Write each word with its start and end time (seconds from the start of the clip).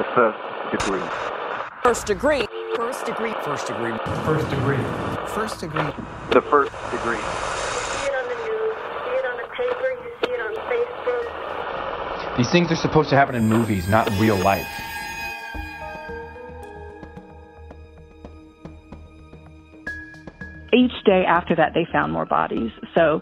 The 0.00 0.06
first 0.14 0.40
degree. 0.70 1.02
First 1.82 2.06
degree. 2.06 2.46
First 2.74 3.04
degree. 3.04 3.34
First 3.44 3.66
degree. 3.66 3.92
First 4.24 4.48
degree. 4.48 4.78
First 5.26 5.60
degree. 5.60 5.92
The 6.30 6.40
first 6.40 6.72
degree. 6.90 7.18
You 7.18 7.22
see 7.92 8.06
it 8.06 8.14
on 8.14 8.24
the 8.24 8.34
news, 8.48 8.76
you 8.80 8.96
see 9.04 9.12
it 9.12 9.26
on 9.26 9.36
the 9.36 9.48
paper, 9.52 9.90
you 10.00 10.10
see 10.24 10.32
it 10.32 10.40
on 10.40 10.54
Facebook. 10.72 12.36
These 12.38 12.50
things 12.50 12.72
are 12.72 12.76
supposed 12.76 13.10
to 13.10 13.16
happen 13.16 13.34
in 13.34 13.46
movies, 13.46 13.90
not 13.90 14.10
in 14.10 14.18
real 14.18 14.36
life. 14.36 14.66
Each 20.72 21.04
day 21.04 21.26
after 21.28 21.54
that, 21.56 21.74
they 21.74 21.86
found 21.92 22.10
more 22.14 22.24
bodies. 22.24 22.70
So 22.94 23.20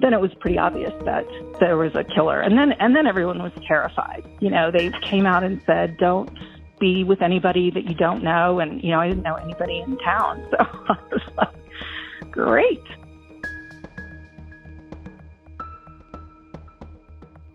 then 0.00 0.14
it 0.14 0.20
was 0.20 0.32
pretty 0.40 0.58
obvious 0.58 0.92
that 1.04 1.26
there 1.58 1.76
was 1.76 1.94
a 1.94 2.04
killer. 2.04 2.40
And 2.40 2.56
then, 2.56 2.72
and 2.72 2.96
then 2.96 3.06
everyone 3.06 3.42
was 3.42 3.52
terrified. 3.66 4.24
You 4.40 4.50
know, 4.50 4.70
they 4.70 4.90
came 5.02 5.26
out 5.26 5.42
and 5.42 5.60
said, 5.66 5.96
don't 5.98 6.30
be 6.78 7.04
with 7.04 7.22
anybody 7.22 7.70
that 7.70 7.84
you 7.84 7.94
don't 7.94 8.22
know. 8.22 8.60
And, 8.60 8.82
you 8.82 8.90
know, 8.90 9.00
I 9.00 9.08
didn't 9.08 9.22
know 9.22 9.34
anybody 9.34 9.80
in 9.80 9.98
town. 9.98 10.44
So 10.50 10.56
I 10.58 10.96
was 11.10 11.22
like, 11.36 12.30
great. 12.30 12.82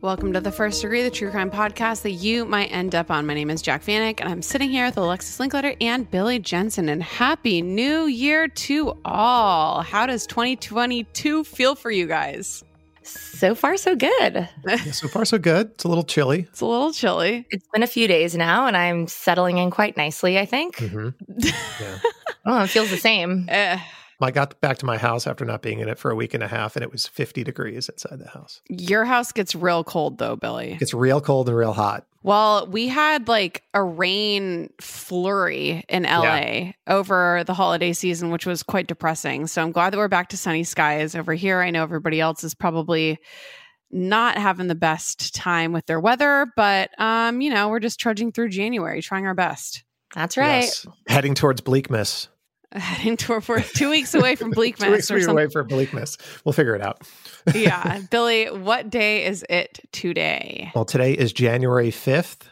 Welcome 0.05 0.33
to 0.33 0.39
the 0.39 0.51
First 0.51 0.83
Degree, 0.83 1.01
the 1.01 1.09
true 1.09 1.31
crime 1.31 1.49
podcast 1.49 2.03
that 2.03 2.11
you 2.11 2.45
might 2.45 2.67
end 2.67 2.93
up 2.93 3.09
on. 3.09 3.25
My 3.25 3.33
name 3.33 3.49
is 3.49 3.59
Jac 3.59 3.83
Vanek, 3.83 4.19
and 4.19 4.29
I'm 4.29 4.43
sitting 4.43 4.69
here 4.69 4.85
with 4.85 4.97
Alexis 4.97 5.39
Linkletter 5.39 5.75
and 5.81 6.09
Billy 6.11 6.37
Jensen. 6.37 6.89
And 6.89 7.01
happy 7.01 7.63
new 7.63 8.05
year 8.05 8.47
to 8.47 8.99
all. 9.03 9.81
How 9.81 10.05
does 10.05 10.27
2022 10.27 11.43
feel 11.43 11.73
for 11.73 11.89
you 11.89 12.05
guys? 12.05 12.63
So 13.01 13.55
far, 13.55 13.77
so 13.77 13.95
good. 13.95 14.47
Yeah, 14.67 14.75
so 14.91 15.07
far, 15.07 15.25
so 15.25 15.39
good. 15.39 15.71
It's 15.71 15.85
a 15.85 15.87
little 15.87 16.03
chilly. 16.03 16.41
It's 16.51 16.61
a 16.61 16.67
little 16.67 16.93
chilly. 16.93 17.47
It's 17.49 17.67
been 17.73 17.81
a 17.81 17.87
few 17.87 18.07
days 18.07 18.35
now, 18.37 18.67
and 18.67 18.77
I'm 18.77 19.07
settling 19.07 19.57
in 19.57 19.71
quite 19.71 19.97
nicely, 19.97 20.37
I 20.37 20.45
think. 20.45 20.75
Mm-hmm. 20.77 21.09
Yeah. 21.81 21.99
oh, 22.45 22.63
it 22.63 22.67
feels 22.67 22.91
the 22.91 22.97
same. 22.97 23.49
Uh, 23.51 23.79
I 24.21 24.31
got 24.31 24.59
back 24.61 24.77
to 24.79 24.85
my 24.85 24.97
house 24.97 25.27
after 25.27 25.43
not 25.45 25.61
being 25.61 25.79
in 25.79 25.89
it 25.89 25.97
for 25.99 26.09
a 26.11 26.15
week 26.15 26.33
and 26.33 26.41
a 26.43 26.47
half, 26.47 26.75
and 26.75 26.83
it 26.83 26.91
was 26.91 27.05
50 27.07 27.43
degrees 27.43 27.89
inside 27.89 28.19
the 28.19 28.29
house. 28.29 28.61
your 28.69 29.05
house 29.05 29.31
gets 29.31 29.53
real 29.55 29.83
cold, 29.83 30.17
though, 30.17 30.35
Billy. 30.35 30.77
It's 30.79 30.93
real 30.93 31.19
cold 31.21 31.49
and 31.49 31.57
real 31.57 31.73
hot. 31.73 32.05
Well, 32.23 32.65
we 32.67 32.87
had 32.87 33.27
like 33.27 33.61
a 33.73 33.83
rain 33.83 34.69
flurry 34.81 35.83
in 35.89 36.03
LA 36.03 36.23
Yeah. 36.39 36.71
over 36.87 37.43
the 37.45 37.53
holiday 37.53 37.93
season, 37.93 38.31
which 38.31 38.45
was 38.47 38.63
quite 38.63 38.87
depressing. 38.87 39.45
So 39.47 39.61
I'm 39.61 39.71
glad 39.71 39.93
that 39.93 39.97
we're 39.97 40.07
back 40.07 40.29
to 40.29 40.37
sunny 40.37 40.63
skies 40.63 41.13
over 41.13 41.33
here. 41.35 41.61
I 41.61 41.69
know 41.69 41.83
everybody 41.83 42.19
else 42.19 42.43
is 42.43 42.55
probably 42.55 43.19
not 43.91 44.37
having 44.39 44.65
the 44.67 44.75
best 44.75 45.35
time 45.35 45.71
with 45.71 45.85
their 45.85 45.99
weather, 45.99 46.47
but 46.55 46.89
um, 46.99 47.41
you 47.41 47.51
know, 47.53 47.69
we're 47.69 47.79
just 47.79 47.99
trudging 47.99 48.31
through 48.31 48.49
January, 48.49 49.01
trying 49.03 49.27
our 49.27 49.35
best. 49.35 49.83
That's 50.15 50.35
right. 50.37 50.61
Yes. 50.63 50.87
Heading 51.07 51.35
towards 51.35 51.61
bleakness. 51.61 52.29
Heading 52.79 53.15
toward 53.17 53.47
we're 53.47 53.61
two 53.61 53.89
weeks 53.89 54.13
away 54.13 54.35
from 54.35 54.51
Two 54.53 54.59
weeks 54.59 54.79
bleakness 54.79 55.09
or 55.11 55.19
something. 55.21 55.29
away 55.29 55.47
from 55.49 55.67
bleakness. 55.67 56.17
We'll 56.43 56.53
figure 56.53 56.75
it 56.75 56.81
out. 56.81 57.01
yeah. 57.55 58.01
Billy, 58.11 58.47
what 58.47 58.89
day 58.89 59.25
is 59.25 59.45
it 59.49 59.79
today? 59.91 60.71
Well, 60.75 60.85
today 60.85 61.13
is 61.13 61.31
January 61.31 61.89
5th, 61.91 62.47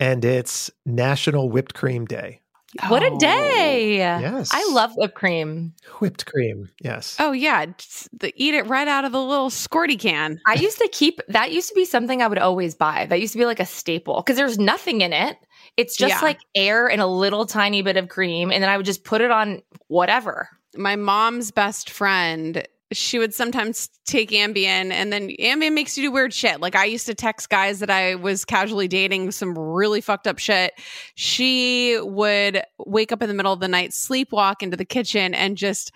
and 0.00 0.24
it's 0.24 0.70
National 0.84 1.48
Whipped 1.48 1.74
Cream 1.74 2.06
Day. 2.06 2.40
What 2.88 3.02
a 3.02 3.10
Oh. 3.10 3.18
day. 3.18 3.96
Yes. 3.96 4.50
I 4.52 4.68
love 4.72 4.92
whipped 4.96 5.14
cream. 5.14 5.72
Whipped 6.00 6.26
cream. 6.26 6.68
Yes. 6.82 7.16
Oh 7.18 7.32
yeah, 7.32 7.64
the, 8.12 8.30
eat 8.36 8.52
it 8.54 8.66
right 8.66 8.86
out 8.86 9.06
of 9.06 9.12
the 9.12 9.22
little 9.22 9.48
squirty 9.48 9.98
can. 9.98 10.38
I 10.46 10.54
used 10.54 10.76
to 10.78 10.88
keep 10.92 11.20
that 11.28 11.50
used 11.50 11.70
to 11.70 11.74
be 11.74 11.86
something 11.86 12.20
I 12.20 12.26
would 12.26 12.38
always 12.38 12.74
buy. 12.74 13.06
That 13.06 13.20
used 13.22 13.32
to 13.32 13.38
be 13.38 13.46
like 13.46 13.58
a 13.58 13.64
staple 13.64 14.16
because 14.16 14.36
there's 14.36 14.58
nothing 14.58 15.00
in 15.00 15.14
it. 15.14 15.38
It's 15.78 15.96
just 15.96 16.16
Yeah. 16.16 16.20
like 16.20 16.40
air 16.54 16.88
and 16.90 17.00
a 17.00 17.06
little 17.06 17.46
tiny 17.46 17.80
bit 17.80 17.96
of 17.96 18.08
cream, 18.10 18.50
and 18.52 18.62
then 18.62 18.68
I 18.68 18.76
would 18.76 18.84
just 18.84 19.04
put 19.04 19.22
it 19.22 19.30
on 19.30 19.62
whatever. 19.86 20.50
my 20.76 20.94
mom's 20.96 21.50
best 21.50 21.88
friend 21.88 22.68
she 22.92 23.18
would 23.18 23.34
sometimes 23.34 23.88
take 24.06 24.30
Ambien 24.30 24.90
and 24.92 25.12
then 25.12 25.28
Ambien 25.40 25.72
makes 25.74 25.96
you 25.96 26.04
do 26.04 26.10
weird 26.12 26.32
shit. 26.32 26.60
Like 26.60 26.74
I 26.76 26.84
used 26.86 27.04
to 27.06 27.14
text 27.14 27.50
guys 27.50 27.80
that 27.80 27.90
I 27.90 28.14
was 28.14 28.44
casually 28.46 28.86
dating 28.88 29.30
some 29.32 29.58
really 29.58 30.00
fucked 30.00 30.26
up 30.26 30.38
shit. 30.38 30.72
She 31.14 31.98
would 32.00 32.62
wake 32.78 33.12
up 33.12 33.20
in 33.22 33.28
the 33.28 33.34
middle 33.34 33.52
of 33.52 33.60
the 33.60 33.68
night, 33.68 33.90
sleepwalk 33.90 34.62
into 34.62 34.76
the 34.76 34.84
kitchen 34.86 35.34
and 35.34 35.56
just 35.56 35.90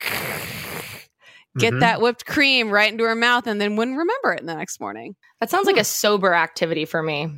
get 1.58 1.72
Mhm. 1.74 1.80
that 1.80 2.00
whipped 2.00 2.26
cream 2.26 2.70
right 2.70 2.90
into 2.92 3.04
her 3.04 3.14
mouth 3.16 3.46
and 3.46 3.60
then 3.60 3.76
wouldn't 3.76 3.96
remember 3.96 4.32
it 4.32 4.40
in 4.40 4.46
the 4.46 4.54
next 4.54 4.80
morning. 4.80 5.16
That 5.40 5.50
sounds 5.50 5.66
like 5.66 5.78
a 5.78 5.84
sober 5.84 6.34
activity 6.34 6.84
for 6.84 7.02
me. 7.02 7.30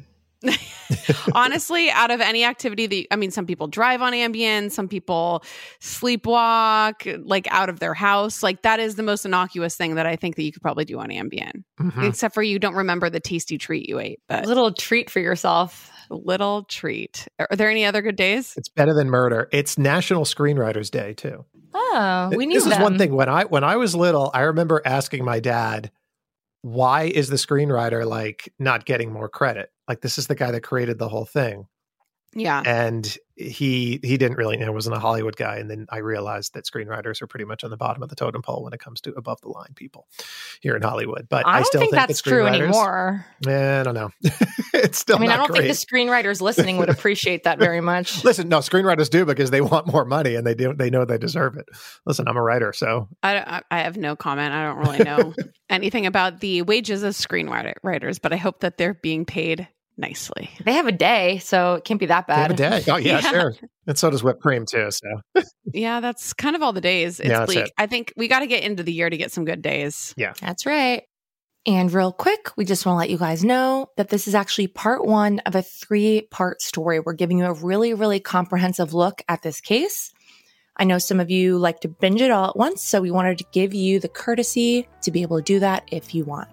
Honestly, 1.35 1.91
out 1.91 2.11
of 2.11 2.21
any 2.21 2.45
activity 2.45 2.87
that 2.87 3.07
I 3.13 3.17
mean, 3.17 3.31
some 3.31 3.47
people 3.47 3.67
drive 3.67 4.03
on 4.03 4.13
Ambien, 4.13 4.71
some 4.71 4.89
people 4.89 5.43
sleepwalk 5.81 7.23
like 7.27 7.47
out 7.51 7.69
of 7.69 7.81
their 7.81 7.95
house. 7.95 8.43
Like 8.43 8.63
that 8.63 8.81
is 8.81 8.95
the 8.97 9.03
most 9.03 9.25
innocuous 9.25 9.77
thing 9.77 9.97
that 9.97 10.07
I 10.07 10.17
think 10.17 10.37
that 10.37 10.43
you 10.45 10.53
could 10.53 10.63
probably 10.63 10.85
do 10.85 10.99
on 10.99 11.09
Ambien, 11.11 11.65
Mhm. 11.81 12.09
except 12.09 12.35
for 12.35 12.43
you 12.43 12.59
don't 12.59 12.75
remember 12.75 13.11
the 13.11 13.21
tasty 13.21 13.59
treat 13.59 13.89
you 13.89 13.99
ate. 13.99 14.21
But 14.29 14.45
A 14.45 14.49
little 14.49 14.73
treat 14.73 15.11
for 15.11 15.21
yourself. 15.21 15.91
little 16.11 16.63
treat. 16.65 17.29
Are 17.39 17.49
there 17.55 17.69
any 17.69 17.85
other 17.85 18.01
good 18.01 18.17
days? 18.17 18.55
It's 18.57 18.71
better 18.71 18.95
than 18.95 19.11
murder. 19.11 19.47
It's 19.53 19.77
National 19.77 20.25
Screenwriters 20.25 20.91
Day 20.91 21.13
too. 21.13 21.45
Oh, 21.75 22.33
we 22.35 22.47
knew 22.47 22.55
this 22.63 22.67
is 22.73 22.79
one 22.79 22.97
thing 22.97 23.15
when 23.15 23.29
I 23.29 23.45
when 23.45 23.63
I 23.63 23.77
was 23.77 23.95
little, 23.95 24.31
I 24.33 24.41
remember 24.43 24.81
asking 24.87 25.25
my 25.25 25.39
dad, 25.39 25.91
"Why 26.63 27.05
is 27.05 27.29
the 27.29 27.37
screenwriter 27.37 28.07
like 28.07 28.53
not 28.59 28.87
getting 28.87 29.13
more 29.13 29.29
credit? 29.29 29.71
Like 29.89 30.01
this 30.03 30.19
is 30.19 30.27
the 30.27 30.35
guy 30.35 30.51
that 30.51 30.61
created 30.63 30.99
the 30.99 31.09
whole 31.09 31.25
thing." 31.25 31.67
Yeah. 32.35 32.63
And 32.65 33.17
he 33.37 34.01
he 34.03 34.19
didn't 34.19 34.37
really 34.37 34.57
know 34.59 34.71
wasn't 34.71 34.97
a 34.97 34.99
Hollywood 34.99 35.37
guy. 35.37 35.57
And 35.57 35.71
then 35.71 35.87
I 35.89 35.99
realized 35.99 36.53
that 36.55 36.67
screenwriters 36.67 37.23
are 37.23 37.27
pretty 37.27 37.47
much 37.47 37.65
on 37.65 37.71
the 37.71 37.77
bottom 37.77 38.03
of 38.03 38.11
the 38.11 38.17
totem 38.17 38.43
pole 38.43 38.65
when 38.65 38.73
it 38.75 38.81
comes 38.81 39.01
to 39.03 39.13
above 39.15 39.41
the 39.41 39.49
line 39.49 39.73
people 39.75 40.07
here 40.61 40.77
in 40.77 40.83
Hollywood. 40.83 41.27
But 41.29 41.47
I, 41.47 41.51
I 41.51 41.55
don't 41.57 41.65
still 41.67 41.81
think, 41.81 41.93
think, 41.95 42.07
that's 42.07 42.23
that 42.23 42.29
true 42.31 42.47
anymore. 42.47 43.25
Eh, 43.47 43.81
I 43.81 43.83
don't 43.83 43.95
know. 43.95 44.11
it's 44.75 44.99
still 44.99 45.17
I 45.17 45.21
mean, 45.21 45.31
I 45.31 45.37
don't 45.39 45.47
great. 45.49 45.63
think 45.69 45.79
the 45.79 45.87
screenwriters 45.87 46.43
listening 46.43 46.77
would 46.77 46.91
appreciate 46.91 47.45
that 47.45 47.59
very 47.59 47.81
much. 47.81 48.23
Listen, 48.25 48.49
no, 48.51 48.59
screenwriters 48.59 49.09
do 49.09 49.25
because 49.25 49.51
they 49.51 49.63
want 49.63 49.87
more 49.91 50.05
money 50.05 50.35
and 50.35 50.47
they 50.47 50.55
do 50.55 50.75
they 50.75 50.91
know 50.91 51.07
they 51.07 51.19
deserve 51.19 51.57
it. 51.57 51.67
Listen, 52.05 52.29
I'm 52.29 52.37
a 52.37 52.43
writer, 52.43 52.75
so 52.75 53.09
I, 53.23 53.39
I- 53.39 53.63
I 53.71 53.79
have 53.81 53.97
no 53.97 54.17
comment. 54.17 54.53
I 54.53 54.65
don't 54.65 54.79
really 54.79 54.99
know 54.99 55.35
anything 55.71 56.05
about 56.05 56.41
the 56.41 56.61
wages 56.63 57.03
of 57.03 57.15
screenwriters, 57.15 58.21
but 58.21 58.35
I 58.35 58.37
hope 58.37 58.61
that 58.61 58.77
they're 58.77 58.95
being 58.95 59.25
paid 59.25 59.67
nicely. 59.99 60.49
They 60.65 60.73
have 60.75 60.87
a 60.87 60.93
day, 60.93 61.39
so 61.39 61.75
it 61.75 61.85
can't 61.85 62.01
be 62.01 62.07
that 62.07 62.27
they 62.27 62.35
have 62.35 62.57
bad. 62.57 62.61
a 62.79 62.83
day. 62.83 62.93
Oh 62.93 62.97
yeah, 62.97 63.21
Yeah. 63.23 63.31
sure. 63.31 63.55
And 63.87 63.99
so 63.99 64.11
does 64.11 64.23
whipped 64.23 64.41
cream 64.41 64.65
too. 64.67 64.91
So 64.91 65.43
Yeah, 65.73 66.01
that's 66.01 66.33
kind 66.33 66.57
of 66.57 66.63
all 66.63 66.73
the 66.73 66.81
days. 66.81 67.21
It's 67.21 67.29
Yeah, 67.29 67.41
that's 67.41 67.53
bleak. 67.53 67.67
it. 67.67 67.73
I 67.77 67.87
think 67.87 68.13
we 68.17 68.29
got 68.29 68.41
to 68.41 68.47
get 68.47 68.63
into 68.63 68.83
the 68.83 68.93
year 68.93 69.11
to 69.11 69.17
get 69.17 69.33
some 69.33 69.45
good 69.45 69.61
days. 69.63 70.15
Yeah, 70.17 70.33
that's 70.41 70.65
right. 70.65 71.03
And 71.67 71.93
real 71.93 72.13
quick, 72.13 72.53
we 72.57 72.65
just 72.65 72.87
want 72.87 72.95
to 72.95 72.99
let 73.01 73.11
you 73.11 73.19
guys 73.19 73.45
know 73.45 73.89
that 73.99 74.09
this 74.09 74.27
is 74.29 74.35
actually 74.35 74.69
part 74.69 75.05
one 75.05 75.41
of 75.41 75.55
a 75.55 75.61
three 75.63 76.23
part 76.31 76.63
story. 76.63 77.01
We're 77.01 77.13
giving 77.13 77.39
you 77.39 77.45
a 77.47 77.53
really, 77.53 77.93
really 77.93 78.21
comprehensive 78.21 78.95
look 78.95 79.21
at 79.29 79.43
this 79.43 79.61
case. 79.61 80.11
I 80.77 80.85
know 80.85 80.99
some 80.99 81.19
of 81.19 81.29
you 81.29 81.59
like 81.59 81.81
to 81.81 81.89
binge 81.89 82.21
it 82.23 82.31
all 82.31 82.51
at 82.51 82.57
once, 82.57 82.85
so 82.85 83.01
we 83.03 83.11
wanted 83.11 83.39
to 83.39 83.45
give 83.53 83.75
you 83.75 83.99
the 83.99 84.09
courtesy 84.09 84.89
to 85.03 85.11
be 85.11 85.23
able 85.23 85.39
to 85.39 85.43
do 85.43 85.59
that 85.59 85.83
if 85.91 86.15
you 86.15 86.25
want. 86.25 86.49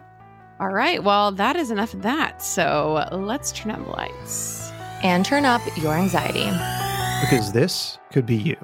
All 0.59 0.69
right. 0.69 1.03
Well, 1.03 1.31
that 1.33 1.55
is 1.55 1.69
enough 1.69 1.93
of 1.93 2.01
that. 2.03 2.41
So 2.41 3.07
let's 3.11 3.51
turn 3.51 3.71
on 3.71 3.83
the 3.83 3.89
lights. 3.89 4.71
and 5.03 5.23
turn 5.25 5.45
up 5.45 5.61
your 5.77 5.93
anxiety. 5.93 6.45
Because 7.21 7.51
this 7.51 7.99
could 8.11 8.25
be 8.25 8.35
you. 8.35 8.57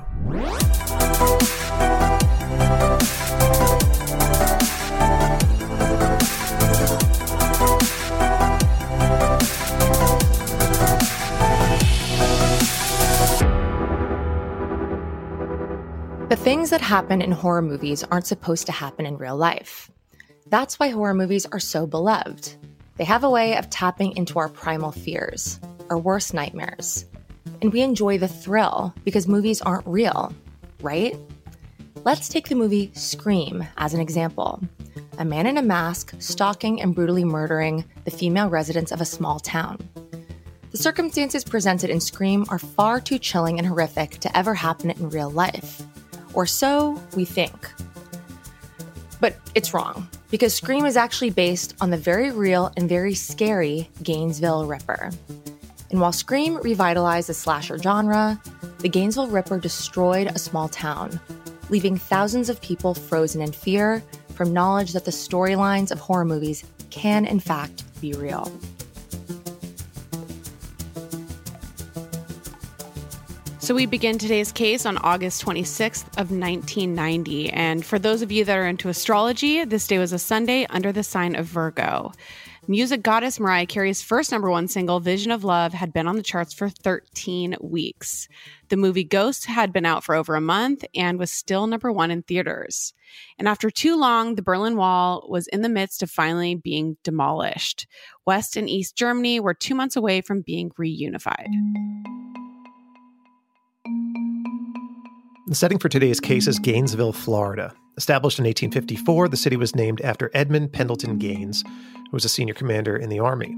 The 16.29 16.37
things 16.37 16.69
that 16.69 16.81
happen 16.81 17.21
in 17.21 17.31
horror 17.31 17.61
movies 17.61 18.03
aren't 18.05 18.25
supposed 18.25 18.65
to 18.65 18.71
happen 18.71 19.05
in 19.05 19.17
real 19.17 19.35
life. 19.35 19.91
That's 20.51 20.77
why 20.77 20.89
horror 20.89 21.13
movies 21.13 21.45
are 21.45 21.61
so 21.61 21.87
beloved. 21.87 22.55
They 22.97 23.05
have 23.05 23.23
a 23.23 23.29
way 23.29 23.55
of 23.55 23.69
tapping 23.69 24.17
into 24.17 24.37
our 24.37 24.49
primal 24.49 24.91
fears, 24.91 25.61
our 25.89 25.97
worst 25.97 26.33
nightmares. 26.33 27.05
And 27.61 27.71
we 27.71 27.79
enjoy 27.79 28.17
the 28.17 28.27
thrill 28.27 28.93
because 29.05 29.29
movies 29.29 29.61
aren't 29.61 29.87
real, 29.87 30.33
right? 30.81 31.15
Let's 32.03 32.27
take 32.27 32.49
the 32.49 32.55
movie 32.55 32.91
Scream 32.95 33.65
as 33.77 33.93
an 33.93 34.01
example. 34.01 34.61
A 35.19 35.23
man 35.23 35.47
in 35.47 35.57
a 35.57 35.61
mask 35.61 36.13
stalking 36.19 36.81
and 36.81 36.93
brutally 36.93 37.23
murdering 37.23 37.85
the 38.03 38.11
female 38.11 38.49
residents 38.49 38.91
of 38.91 38.99
a 38.99 39.05
small 39.05 39.39
town. 39.39 39.77
The 40.71 40.77
circumstances 40.77 41.45
presented 41.45 41.89
in 41.89 42.01
Scream 42.01 42.43
are 42.49 42.59
far 42.59 42.99
too 42.99 43.19
chilling 43.19 43.57
and 43.57 43.65
horrific 43.65 44.19
to 44.19 44.37
ever 44.37 44.53
happen 44.53 44.89
in 44.89 45.11
real 45.11 45.29
life. 45.29 45.81
Or 46.33 46.45
so 46.45 47.01
we 47.15 47.23
think. 47.23 47.71
But 49.21 49.37
it's 49.55 49.73
wrong, 49.73 50.09
because 50.31 50.55
Scream 50.55 50.85
is 50.85 50.97
actually 50.97 51.29
based 51.29 51.75
on 51.81 51.89
the 51.89 51.97
very 51.97 52.31
real 52.31 52.71
and 52.77 52.89
very 52.89 53.13
scary 53.13 53.89
Gainesville 54.01 54.65
Ripper. 54.65 55.11
And 55.91 55.99
while 55.99 56.13
Scream 56.13 56.57
revitalized 56.57 57.27
the 57.27 57.33
slasher 57.33 57.77
genre, 57.77 58.41
the 58.79 58.89
Gainesville 58.89 59.27
Ripper 59.27 59.59
destroyed 59.59 60.27
a 60.27 60.39
small 60.39 60.69
town, 60.69 61.19
leaving 61.69 61.97
thousands 61.97 62.49
of 62.49 62.61
people 62.61 62.93
frozen 62.93 63.41
in 63.41 63.51
fear 63.51 64.01
from 64.33 64.53
knowledge 64.53 64.93
that 64.93 65.03
the 65.03 65.11
storylines 65.11 65.91
of 65.91 65.99
horror 65.99 66.25
movies 66.25 66.63
can, 66.89 67.25
in 67.25 67.41
fact, 67.41 67.83
be 67.99 68.13
real. 68.13 68.49
So 73.61 73.75
we 73.75 73.85
begin 73.85 74.17
today's 74.17 74.51
case 74.51 74.87
on 74.87 74.97
August 74.97 75.45
26th 75.45 76.07
of 76.17 76.31
1990. 76.31 77.51
And 77.51 77.85
for 77.85 77.99
those 77.99 78.23
of 78.23 78.31
you 78.31 78.43
that 78.43 78.57
are 78.57 78.65
into 78.65 78.89
astrology, 78.89 79.63
this 79.65 79.85
day 79.85 79.99
was 79.99 80.11
a 80.11 80.17
Sunday 80.17 80.65
under 80.71 80.91
the 80.91 81.03
sign 81.03 81.35
of 81.35 81.45
Virgo. 81.45 82.11
Music 82.67 83.03
goddess 83.03 83.39
Mariah 83.39 83.67
Carey's 83.67 84.01
first 84.01 84.31
number 84.31 84.49
one 84.49 84.67
single, 84.67 84.99
Vision 84.99 85.31
of 85.31 85.43
Love, 85.43 85.73
had 85.73 85.93
been 85.93 86.07
on 86.07 86.15
the 86.15 86.23
charts 86.23 86.55
for 86.55 86.69
13 86.69 87.55
weeks. 87.61 88.27
The 88.69 88.77
movie 88.77 89.03
Ghost 89.03 89.45
had 89.45 89.71
been 89.71 89.85
out 89.85 90.03
for 90.03 90.15
over 90.15 90.33
a 90.33 90.41
month 90.41 90.83
and 90.95 91.19
was 91.19 91.29
still 91.31 91.67
number 91.67 91.91
one 91.91 92.09
in 92.09 92.23
theaters. 92.23 92.95
And 93.37 93.47
after 93.47 93.69
too 93.69 93.95
long, 93.95 94.33
the 94.33 94.41
Berlin 94.41 94.75
Wall 94.75 95.27
was 95.29 95.47
in 95.47 95.61
the 95.61 95.69
midst 95.69 96.01
of 96.01 96.09
finally 96.09 96.55
being 96.55 96.97
demolished. 97.03 97.85
West 98.25 98.57
and 98.57 98.67
East 98.67 98.95
Germany 98.95 99.39
were 99.39 99.53
two 99.53 99.75
months 99.75 99.95
away 99.95 100.21
from 100.21 100.41
being 100.41 100.71
reunified. 100.71 101.45
The 105.47 105.55
setting 105.55 105.79
for 105.79 105.89
today's 105.89 106.19
case 106.19 106.47
is 106.47 106.59
Gainesville, 106.59 107.13
Florida. 107.13 107.73
Established 107.97 108.37
in 108.37 108.45
1854, 108.45 109.27
the 109.27 109.35
city 109.35 109.57
was 109.57 109.75
named 109.75 109.99
after 110.01 110.29
Edmund 110.35 110.71
Pendleton 110.71 111.17
Gaines, 111.17 111.63
who 111.65 112.11
was 112.11 112.23
a 112.23 112.29
senior 112.29 112.53
commander 112.53 112.95
in 112.95 113.09
the 113.09 113.19
Army. 113.19 113.55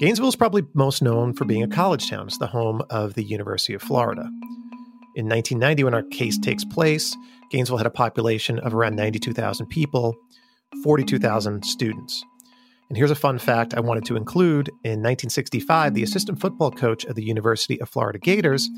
Gainesville 0.00 0.28
is 0.28 0.34
probably 0.34 0.66
most 0.74 1.00
known 1.00 1.34
for 1.34 1.44
being 1.44 1.62
a 1.62 1.68
college 1.68 2.10
town. 2.10 2.26
It's 2.26 2.38
the 2.38 2.48
home 2.48 2.82
of 2.90 3.14
the 3.14 3.22
University 3.22 3.74
of 3.74 3.82
Florida. 3.82 4.22
In 5.14 5.28
1990, 5.28 5.84
when 5.84 5.94
our 5.94 6.02
case 6.02 6.36
takes 6.36 6.64
place, 6.64 7.16
Gainesville 7.52 7.78
had 7.78 7.86
a 7.86 7.90
population 7.90 8.58
of 8.58 8.74
around 8.74 8.96
92,000 8.96 9.66
people, 9.68 10.16
42,000 10.82 11.64
students. 11.64 12.24
And 12.88 12.96
here's 12.96 13.10
a 13.10 13.14
fun 13.16 13.38
fact 13.38 13.74
I 13.74 13.80
wanted 13.80 14.06
to 14.06 14.16
include. 14.16 14.68
In 14.82 15.02
1965, 15.02 15.92
the 15.92 16.02
assistant 16.02 16.40
football 16.40 16.70
coach 16.70 17.04
of 17.04 17.16
the 17.16 17.22
University 17.22 17.78
of 17.80 17.88
Florida 17.88 18.18
Gators 18.18 18.68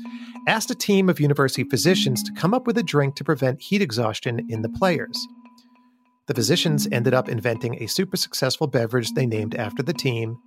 asked 0.47 0.69
a 0.69 0.75
team 0.75 1.07
of 1.07 1.19
university 1.19 1.63
physicians 1.63 2.21
to 2.23 2.33
come 2.33 2.53
up 2.53 2.67
with 2.67 2.77
a 2.77 2.83
drink 2.83 3.15
to 3.15 3.23
prevent 3.23 3.61
heat 3.61 3.81
exhaustion 3.81 4.45
in 4.49 4.63
the 4.63 4.69
players. 4.69 5.27
The 6.27 6.33
physicians 6.33 6.87
ended 6.91 7.13
up 7.13 7.29
inventing 7.29 7.81
a 7.81 7.87
super 7.87 8.17
successful 8.17 8.67
beverage 8.67 9.11
they 9.13 9.25
named 9.25 9.55
after 9.55 9.81
the 9.81 9.93
team, 9.93 10.37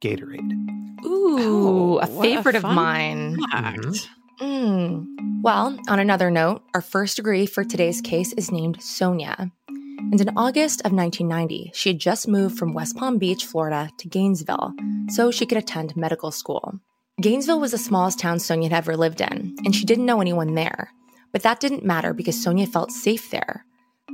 Gatorade. 0.00 1.04
Ooh, 1.04 1.98
a 1.98 2.06
what 2.06 2.22
favorite 2.22 2.56
of 2.56 2.62
mine. 2.62 3.36
fact. 3.50 4.08
Mm. 4.40 5.42
Well, 5.42 5.78
on 5.88 5.98
another 5.98 6.30
note, 6.30 6.62
our 6.74 6.80
first 6.80 7.16
degree 7.16 7.46
for 7.46 7.64
today's 7.64 8.00
case 8.00 8.32
is 8.32 8.50
named 8.50 8.82
Sonia. 8.82 9.52
And 9.98 10.20
in 10.20 10.36
August 10.36 10.80
of 10.82 10.92
1990, 10.92 11.72
she 11.74 11.90
had 11.90 11.98
just 11.98 12.28
moved 12.28 12.58
from 12.58 12.74
West 12.74 12.96
Palm 12.96 13.18
Beach, 13.18 13.44
Florida 13.44 13.90
to 13.98 14.08
Gainesville 14.08 14.72
so 15.08 15.30
she 15.30 15.46
could 15.46 15.58
attend 15.58 15.96
medical 15.96 16.30
school. 16.30 16.80
Gainesville 17.20 17.60
was 17.60 17.70
the 17.70 17.78
smallest 17.78 18.18
town 18.18 18.38
Sonia 18.38 18.68
had 18.70 18.78
ever 18.78 18.96
lived 18.96 19.20
in, 19.20 19.54
and 19.64 19.74
she 19.74 19.84
didn't 19.84 20.06
know 20.06 20.20
anyone 20.20 20.54
there. 20.54 20.90
But 21.32 21.42
that 21.42 21.60
didn't 21.60 21.84
matter 21.84 22.12
because 22.12 22.40
Sonia 22.40 22.66
felt 22.66 22.90
safe 22.90 23.30
there. 23.30 23.64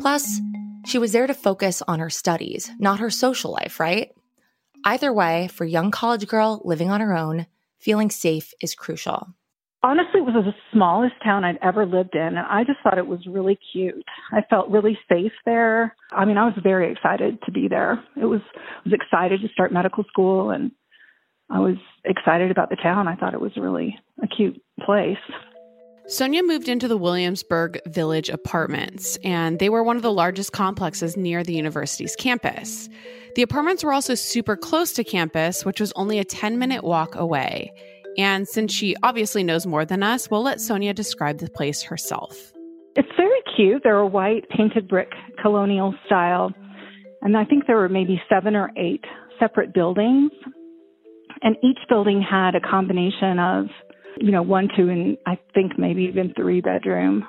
Plus, 0.00 0.40
she 0.86 0.98
was 0.98 1.12
there 1.12 1.26
to 1.26 1.34
focus 1.34 1.82
on 1.86 1.98
her 1.98 2.10
studies, 2.10 2.70
not 2.78 3.00
her 3.00 3.10
social 3.10 3.52
life, 3.52 3.80
right? 3.80 4.10
Either 4.84 5.12
way, 5.12 5.48
for 5.48 5.64
young 5.64 5.90
college 5.90 6.26
girl 6.26 6.62
living 6.64 6.90
on 6.90 7.00
her 7.00 7.14
own, 7.14 7.46
feeling 7.78 8.10
safe 8.10 8.52
is 8.60 8.74
crucial. 8.74 9.34
Honestly, 9.82 10.20
it 10.20 10.24
was 10.24 10.34
the 10.44 10.52
smallest 10.72 11.14
town 11.24 11.42
I'd 11.42 11.58
ever 11.62 11.86
lived 11.86 12.14
in, 12.14 12.20
and 12.20 12.38
I 12.38 12.64
just 12.64 12.80
thought 12.82 12.98
it 12.98 13.06
was 13.06 13.20
really 13.26 13.58
cute. 13.72 14.04
I 14.30 14.42
felt 14.50 14.68
really 14.68 14.98
safe 15.08 15.32
there. 15.46 15.96
I 16.12 16.26
mean, 16.26 16.36
I 16.36 16.44
was 16.44 16.54
very 16.62 16.92
excited 16.92 17.38
to 17.46 17.50
be 17.50 17.66
there. 17.66 18.04
It 18.20 18.26
was 18.26 18.40
I 18.54 18.80
was 18.84 18.92
excited 18.92 19.40
to 19.40 19.48
start 19.48 19.72
medical 19.72 20.04
school, 20.04 20.50
and 20.50 20.70
I 21.48 21.60
was 21.60 21.76
excited 22.04 22.50
about 22.50 22.68
the 22.68 22.76
town. 22.76 23.08
I 23.08 23.16
thought 23.16 23.32
it 23.32 23.40
was 23.40 23.52
really 23.56 23.98
a 24.22 24.26
cute 24.26 24.60
place. 24.84 25.16
Sonia 26.06 26.42
moved 26.42 26.68
into 26.68 26.88
the 26.88 26.96
Williamsburg 26.96 27.80
Village 27.86 28.28
Apartments, 28.28 29.16
and 29.24 29.60
they 29.60 29.70
were 29.70 29.82
one 29.82 29.96
of 29.96 30.02
the 30.02 30.12
largest 30.12 30.52
complexes 30.52 31.16
near 31.16 31.42
the 31.42 31.54
university's 31.54 32.16
campus. 32.16 32.88
The 33.36 33.42
apartments 33.42 33.84
were 33.84 33.92
also 33.92 34.14
super 34.14 34.56
close 34.56 34.92
to 34.94 35.04
campus, 35.04 35.64
which 35.64 35.80
was 35.80 35.92
only 35.96 36.18
a 36.18 36.24
10 36.24 36.58
minute 36.58 36.84
walk 36.84 37.14
away. 37.14 37.72
And 38.18 38.46
since 38.48 38.72
she 38.72 38.96
obviously 39.02 39.42
knows 39.42 39.66
more 39.66 39.84
than 39.84 40.02
us, 40.02 40.30
we'll 40.30 40.42
let 40.42 40.60
Sonia 40.60 40.92
describe 40.94 41.38
the 41.38 41.50
place 41.50 41.82
herself. 41.82 42.52
It's 42.96 43.08
very 43.16 43.40
cute. 43.56 43.82
They're 43.84 43.98
a 43.98 44.06
white 44.06 44.48
painted 44.48 44.88
brick 44.88 45.10
colonial 45.40 45.94
style. 46.06 46.52
And 47.22 47.36
I 47.36 47.44
think 47.44 47.66
there 47.66 47.76
were 47.76 47.88
maybe 47.88 48.20
seven 48.28 48.56
or 48.56 48.70
eight 48.76 49.04
separate 49.38 49.72
buildings. 49.72 50.32
And 51.42 51.56
each 51.62 51.78
building 51.88 52.20
had 52.20 52.54
a 52.54 52.60
combination 52.60 53.38
of, 53.38 53.66
you 54.20 54.30
know, 54.30 54.42
one, 54.42 54.68
two, 54.76 54.88
and 54.88 55.16
I 55.26 55.38
think 55.54 55.78
maybe 55.78 56.02
even 56.02 56.34
three 56.34 56.60
bedroom. 56.60 57.26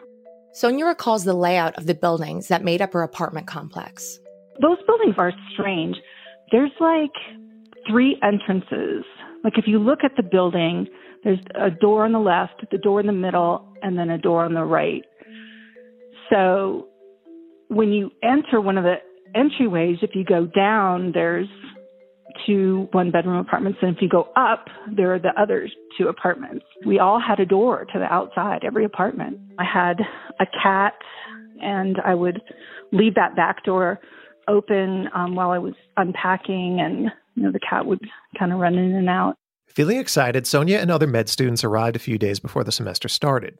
Sonia 0.53 0.85
recalls 0.85 1.23
the 1.23 1.33
layout 1.33 1.77
of 1.77 1.85
the 1.85 1.93
buildings 1.93 2.47
that 2.49 2.63
made 2.63 2.81
up 2.81 2.91
her 2.93 3.03
apartment 3.03 3.47
complex. 3.47 4.19
Those 4.61 4.77
buildings 4.85 5.15
are 5.17 5.31
strange. 5.53 5.95
There's 6.51 6.71
like 6.81 7.11
three 7.89 8.19
entrances. 8.21 9.05
Like 9.43 9.57
if 9.57 9.65
you 9.67 9.79
look 9.79 9.99
at 10.03 10.11
the 10.15 10.23
building, 10.23 10.87
there's 11.23 11.39
a 11.55 11.69
door 11.69 12.05
on 12.05 12.11
the 12.11 12.19
left, 12.19 12.65
the 12.71 12.77
door 12.77 12.99
in 12.99 13.07
the 13.07 13.13
middle, 13.13 13.73
and 13.81 13.97
then 13.97 14.09
a 14.09 14.17
door 14.17 14.45
on 14.45 14.53
the 14.53 14.63
right. 14.63 15.03
So 16.29 16.87
when 17.67 17.91
you 17.91 18.11
enter 18.23 18.61
one 18.61 18.77
of 18.77 18.83
the 18.83 18.95
entryways, 19.35 20.03
if 20.03 20.11
you 20.13 20.23
go 20.23 20.45
down, 20.45 21.11
there's 21.13 21.47
two 22.45 22.87
one 22.91 23.11
bedroom 23.11 23.37
apartments. 23.37 23.79
And 23.81 23.95
if 23.95 24.01
you 24.01 24.09
go 24.09 24.29
up, 24.35 24.65
there 24.95 25.13
are 25.13 25.19
the 25.19 25.33
other 25.39 25.69
two 25.97 26.07
apartments. 26.07 26.65
We 26.85 26.99
all 26.99 27.19
had 27.19 27.39
a 27.39 27.45
door 27.45 27.85
to 27.93 27.99
the 27.99 28.05
outside, 28.05 28.63
every 28.65 28.85
apartment. 28.85 29.39
I 29.59 29.65
had 29.65 29.99
a 30.39 30.45
cat, 30.61 30.93
and 31.61 31.97
I 32.03 32.15
would 32.15 32.41
leave 32.91 33.15
that 33.15 33.35
back 33.35 33.63
door 33.63 33.99
open 34.47 35.07
um, 35.13 35.35
while 35.35 35.51
I 35.51 35.59
was 35.59 35.73
unpacking, 35.97 36.79
and 36.81 37.11
you 37.35 37.43
know 37.43 37.51
the 37.51 37.59
cat 37.59 37.85
would 37.85 37.99
kind 38.37 38.51
of 38.51 38.59
run 38.59 38.75
in 38.75 38.95
and 38.95 39.09
out. 39.09 39.37
Feeling 39.67 39.97
excited, 39.97 40.45
Sonia 40.45 40.79
and 40.79 40.91
other 40.91 41.07
med 41.07 41.29
students 41.29 41.63
arrived 41.63 41.95
a 41.95 41.99
few 41.99 42.17
days 42.17 42.39
before 42.39 42.63
the 42.63 42.71
semester 42.71 43.07
started. 43.07 43.59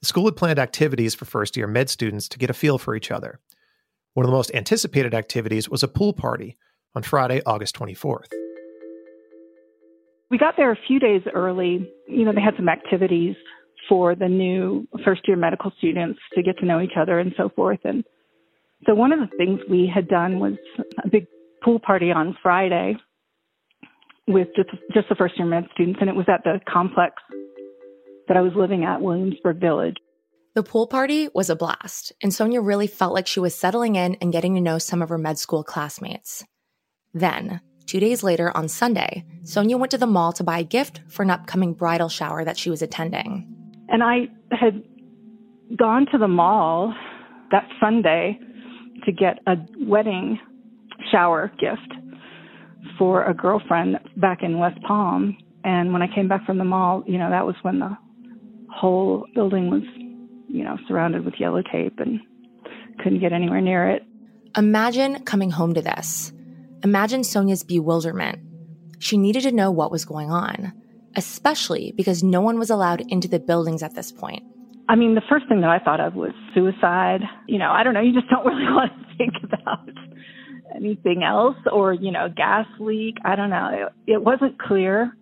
The 0.00 0.06
school 0.06 0.24
had 0.24 0.36
planned 0.36 0.58
activities 0.58 1.14
for 1.14 1.26
first 1.26 1.56
year 1.56 1.66
med 1.66 1.90
students 1.90 2.28
to 2.28 2.38
get 2.38 2.50
a 2.50 2.54
feel 2.54 2.78
for 2.78 2.94
each 2.94 3.10
other. 3.10 3.38
One 4.14 4.24
of 4.24 4.30
the 4.30 4.36
most 4.36 4.54
anticipated 4.54 5.14
activities 5.14 5.68
was 5.68 5.82
a 5.82 5.88
pool 5.88 6.12
party 6.12 6.56
on 6.94 7.02
Friday, 7.02 7.40
August 7.46 7.76
24th. 7.76 8.28
We 10.30 10.38
got 10.38 10.54
there 10.56 10.72
a 10.72 10.78
few 10.86 10.98
days 10.98 11.22
early. 11.34 11.90
You 12.08 12.24
know, 12.24 12.32
they 12.32 12.40
had 12.40 12.56
some 12.56 12.68
activities 12.68 13.36
for 13.88 14.14
the 14.14 14.28
new 14.28 14.86
first 15.04 15.28
year 15.28 15.36
medical 15.36 15.72
students 15.78 16.18
to 16.34 16.42
get 16.42 16.58
to 16.58 16.66
know 16.66 16.80
each 16.80 16.96
other 16.98 17.18
and 17.18 17.34
so 17.36 17.50
forth. 17.50 17.80
And 17.84 18.04
so 18.86 18.94
one 18.94 19.12
of 19.12 19.20
the 19.20 19.36
things 19.36 19.60
we 19.68 19.90
had 19.92 20.08
done 20.08 20.40
was 20.40 20.54
a 21.04 21.08
big 21.08 21.26
pool 21.64 21.78
party 21.78 22.10
on 22.12 22.36
Friday. 22.42 22.96
with 24.28 24.48
just, 24.54 24.70
just 24.94 25.08
the 25.08 25.14
first 25.14 25.34
year 25.38 25.46
med 25.46 25.64
students, 25.74 25.98
and 26.00 26.08
it 26.08 26.16
was 26.16 26.26
at 26.28 26.44
the 26.44 26.60
complex 26.72 27.14
that 28.28 28.36
I 28.36 28.40
was 28.40 28.52
living 28.54 28.84
at, 28.84 29.00
Williamsburg 29.00 29.58
Village. 29.58 29.96
The 30.54 30.62
pool 30.62 30.86
party 30.86 31.28
was 31.34 31.50
a 31.50 31.56
blast, 31.56 32.12
and 32.22 32.32
Sonia 32.32 32.60
really 32.60 32.86
felt 32.86 33.14
like 33.14 33.26
she 33.26 33.40
was 33.40 33.54
settling 33.54 33.96
in 33.96 34.16
and 34.16 34.32
getting 34.32 34.54
to 34.54 34.60
know 34.60 34.78
some 34.78 35.02
of 35.02 35.08
her 35.08 35.18
med 35.18 35.38
school 35.38 35.64
classmates. 35.64 36.44
Then, 37.14 37.60
two 37.86 38.00
days 38.00 38.22
later 38.22 38.54
on 38.56 38.68
Sunday, 38.68 39.24
Sonia 39.44 39.76
went 39.76 39.90
to 39.92 39.98
the 39.98 40.06
mall 40.06 40.32
to 40.34 40.44
buy 40.44 40.58
a 40.58 40.64
gift 40.64 41.00
for 41.08 41.22
an 41.22 41.30
upcoming 41.30 41.72
bridal 41.72 42.08
shower 42.08 42.44
that 42.44 42.58
she 42.58 42.70
was 42.70 42.82
attending. 42.82 43.48
And 43.88 44.02
I 44.02 44.28
had 44.50 44.82
gone 45.76 46.06
to 46.12 46.18
the 46.18 46.28
mall 46.28 46.94
that 47.50 47.66
Sunday 47.80 48.38
to 49.04 49.12
get 49.12 49.38
a 49.46 49.56
wedding 49.80 50.38
shower 51.12 51.52
gift 51.60 51.92
for 52.98 53.24
a 53.24 53.34
girlfriend 53.34 53.98
back 54.16 54.42
in 54.42 54.58
West 54.58 54.80
Palm. 54.82 55.36
And 55.64 55.92
when 55.92 56.02
I 56.02 56.12
came 56.12 56.28
back 56.28 56.44
from 56.44 56.58
the 56.58 56.64
mall, 56.64 57.04
you 57.06 57.18
know, 57.18 57.30
that 57.30 57.46
was 57.46 57.54
when 57.62 57.78
the 57.78 57.96
whole 58.74 59.26
building 59.34 59.70
was, 59.70 59.82
you 60.48 60.64
know, 60.64 60.76
surrounded 60.88 61.24
with 61.24 61.34
yellow 61.38 61.62
tape 61.62 62.00
and 62.00 62.20
couldn't 62.98 63.20
get 63.20 63.32
anywhere 63.32 63.60
near 63.60 63.88
it. 63.88 64.02
Imagine 64.56 65.22
coming 65.24 65.50
home 65.50 65.74
to 65.74 65.82
this. 65.82 66.32
Imagine 66.82 67.22
Sonia's 67.22 67.62
bewilderment. 67.62 68.40
She 68.98 69.16
needed 69.16 69.42
to 69.44 69.52
know 69.52 69.70
what 69.70 69.90
was 69.90 70.04
going 70.04 70.30
on, 70.30 70.72
especially 71.16 71.92
because 71.96 72.22
no 72.22 72.40
one 72.40 72.58
was 72.58 72.70
allowed 72.70 73.00
into 73.08 73.28
the 73.28 73.38
buildings 73.38 73.82
at 73.82 73.94
this 73.94 74.10
point. 74.12 74.42
I 74.88 74.96
mean, 74.96 75.14
the 75.14 75.22
first 75.28 75.48
thing 75.48 75.60
that 75.60 75.70
I 75.70 75.78
thought 75.78 76.00
of 76.00 76.14
was 76.14 76.32
suicide. 76.54 77.20
You 77.46 77.58
know, 77.58 77.70
I 77.70 77.82
don't 77.82 77.94
know, 77.94 78.00
you 78.00 78.12
just 78.12 78.28
don't 78.28 78.44
really 78.44 78.64
want 78.72 78.92
to 78.92 79.16
think 79.16 79.34
about 79.42 79.88
anything 80.74 81.22
else 81.22 81.56
or, 81.70 81.92
you 81.92 82.10
know, 82.10 82.28
gas 82.34 82.66
leak. 82.78 83.16
I 83.24 83.36
don't 83.36 83.50
know. 83.50 83.88
It, 84.06 84.12
it 84.12 84.22
wasn't 84.22 84.58
clear 84.58 85.12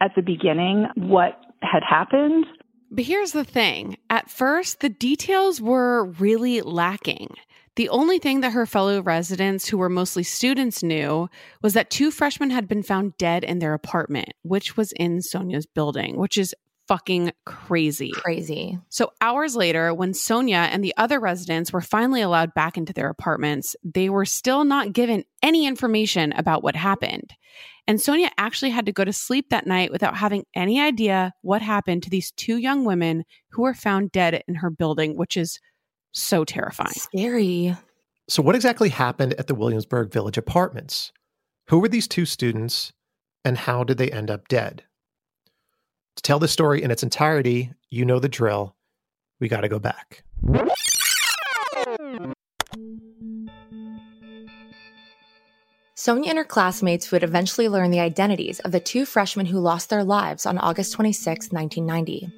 at 0.00 0.12
the 0.14 0.22
beginning 0.22 0.86
what 0.96 1.40
had 1.62 1.82
happened. 1.88 2.46
But 2.90 3.04
here's 3.04 3.32
the 3.32 3.44
thing 3.44 3.96
at 4.08 4.30
first, 4.30 4.80
the 4.80 4.88
details 4.88 5.60
were 5.60 6.04
really 6.04 6.60
lacking. 6.60 7.28
The 7.76 7.88
only 7.88 8.18
thing 8.18 8.40
that 8.40 8.52
her 8.52 8.66
fellow 8.66 9.00
residents, 9.00 9.68
who 9.68 9.78
were 9.78 9.88
mostly 9.88 10.24
students, 10.24 10.82
knew 10.82 11.30
was 11.62 11.74
that 11.74 11.88
two 11.88 12.10
freshmen 12.10 12.50
had 12.50 12.66
been 12.66 12.82
found 12.82 13.16
dead 13.16 13.44
in 13.44 13.60
their 13.60 13.74
apartment, 13.74 14.32
which 14.42 14.76
was 14.76 14.92
in 14.96 15.22
Sonia's 15.22 15.66
building, 15.66 16.16
which 16.16 16.36
is 16.36 16.54
fucking 16.90 17.30
crazy. 17.46 18.10
Crazy. 18.10 18.76
So, 18.88 19.12
hours 19.20 19.54
later, 19.54 19.94
when 19.94 20.12
Sonia 20.12 20.68
and 20.72 20.82
the 20.82 20.92
other 20.96 21.20
residents 21.20 21.72
were 21.72 21.80
finally 21.80 22.20
allowed 22.20 22.52
back 22.52 22.76
into 22.76 22.92
their 22.92 23.08
apartments, 23.08 23.76
they 23.84 24.10
were 24.10 24.24
still 24.24 24.64
not 24.64 24.92
given 24.92 25.22
any 25.40 25.68
information 25.68 26.32
about 26.32 26.64
what 26.64 26.74
happened. 26.74 27.32
And 27.86 28.00
Sonia 28.00 28.30
actually 28.38 28.70
had 28.70 28.86
to 28.86 28.92
go 28.92 29.04
to 29.04 29.12
sleep 29.12 29.50
that 29.50 29.68
night 29.68 29.92
without 29.92 30.16
having 30.16 30.42
any 30.56 30.80
idea 30.80 31.32
what 31.42 31.62
happened 31.62 32.02
to 32.02 32.10
these 32.10 32.32
two 32.32 32.56
young 32.56 32.84
women 32.84 33.22
who 33.50 33.62
were 33.62 33.74
found 33.74 34.10
dead 34.10 34.42
in 34.48 34.56
her 34.56 34.70
building, 34.70 35.16
which 35.16 35.36
is 35.36 35.60
so 36.10 36.44
terrifying. 36.44 36.90
Scary. 36.90 37.76
So, 38.28 38.42
what 38.42 38.56
exactly 38.56 38.88
happened 38.88 39.34
at 39.34 39.46
the 39.46 39.54
Williamsburg 39.54 40.12
Village 40.12 40.38
apartments? 40.38 41.12
Who 41.68 41.78
were 41.78 41.88
these 41.88 42.08
two 42.08 42.26
students, 42.26 42.92
and 43.44 43.56
how 43.56 43.84
did 43.84 43.98
they 43.98 44.10
end 44.10 44.28
up 44.28 44.48
dead? 44.48 44.82
To 46.20 46.22
tell 46.22 46.38
the 46.38 46.48
story 46.48 46.82
in 46.82 46.90
its 46.90 47.02
entirety, 47.02 47.72
you 47.88 48.04
know 48.04 48.18
the 48.18 48.28
drill. 48.28 48.76
We 49.40 49.48
got 49.48 49.62
to 49.62 49.70
go 49.70 49.78
back. 49.78 50.22
Sonia 55.94 56.28
and 56.28 56.36
her 56.36 56.44
classmates 56.44 57.10
would 57.10 57.22
eventually 57.22 57.70
learn 57.70 57.90
the 57.90 58.00
identities 58.00 58.60
of 58.60 58.72
the 58.72 58.80
two 58.80 59.06
freshmen 59.06 59.46
who 59.46 59.60
lost 59.60 59.88
their 59.88 60.04
lives 60.04 60.44
on 60.44 60.58
August 60.58 60.92
26, 60.92 61.52
1990 61.52 62.30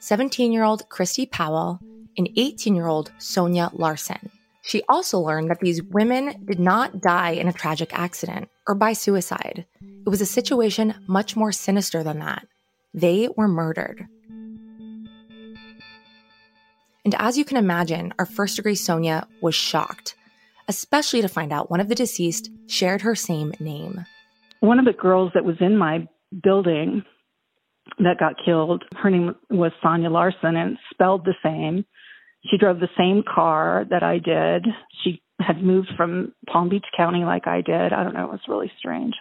17 0.00 0.50
year 0.50 0.64
old 0.64 0.88
Christy 0.88 1.26
Powell 1.26 1.80
and 2.16 2.30
18 2.34 2.74
year 2.74 2.86
old 2.86 3.12
Sonia 3.18 3.68
Larson. 3.74 4.30
She 4.62 4.82
also 4.88 5.18
learned 5.18 5.50
that 5.50 5.60
these 5.60 5.82
women 5.82 6.46
did 6.46 6.58
not 6.58 7.02
die 7.02 7.32
in 7.32 7.46
a 7.46 7.52
tragic 7.52 7.92
accident 7.92 8.48
or 8.66 8.74
by 8.74 8.94
suicide. 8.94 9.66
It 9.82 10.08
was 10.08 10.22
a 10.22 10.26
situation 10.26 10.94
much 11.06 11.36
more 11.36 11.52
sinister 11.52 12.02
than 12.02 12.20
that. 12.20 12.46
They 12.98 13.28
were 13.36 13.46
murdered. 13.46 14.08
And 17.04 17.14
as 17.16 17.38
you 17.38 17.44
can 17.44 17.56
imagine, 17.56 18.12
our 18.18 18.26
first 18.26 18.56
degree 18.56 18.74
Sonia 18.74 19.28
was 19.40 19.54
shocked, 19.54 20.16
especially 20.66 21.22
to 21.22 21.28
find 21.28 21.52
out 21.52 21.70
one 21.70 21.78
of 21.78 21.88
the 21.88 21.94
deceased 21.94 22.50
shared 22.66 23.02
her 23.02 23.14
same 23.14 23.52
name. 23.60 24.04
One 24.60 24.80
of 24.80 24.84
the 24.84 24.92
girls 24.92 25.30
that 25.34 25.44
was 25.44 25.54
in 25.60 25.78
my 25.78 26.08
building 26.42 27.04
that 28.00 28.18
got 28.18 28.34
killed, 28.44 28.82
her 28.96 29.10
name 29.10 29.36
was 29.48 29.70
Sonia 29.80 30.10
Larson 30.10 30.56
and 30.56 30.76
spelled 30.92 31.24
the 31.24 31.34
same. 31.40 31.84
She 32.50 32.58
drove 32.58 32.80
the 32.80 32.88
same 32.98 33.22
car 33.22 33.84
that 33.90 34.02
I 34.02 34.18
did. 34.18 34.66
She 35.04 35.22
had 35.38 35.62
moved 35.62 35.92
from 35.96 36.34
Palm 36.52 36.68
Beach 36.68 36.86
County 36.96 37.20
like 37.24 37.46
I 37.46 37.60
did. 37.60 37.92
I 37.92 38.02
don't 38.02 38.14
know, 38.14 38.24
it 38.24 38.32
was 38.32 38.40
really 38.48 38.72
strange. 38.76 39.14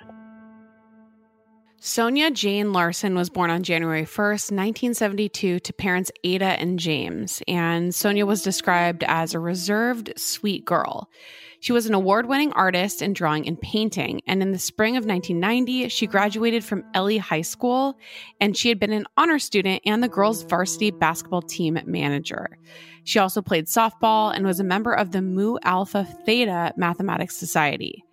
Sonia 1.79 2.31
Jane 2.31 2.73
Larson 2.73 3.13
was 3.13 3.29
born 3.29 3.51
on 3.51 3.61
January 3.61 4.03
1st, 4.03 4.51
1972, 4.51 5.59
to 5.59 5.73
parents 5.73 6.11
Ada 6.23 6.59
and 6.59 6.79
James, 6.79 7.43
and 7.47 7.93
Sonia 7.93 8.25
was 8.25 8.41
described 8.41 9.03
as 9.03 9.35
a 9.35 9.39
reserved, 9.39 10.11
sweet 10.17 10.65
girl. 10.65 11.07
She 11.59 11.71
was 11.71 11.85
an 11.85 11.93
award 11.93 12.27
winning 12.27 12.51
artist 12.53 13.03
in 13.03 13.13
drawing 13.13 13.47
and 13.47 13.61
painting, 13.61 14.21
and 14.25 14.41
in 14.41 14.51
the 14.51 14.57
spring 14.57 14.97
of 14.97 15.05
1990, 15.05 15.89
she 15.89 16.07
graduated 16.07 16.63
from 16.63 16.83
Ely 16.95 17.17
High 17.17 17.43
School, 17.43 17.95
and 18.41 18.57
she 18.57 18.69
had 18.69 18.79
been 18.79 18.91
an 18.91 19.05
honor 19.15 19.37
student 19.37 19.83
and 19.85 20.01
the 20.01 20.09
girls' 20.09 20.41
varsity 20.41 20.89
basketball 20.89 21.43
team 21.43 21.79
manager. 21.85 22.57
She 23.03 23.19
also 23.19 23.43
played 23.43 23.67
softball 23.67 24.35
and 24.35 24.47
was 24.47 24.59
a 24.59 24.63
member 24.63 24.93
of 24.93 25.11
the 25.11 25.21
Mu 25.21 25.57
Alpha 25.63 26.05
Theta 26.25 26.73
Mathematics 26.75 27.37
Society. 27.37 28.03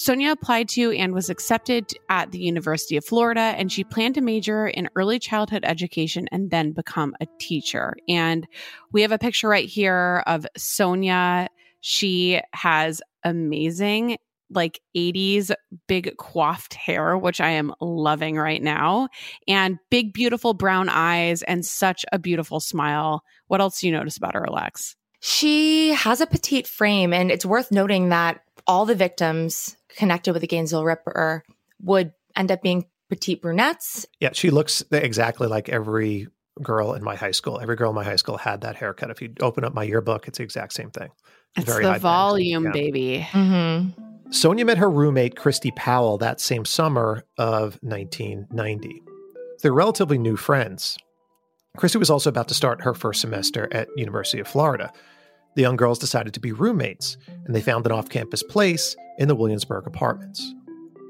Sonia 0.00 0.32
applied 0.32 0.66
to 0.66 0.92
and 0.92 1.12
was 1.12 1.28
accepted 1.28 1.92
at 2.08 2.32
the 2.32 2.38
University 2.38 2.96
of 2.96 3.04
Florida, 3.04 3.52
and 3.58 3.70
she 3.70 3.84
planned 3.84 4.14
to 4.14 4.22
major 4.22 4.66
in 4.66 4.88
early 4.96 5.18
childhood 5.18 5.62
education 5.62 6.26
and 6.32 6.50
then 6.50 6.72
become 6.72 7.14
a 7.20 7.26
teacher. 7.38 7.94
And 8.08 8.46
we 8.92 9.02
have 9.02 9.12
a 9.12 9.18
picture 9.18 9.46
right 9.46 9.68
here 9.68 10.22
of 10.26 10.46
Sonia. 10.56 11.48
She 11.82 12.40
has 12.54 13.02
amazing, 13.24 14.16
like 14.48 14.80
80s 14.96 15.50
big 15.86 16.16
coiffed 16.16 16.72
hair, 16.72 17.18
which 17.18 17.42
I 17.42 17.50
am 17.50 17.74
loving 17.78 18.36
right 18.36 18.62
now, 18.62 19.08
and 19.46 19.78
big, 19.90 20.14
beautiful 20.14 20.54
brown 20.54 20.88
eyes 20.88 21.42
and 21.42 21.62
such 21.62 22.06
a 22.10 22.18
beautiful 22.18 22.58
smile. 22.58 23.22
What 23.48 23.60
else 23.60 23.80
do 23.80 23.86
you 23.86 23.92
notice 23.92 24.16
about 24.16 24.32
her, 24.32 24.46
Alex? 24.46 24.96
She 25.22 25.90
has 25.90 26.22
a 26.22 26.26
petite 26.26 26.66
frame, 26.66 27.12
and 27.12 27.30
it's 27.30 27.44
worth 27.44 27.70
noting 27.70 28.08
that 28.08 28.40
all 28.66 28.86
the 28.86 28.94
victims 28.94 29.76
connected 29.96 30.32
with 30.32 30.40
the 30.40 30.46
Gainesville 30.46 30.84
Ripper 30.84 31.44
would 31.82 32.12
end 32.36 32.50
up 32.50 32.62
being 32.62 32.86
petite 33.08 33.42
brunettes. 33.42 34.06
Yeah, 34.20 34.30
she 34.32 34.50
looks 34.50 34.82
exactly 34.90 35.48
like 35.48 35.68
every 35.68 36.28
girl 36.62 36.94
in 36.94 37.02
my 37.02 37.16
high 37.16 37.30
school. 37.30 37.60
Every 37.60 37.76
girl 37.76 37.90
in 37.90 37.96
my 37.96 38.04
high 38.04 38.16
school 38.16 38.36
had 38.36 38.62
that 38.62 38.76
haircut. 38.76 39.10
If 39.10 39.22
you 39.22 39.32
open 39.40 39.64
up 39.64 39.74
my 39.74 39.82
yearbook, 39.82 40.28
it's 40.28 40.38
the 40.38 40.44
exact 40.44 40.72
same 40.72 40.90
thing. 40.90 41.10
It's 41.56 41.66
Very 41.66 41.84
the 41.84 41.98
volume, 41.98 42.66
yeah. 42.66 42.72
baby. 42.72 43.26
Mm-hmm. 43.30 44.30
Sonia 44.30 44.64
met 44.64 44.78
her 44.78 44.88
roommate, 44.88 45.36
Christy 45.36 45.72
Powell, 45.72 46.18
that 46.18 46.40
same 46.40 46.64
summer 46.64 47.24
of 47.36 47.78
1990. 47.82 49.02
They're 49.60 49.72
relatively 49.72 50.18
new 50.18 50.36
friends. 50.36 50.96
Christy 51.76 51.98
was 51.98 52.10
also 52.10 52.30
about 52.30 52.48
to 52.48 52.54
start 52.54 52.82
her 52.82 52.94
first 52.94 53.20
semester 53.20 53.68
at 53.72 53.88
University 53.96 54.40
of 54.40 54.46
Florida. 54.46 54.92
The 55.54 55.62
young 55.62 55.76
girls 55.76 55.98
decided 55.98 56.34
to 56.34 56.40
be 56.40 56.52
roommates, 56.52 57.16
and 57.44 57.54
they 57.54 57.60
found 57.60 57.86
an 57.86 57.92
off 57.92 58.08
campus 58.08 58.42
place 58.42 58.96
in 59.18 59.28
the 59.28 59.34
Williamsburg 59.34 59.86
apartments. 59.86 60.54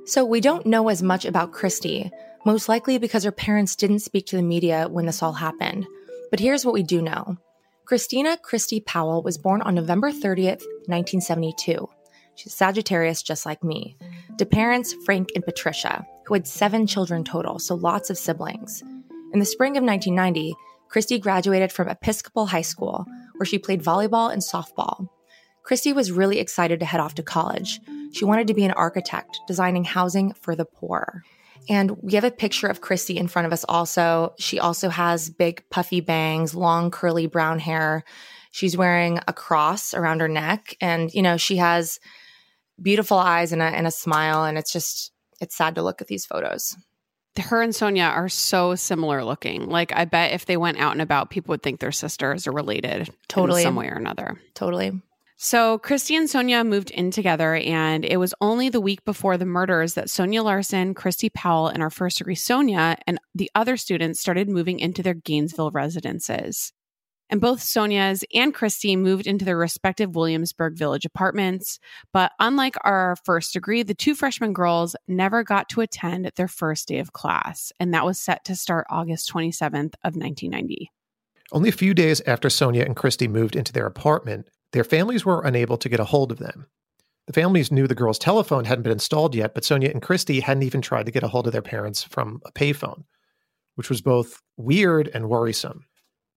So 0.07 0.25
we 0.25 0.41
don't 0.41 0.67
know 0.67 0.89
as 0.89 1.03
much 1.03 1.25
about 1.25 1.53
Christy, 1.53 2.11
most 2.45 2.69
likely 2.69 2.99
because 2.99 3.23
her 3.25 3.33
parents 3.33 3.77
didn't 3.77 4.01
speak 4.01 4.27
to 4.27 4.37
the 4.37 4.43
media 4.43 4.89
when 4.89 5.07
this 5.07 5.23
all 5.23 5.35
happened. 5.35 5.87
But 6.31 6.41
here's 6.41 6.65
what 6.65 6.75
we 6.75 6.83
do 6.83 7.03
know 7.03 7.37
Christina 7.85 8.39
Christy 8.39 8.81
Powell 8.81 9.23
was 9.23 9.37
born 9.37 9.63
on 9.63 9.75
November 9.75 10.11
30th, 10.11 10.65
1972. 10.87 11.89
She's 12.37 12.55
Sagittarius, 12.55 13.23
just 13.23 13.45
like 13.45 13.63
me. 13.63 13.97
To 14.39 14.47
parents, 14.47 14.95
Frank 15.05 15.29
and 15.35 15.45
Patricia, 15.45 16.07
who 16.27 16.35
had 16.35 16.47
seven 16.47 16.87
children 16.87 17.23
total, 17.23 17.59
so 17.59 17.75
lots 17.75 18.09
of 18.09 18.17
siblings. 18.17 18.83
In 19.33 19.39
the 19.39 19.45
spring 19.45 19.77
of 19.77 19.85
1990, 19.85 20.55
Christy 20.89 21.19
graduated 21.19 21.71
from 21.71 21.89
Episcopal 21.89 22.47
High 22.47 22.63
School, 22.63 23.07
where 23.41 23.47
she 23.47 23.59
played 23.59 23.83
volleyball 23.83 24.31
and 24.31 24.43
softball. 24.43 25.09
Christy 25.63 25.95
was 25.95 26.13
really 26.13 26.39
excited 26.39 26.79
to 26.81 26.85
head 26.85 27.01
off 27.01 27.15
to 27.15 27.23
college. 27.23 27.81
She 28.13 28.27
wanted 28.27 28.49
to 28.49 28.55
be 28.55 28.67
an 28.67 28.73
architect, 28.73 29.41
designing 29.49 29.85
housing 29.85 30.35
for 30.35 30.55
the 30.55 30.67
poor. 30.67 31.23
And 31.67 31.93
we 32.03 32.17
have 32.17 32.25
a 32.25 32.31
picture 32.31 32.67
of 32.67 32.83
Christy 32.83 33.17
in 33.17 33.29
front 33.29 33.47
of 33.47 33.53
us 33.55 33.65
also. 33.67 34.35
She 34.39 34.59
also 34.59 34.91
has 34.91 35.31
big 35.31 35.65
puffy 35.71 36.03
bangs, 36.03 36.55
long 36.55 36.91
curly 36.91 37.27
brown 37.27 37.59
hair. 37.59 38.05
She's 38.51 38.77
wearing 38.77 39.21
a 39.27 39.33
cross 39.33 39.95
around 39.95 40.21
her 40.21 40.29
neck. 40.29 40.77
And, 40.79 41.11
you 41.15 41.23
know, 41.23 41.39
she 41.39 41.57
has 41.57 41.99
beautiful 42.83 43.17
eyes 43.17 43.53
and 43.53 43.63
a, 43.63 43.67
and 43.67 43.87
a 43.87 43.91
smile. 43.91 44.45
And 44.45 44.59
it's 44.59 44.73
just, 44.73 45.13
it's 45.41 45.57
sad 45.57 45.77
to 45.77 45.83
look 45.83 46.03
at 46.03 46.09
these 46.09 46.27
photos. 46.27 46.77
Her 47.39 47.63
and 47.63 47.75
Sonia 47.75 48.05
are 48.05 48.29
so 48.29 48.75
similar 48.75 49.25
looking. 49.25 49.69
Like, 49.69 49.93
I 49.95 50.05
bet 50.05 50.33
if 50.33 50.47
they 50.47 50.57
went 50.57 50.79
out 50.79 50.93
and 50.93 51.03
about, 51.03 51.31
people 51.31 51.53
would 51.53 51.63
think 51.63 51.81
they're 51.81 51.93
sisters 51.93 52.47
or 52.47 52.53
related 52.53 53.09
Totally. 53.29 53.63
in 53.63 53.67
some 53.67 53.77
way 53.77 53.89
or 53.89 53.95
another. 53.95 54.41
Totally. 54.55 55.01
So, 55.43 55.79
Christy 55.79 56.17
and 56.17 56.29
Sonia 56.29 56.63
moved 56.65 56.91
in 56.91 57.11
together, 57.11 57.55
and 57.55 58.05
it 58.05 58.19
was 58.19 58.35
only 58.43 58.69
the 58.69 58.81
week 58.81 59.07
before 59.07 59.39
the 59.39 59.47
murders 59.47 59.95
that 59.95 60.11
Sonia 60.11 60.43
Larson, 60.43 60.93
Christy 60.93 61.31
Powell, 61.31 61.69
and 61.69 61.83
our 61.83 61.89
first 61.89 62.19
degree 62.19 62.35
Sonia 62.35 62.99
and 63.07 63.19
the 63.35 63.51
other 63.55 63.79
students 63.79 64.21
started 64.21 64.51
moving 64.51 64.81
into 64.81 65.03
their 65.03 65.15
Gainesville 65.15 65.71
residences. 65.71 66.75
And 67.31 67.41
both 67.41 67.63
Sonia's 67.63 68.25
and 68.35 68.53
Christy 68.53 68.97
moved 68.97 69.29
into 69.29 69.45
their 69.45 69.57
respective 69.57 70.17
Williamsburg 70.17 70.77
Village 70.77 71.05
apartments. 71.05 71.79
But 72.13 72.33
unlike 72.41 72.75
our 72.83 73.17
first 73.25 73.53
degree, 73.53 73.85
the 73.85 73.95
two 73.95 74.17
freshman 74.17 74.53
girls 74.53 74.97
never 75.07 75.45
got 75.45 75.69
to 75.71 75.81
attend 75.81 76.31
their 76.35 76.49
first 76.49 76.89
day 76.89 76.99
of 76.99 77.13
class, 77.13 77.73
and 77.79 77.95
that 77.95 78.05
was 78.05 78.19
set 78.19 78.45
to 78.47 78.57
start 78.57 78.87
August 78.91 79.33
27th 79.33 79.95
of 80.03 80.17
1990. 80.17 80.91
Only 81.53 81.69
a 81.69 81.73
few 81.73 81.95
days 81.95 82.21
after 82.27 82.51
Sonia 82.51 82.85
and 82.85 82.97
Christy 82.97 83.29
moved 83.29 83.55
into 83.55 83.73
their 83.73 83.87
apartment, 83.87 84.49
their 84.73 84.85
families 84.85 85.25
were 85.25 85.45
unable 85.45 85.77
to 85.79 85.89
get 85.89 86.01
a 86.01 86.05
hold 86.05 86.33
of 86.33 86.39
them. 86.39 86.67
The 87.27 87.33
families 87.33 87.71
knew 87.71 87.87
the 87.87 87.95
girl's 87.95 88.19
telephone 88.19 88.65
hadn't 88.65 88.83
been 88.83 88.93
installed 88.93 89.37
yet, 89.37 89.55
but 89.55 89.65
Sonia 89.65 89.91
and 89.91 90.03
Christy 90.03 90.41
hadn't 90.41 90.65
even 90.65 90.83
tried 90.83 91.07
to 91.07 91.13
get 91.13 91.23
a 91.23 91.29
hold 91.29 91.47
of 91.47 91.53
their 91.53 91.63
parents 91.63 92.03
from 92.03 92.41
a 92.45 92.53
payphone, 92.53 93.05
which 93.77 93.89
was 93.89 94.01
both 94.01 94.41
weird 94.57 95.09
and 95.15 95.29
worrisome. 95.29 95.85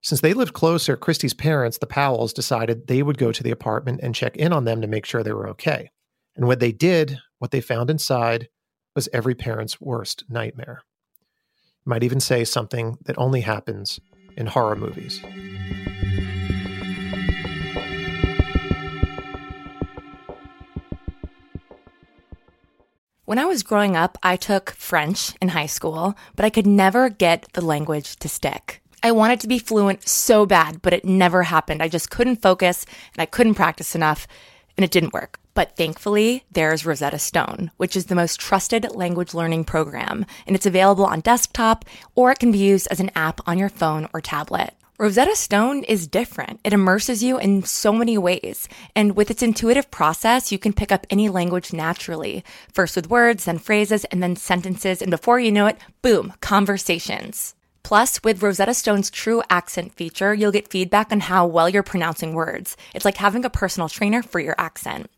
Since 0.04 0.20
they 0.20 0.34
lived 0.34 0.52
closer, 0.52 0.98
Christy's 0.98 1.32
parents, 1.32 1.78
the 1.78 1.86
Powells, 1.86 2.34
decided 2.34 2.88
they 2.88 3.02
would 3.02 3.16
go 3.16 3.32
to 3.32 3.42
the 3.42 3.50
apartment 3.50 4.00
and 4.02 4.14
check 4.14 4.36
in 4.36 4.52
on 4.52 4.66
them 4.66 4.82
to 4.82 4.86
make 4.86 5.06
sure 5.06 5.22
they 5.22 5.32
were 5.32 5.48
okay. 5.48 5.90
And 6.36 6.46
when 6.46 6.58
they 6.58 6.72
did, 6.72 7.20
what 7.38 7.52
they 7.52 7.62
found 7.62 7.88
inside 7.88 8.48
was 8.94 9.08
every 9.14 9.34
parent's 9.34 9.80
worst 9.80 10.24
nightmare. 10.28 10.82
You 11.86 11.90
might 11.90 12.02
even 12.02 12.20
say 12.20 12.44
something 12.44 12.98
that 13.06 13.16
only 13.16 13.40
happens 13.40 13.98
in 14.36 14.44
horror 14.44 14.76
movies. 14.76 15.22
When 23.24 23.38
I 23.38 23.46
was 23.46 23.62
growing 23.62 23.96
up, 23.96 24.18
I 24.22 24.36
took 24.36 24.72
French 24.72 25.34
in 25.40 25.48
high 25.48 25.64
school, 25.64 26.14
but 26.36 26.44
I 26.44 26.50
could 26.50 26.66
never 26.66 27.08
get 27.08 27.46
the 27.54 27.64
language 27.64 28.16
to 28.16 28.28
stick. 28.28 28.82
I 29.04 29.12
wanted 29.12 29.38
to 29.40 29.48
be 29.48 29.58
fluent 29.58 30.08
so 30.08 30.46
bad, 30.46 30.80
but 30.80 30.94
it 30.94 31.04
never 31.04 31.42
happened. 31.42 31.82
I 31.82 31.88
just 31.88 32.10
couldn't 32.10 32.40
focus 32.40 32.86
and 33.12 33.20
I 33.20 33.26
couldn't 33.26 33.52
practice 33.52 33.94
enough, 33.94 34.26
and 34.78 34.84
it 34.84 34.90
didn't 34.90 35.12
work. 35.12 35.38
But 35.52 35.76
thankfully, 35.76 36.44
there's 36.50 36.86
Rosetta 36.86 37.18
Stone, 37.18 37.70
which 37.76 37.96
is 37.96 38.06
the 38.06 38.14
most 38.14 38.40
trusted 38.40 38.96
language 38.96 39.34
learning 39.34 39.64
program, 39.64 40.24
and 40.46 40.56
it's 40.56 40.64
available 40.64 41.04
on 41.04 41.20
desktop 41.20 41.84
or 42.14 42.32
it 42.32 42.38
can 42.38 42.50
be 42.50 42.56
used 42.56 42.88
as 42.90 42.98
an 42.98 43.10
app 43.14 43.46
on 43.46 43.58
your 43.58 43.68
phone 43.68 44.08
or 44.14 44.22
tablet. 44.22 44.72
Rosetta 44.98 45.36
Stone 45.36 45.84
is 45.84 46.06
different. 46.06 46.60
It 46.64 46.72
immerses 46.72 47.22
you 47.22 47.38
in 47.38 47.62
so 47.64 47.92
many 47.92 48.16
ways. 48.16 48.68
And 48.96 49.14
with 49.14 49.30
its 49.30 49.42
intuitive 49.42 49.90
process, 49.90 50.50
you 50.50 50.58
can 50.58 50.72
pick 50.72 50.90
up 50.90 51.06
any 51.10 51.28
language 51.28 51.74
naturally. 51.74 52.42
First 52.72 52.96
with 52.96 53.10
words, 53.10 53.44
then 53.44 53.58
phrases, 53.58 54.06
and 54.06 54.22
then 54.22 54.34
sentences. 54.34 55.02
And 55.02 55.10
before 55.10 55.38
you 55.38 55.52
know 55.52 55.66
it, 55.66 55.76
boom, 56.00 56.32
conversations. 56.40 57.54
Plus, 57.84 58.18
with 58.24 58.42
Rosetta 58.42 58.72
Stone's 58.72 59.10
true 59.10 59.42
accent 59.50 59.92
feature, 59.92 60.32
you'll 60.32 60.50
get 60.50 60.68
feedback 60.68 61.12
on 61.12 61.20
how 61.20 61.46
well 61.46 61.68
you're 61.68 61.82
pronouncing 61.82 62.34
words. 62.34 62.76
It's 62.94 63.04
like 63.04 63.18
having 63.18 63.44
a 63.44 63.50
personal 63.50 63.90
trainer 63.90 64.22
for 64.22 64.40
your 64.40 64.54
accent. 64.56 65.10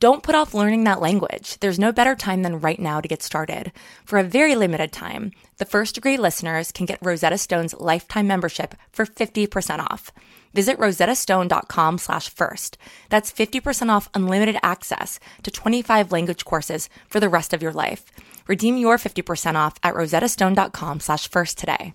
Don't 0.00 0.22
put 0.22 0.34
off 0.34 0.54
learning 0.54 0.84
that 0.84 1.02
language. 1.02 1.58
There's 1.60 1.78
no 1.78 1.92
better 1.92 2.14
time 2.14 2.42
than 2.42 2.60
right 2.60 2.80
now 2.80 3.00
to 3.00 3.08
get 3.08 3.22
started. 3.22 3.72
For 4.04 4.18
a 4.18 4.24
very 4.24 4.54
limited 4.54 4.90
time, 4.90 5.32
the 5.58 5.64
first 5.66 5.94
degree 5.94 6.16
listeners 6.16 6.72
can 6.72 6.86
get 6.86 6.98
Rosetta 7.04 7.38
Stone's 7.38 7.74
lifetime 7.74 8.26
membership 8.26 8.74
for 8.90 9.04
50% 9.06 9.78
off. 9.90 10.10
Visit 10.54 10.78
rosettastone.com 10.78 11.98
slash 11.98 12.28
first. 12.28 12.78
That's 13.10 13.32
50% 13.32 13.90
off 13.90 14.08
unlimited 14.14 14.56
access 14.62 15.20
to 15.42 15.50
25 15.50 16.10
language 16.10 16.44
courses 16.44 16.88
for 17.08 17.20
the 17.20 17.28
rest 17.28 17.52
of 17.52 17.62
your 17.62 17.72
life. 17.72 18.10
Redeem 18.46 18.78
your 18.78 18.98
50% 18.98 19.56
off 19.56 19.74
at 19.82 19.94
rosettastone.com 19.94 21.00
slash 21.00 21.28
first 21.28 21.58
today. 21.58 21.94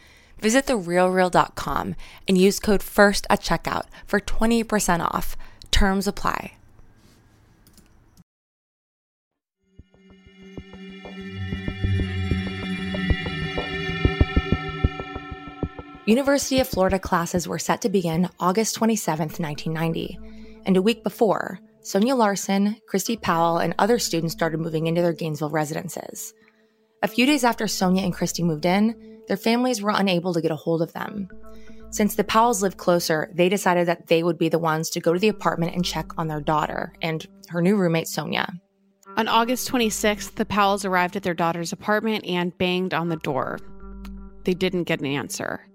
Visit 0.41 0.65
therealreal.com 0.65 1.95
and 2.27 2.37
use 2.37 2.59
code 2.59 2.83
FIRST 2.83 3.27
at 3.29 3.41
checkout 3.41 3.85
for 4.05 4.19
20% 4.19 4.99
off. 4.99 5.37
Terms 5.71 6.07
apply. 6.07 6.53
University 16.05 16.59
of 16.59 16.67
Florida 16.67 16.97
classes 16.97 17.47
were 17.47 17.59
set 17.59 17.79
to 17.81 17.89
begin 17.89 18.27
August 18.39 18.75
27, 18.75 19.29
1990. 19.37 20.19
And 20.65 20.75
a 20.75 20.81
week 20.81 21.03
before, 21.03 21.59
Sonia 21.83 22.15
Larson, 22.15 22.75
Christy 22.87 23.15
Powell, 23.15 23.59
and 23.59 23.75
other 23.77 23.99
students 23.99 24.33
started 24.33 24.59
moving 24.59 24.87
into 24.87 25.01
their 25.01 25.13
Gainesville 25.13 25.51
residences. 25.51 26.33
A 27.03 27.07
few 27.07 27.25
days 27.25 27.43
after 27.43 27.67
Sonia 27.67 28.03
and 28.03 28.13
Christy 28.13 28.43
moved 28.43 28.65
in, 28.65 28.95
their 29.27 29.37
families 29.37 29.81
were 29.81 29.89
unable 29.89 30.33
to 30.35 30.41
get 30.41 30.51
a 30.51 30.55
hold 30.55 30.83
of 30.83 30.93
them. 30.93 31.29
Since 31.89 32.15
the 32.15 32.23
Powells 32.23 32.61
lived 32.61 32.77
closer, 32.77 33.31
they 33.33 33.49
decided 33.49 33.87
that 33.87 34.05
they 34.05 34.21
would 34.21 34.37
be 34.37 34.49
the 34.49 34.59
ones 34.59 34.89
to 34.91 34.99
go 34.99 35.11
to 35.11 35.19
the 35.19 35.27
apartment 35.27 35.75
and 35.75 35.83
check 35.83 36.11
on 36.17 36.27
their 36.27 36.41
daughter 36.41 36.93
and 37.01 37.25
her 37.49 37.61
new 37.61 37.75
roommate, 37.75 38.07
Sonia. 38.07 38.53
On 39.17 39.27
August 39.27 39.67
26th, 39.69 40.35
the 40.35 40.45
Powells 40.45 40.85
arrived 40.85 41.15
at 41.15 41.23
their 41.23 41.33
daughter's 41.33 41.73
apartment 41.73 42.23
and 42.25 42.57
banged 42.57 42.93
on 42.93 43.09
the 43.09 43.17
door. 43.17 43.57
They 44.45 44.53
didn't 44.53 44.83
get 44.83 44.99
an 44.99 45.07
answer. 45.07 45.67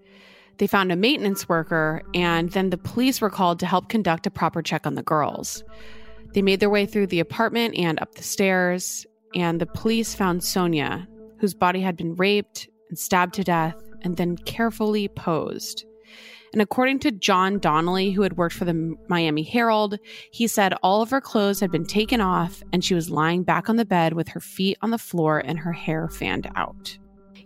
They 0.59 0.69
found 0.69 0.93
a 0.93 0.97
maintenance 0.97 1.49
worker, 1.49 2.03
and 2.15 2.51
then 2.53 2.71
the 2.71 2.79
police 2.79 3.21
were 3.21 3.31
called 3.31 3.59
to 3.61 3.67
help 3.67 3.89
conduct 3.89 4.27
a 4.27 4.31
proper 4.31 4.63
check 4.63 4.87
on 4.87 4.95
the 4.95 5.03
girls. 5.03 5.65
They 6.33 6.41
made 6.41 6.61
their 6.61 6.71
way 6.71 6.87
through 6.87 7.09
the 7.09 7.21
apartment 7.21 7.77
and 7.77 8.01
up 8.01 8.15
the 8.15 8.23
stairs, 8.23 9.05
and 9.35 9.61
the 9.61 9.67
police 9.67 10.15
found 10.15 10.43
Sonia, 10.43 11.07
whose 11.39 11.55
body 11.55 11.81
had 11.81 11.97
been 11.97 12.15
raped 12.15 12.69
and 12.89 12.99
stabbed 12.99 13.35
to 13.35 13.45
death 13.45 13.77
and 14.03 14.17
then 14.17 14.37
carefully 14.37 15.09
posed. 15.09 15.85
And 16.53 16.63
according 16.63 17.01
to 17.01 17.11
John 17.11 17.59
Donnelly, 17.59 18.13
who 18.13 18.23
had 18.23 18.37
worked 18.39 18.55
for 18.55 18.65
the 18.65 18.95
Miami 19.09 19.43
Herald, 19.43 19.99
he 20.31 20.47
said 20.47 20.73
all 20.83 21.03
of 21.03 21.11
her 21.11 21.21
clothes 21.21 21.61
had 21.61 21.71
been 21.71 21.85
taken 21.85 22.21
off 22.21 22.63
and 22.73 22.83
she 22.85 22.95
was 22.95 23.11
lying 23.11 23.43
back 23.43 23.69
on 23.69 23.77
the 23.77 23.85
bed 23.85 24.15
with 24.15 24.29
her 24.29 24.41
feet 24.41 24.79
on 24.81 24.91
the 24.91 24.97
floor 24.99 25.39
and 25.39 25.59
her 25.59 25.73
hair 25.73 26.09
fanned 26.09 26.49
out. 26.57 26.97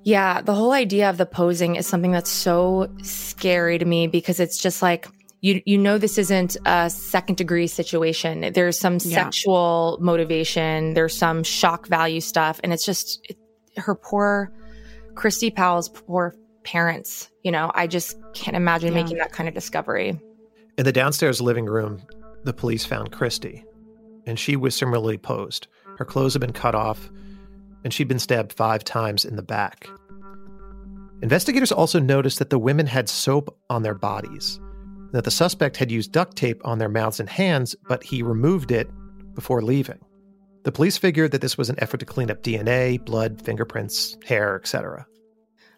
Yeah, 0.04 0.40
the 0.42 0.54
whole 0.54 0.72
idea 0.72 1.10
of 1.10 1.16
the 1.18 1.26
posing 1.26 1.76
is 1.76 1.86
something 1.86 2.12
that's 2.12 2.30
so 2.30 2.88
scary 3.02 3.78
to 3.78 3.84
me 3.84 4.06
because 4.06 4.38
it's 4.40 4.58
just 4.58 4.80
like 4.80 5.08
you 5.42 5.60
you 5.66 5.76
know 5.78 5.96
this 5.98 6.16
isn't 6.18 6.56
a 6.66 6.88
second 6.90 7.36
degree 7.36 7.66
situation. 7.66 8.52
There's 8.52 8.78
some 8.78 8.94
Yeah. 8.94 9.24
sexual 9.24 9.98
motivation, 10.00 10.94
there's 10.94 11.16
some 11.16 11.42
shock 11.42 11.86
value 11.88 12.20
stuff 12.20 12.60
and 12.62 12.72
it's 12.72 12.84
just 12.84 13.20
it, 13.28 13.36
her 13.76 13.94
poor 13.94 14.52
Christy 15.14 15.50
Powell's 15.50 15.88
poor 15.88 16.34
parents, 16.64 17.30
you 17.42 17.50
know. 17.50 17.70
I 17.74 17.86
just 17.86 18.16
can't 18.34 18.56
imagine 18.56 18.92
Yeah. 18.94 19.02
making 19.02 19.18
that 19.18 19.32
kind 19.32 19.48
of 19.48 19.54
discovery. 19.54 20.20
In 20.78 20.84
the 20.84 20.92
downstairs 20.92 21.40
living 21.40 21.66
room, 21.66 22.02
the 22.44 22.52
police 22.52 22.84
found 22.84 23.12
Christy, 23.12 23.64
and 24.26 24.38
she 24.38 24.56
was 24.56 24.74
similarly 24.74 25.18
posed. 25.18 25.66
Her 25.98 26.04
clothes 26.04 26.34
had 26.34 26.40
been 26.40 26.52
cut 26.52 26.74
off, 26.74 27.10
and 27.84 27.92
she'd 27.92 28.08
been 28.08 28.18
stabbed 28.18 28.52
five 28.52 28.84
times 28.84 29.24
in 29.24 29.36
the 29.36 29.42
back. 29.42 29.88
Investigators 31.22 31.72
also 31.72 31.98
noticed 32.00 32.38
that 32.38 32.50
the 32.50 32.58
women 32.58 32.86
had 32.86 33.08
soap 33.08 33.54
on 33.68 33.82
their 33.82 33.94
bodies, 33.94 34.58
that 35.12 35.24
the 35.24 35.30
suspect 35.30 35.76
had 35.76 35.90
used 35.90 36.12
duct 36.12 36.36
tape 36.36 36.62
on 36.64 36.78
their 36.78 36.88
mouths 36.88 37.20
and 37.20 37.28
hands, 37.28 37.74
but 37.88 38.02
he 38.02 38.22
removed 38.22 38.70
it 38.70 38.88
before 39.34 39.60
leaving. 39.62 39.98
The 40.62 40.72
police 40.72 40.98
figured 40.98 41.32
that 41.32 41.40
this 41.40 41.56
was 41.56 41.70
an 41.70 41.76
effort 41.78 42.00
to 42.00 42.06
clean 42.06 42.30
up 42.30 42.42
DNA, 42.42 43.02
blood, 43.02 43.40
fingerprints, 43.40 44.18
hair, 44.26 44.56
etc. 44.56 45.06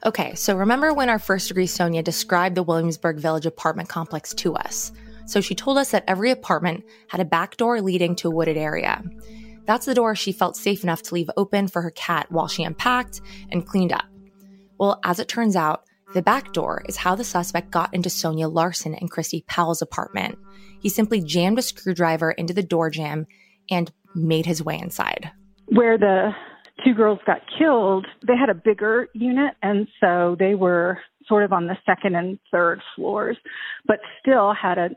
Okay, 0.05 0.35
so 0.35 0.57
remember 0.57 0.93
when 0.93 1.09
our 1.09 1.21
first 1.21 1.47
degree 1.47 1.69
Sonia 1.69 2.03
described 2.03 2.57
the 2.57 2.65
Williamsburg 2.65 3.19
Village 3.19 3.47
apartment 3.47 3.89
complex 3.89 4.35
to 4.35 4.55
us? 4.57 4.91
So 5.27 5.41
she 5.41 5.55
told 5.55 5.79
us 5.79 5.93
that 5.93 6.05
every 6.09 6.33
apartment 6.33 6.85
had 7.09 7.21
a 7.21 7.25
back 7.25 7.57
door 7.57 7.81
leading 7.81 8.17
to 8.17 8.29
a 8.29 8.35
wooded 8.35 8.57
area. 8.57 9.03
That's 9.67 9.87
the 9.87 9.95
door 9.95 10.17
she 10.17 10.33
felt 10.33 10.57
safe 10.57 10.83
enough 10.83 11.03
to 11.03 11.15
leave 11.15 11.31
open 11.37 11.69
for 11.69 11.83
her 11.83 11.93
cat 11.93 12.31
while 12.33 12.49
she 12.49 12.65
unpacked 12.65 13.21
and 13.53 13.65
cleaned 13.65 13.93
up. 13.93 14.07
Well, 14.79 14.99
as 15.05 15.21
it 15.21 15.29
turns 15.29 15.55
out, 15.55 15.85
the 16.15 16.23
back 16.23 16.53
door 16.53 16.83
is 16.89 16.97
how 16.97 17.15
the 17.15 17.23
suspect 17.23 17.71
got 17.71 17.95
into 17.95 18.11
Sonia 18.11 18.49
Larson 18.49 18.97
and 18.97 19.11
Christy 19.11 19.45
Powell's 19.47 19.81
apartment. 19.81 20.37
He 20.81 20.89
simply 20.89 21.21
jammed 21.21 21.61
a 21.61 21.63
screwdriver 21.63 22.33
into 22.33 22.53
the 22.53 22.63
door 22.65 22.91
jamb 22.91 23.27
and 23.71 23.93
made 24.15 24.47
his 24.47 24.63
way 24.63 24.79
inside. 24.79 25.31
where 25.69 25.97
the 25.97 26.31
two 26.85 26.95
girls 26.95 27.19
got 27.27 27.39
killed, 27.59 28.07
they 28.27 28.37
had 28.37 28.49
a 28.49 28.55
bigger 28.55 29.09
unit, 29.15 29.55
and 29.63 29.87
so 30.01 30.37
they 30.39 30.55
were 30.55 30.99
sort 31.27 31.45
of 31.45 31.53
on 31.53 31.67
the 31.67 31.77
second 31.87 32.17
and 32.17 32.39
third 32.51 32.81
floors, 32.97 33.37
but 33.87 34.01
still 34.21 34.53
had 34.53 34.79
a 34.79 34.91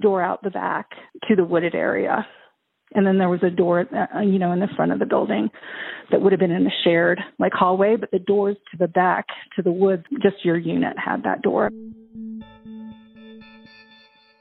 door 0.00 0.22
out 0.22 0.42
the 0.42 0.50
back 0.50 0.90
to 1.28 1.36
the 1.36 1.44
wooded 1.44 1.74
area. 1.74 2.26
And 2.94 3.06
then 3.06 3.18
there 3.18 3.28
was 3.28 3.42
a 3.42 3.50
door, 3.50 3.86
uh, 3.94 4.20
you 4.20 4.38
know, 4.38 4.52
in 4.52 4.60
the 4.60 4.68
front 4.76 4.92
of 4.92 4.98
the 4.98 5.06
building 5.06 5.50
that 6.10 6.20
would 6.20 6.32
have 6.32 6.40
been 6.40 6.50
in 6.50 6.66
a 6.66 6.70
shared 6.84 7.20
like 7.38 7.52
hallway, 7.52 7.96
but 7.96 8.10
the 8.10 8.18
doors 8.18 8.56
to 8.70 8.76
the 8.76 8.88
back 8.88 9.26
to 9.56 9.62
the 9.62 9.72
woods, 9.72 10.04
just 10.22 10.44
your 10.44 10.58
unit 10.58 10.96
had 10.98 11.22
that 11.24 11.42
door. 11.42 11.70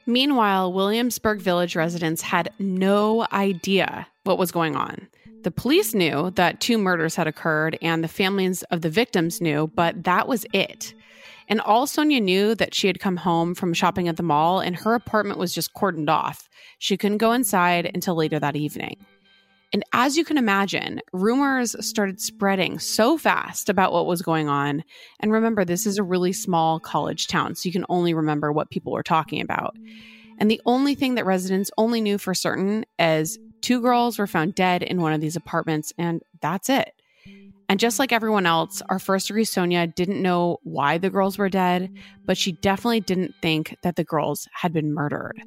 Meanwhile, 0.05 0.73
Williamsburg 0.73 1.39
Village 1.39 1.75
residents 1.75 2.21
had 2.21 2.49
no 2.59 3.25
idea 3.31 4.07
what 4.23 4.37
was 4.37 4.51
going 4.51 4.75
on. 4.75 5.07
The 5.43 5.51
police 5.51 5.93
knew 5.93 6.31
that 6.31 6.59
two 6.59 6.77
murders 6.77 7.15
had 7.15 7.27
occurred 7.27 7.77
and 7.81 8.03
the 8.03 8.07
families 8.07 8.63
of 8.63 8.81
the 8.81 8.89
victims 8.89 9.41
knew, 9.41 9.71
but 9.73 10.03
that 10.03 10.27
was 10.27 10.45
it. 10.53 10.93
And 11.47 11.59
all 11.61 11.87
Sonia 11.87 12.21
knew 12.21 12.55
that 12.55 12.75
she 12.75 12.87
had 12.87 12.99
come 12.99 13.17
home 13.17 13.55
from 13.55 13.73
shopping 13.73 14.07
at 14.07 14.17
the 14.17 14.23
mall 14.23 14.59
and 14.59 14.75
her 14.75 14.93
apartment 14.93 15.39
was 15.39 15.53
just 15.53 15.73
cordoned 15.73 16.09
off. 16.09 16.47
She 16.77 16.95
couldn't 16.95 17.17
go 17.17 17.31
inside 17.31 17.89
until 17.93 18.15
later 18.15 18.39
that 18.39 18.55
evening. 18.55 18.97
And 19.73 19.83
as 19.93 20.17
you 20.17 20.25
can 20.25 20.37
imagine, 20.37 20.99
rumors 21.13 21.75
started 21.85 22.19
spreading 22.19 22.77
so 22.77 23.17
fast 23.17 23.69
about 23.69 23.93
what 23.93 24.05
was 24.05 24.21
going 24.21 24.49
on. 24.49 24.83
And 25.21 25.31
remember, 25.31 25.63
this 25.63 25.87
is 25.87 25.97
a 25.97 26.03
really 26.03 26.33
small 26.33 26.79
college 26.79 27.27
town, 27.27 27.55
so 27.55 27.67
you 27.67 27.73
can 27.73 27.85
only 27.87 28.13
remember 28.13 28.51
what 28.51 28.69
people 28.69 28.91
were 28.91 29.03
talking 29.03 29.41
about. 29.41 29.75
And 30.39 30.51
the 30.51 30.61
only 30.65 30.93
thing 30.93 31.15
that 31.15 31.25
residents 31.25 31.71
only 31.77 32.01
knew 32.01 32.17
for 32.17 32.33
certain 32.33 32.85
is 32.99 33.39
two 33.61 33.81
girls 33.81 34.19
were 34.19 34.27
found 34.27 34.55
dead 34.55 34.83
in 34.83 35.01
one 35.01 35.13
of 35.13 35.21
these 35.21 35.35
apartments, 35.35 35.93
and 35.97 36.21
that's 36.41 36.69
it. 36.69 36.93
And 37.69 37.79
just 37.79 37.99
like 37.99 38.11
everyone 38.11 38.45
else, 38.45 38.81
our 38.89 38.99
first 38.99 39.27
degree 39.27 39.45
Sonia 39.45 39.87
didn't 39.87 40.21
know 40.21 40.57
why 40.63 40.97
the 40.97 41.09
girls 41.09 41.37
were 41.37 41.47
dead, 41.47 41.89
but 42.25 42.37
she 42.37 42.51
definitely 42.51 42.99
didn't 42.99 43.33
think 43.41 43.77
that 43.83 43.95
the 43.95 44.03
girls 44.03 44.47
had 44.51 44.73
been 44.73 44.93
murdered. 44.93 45.41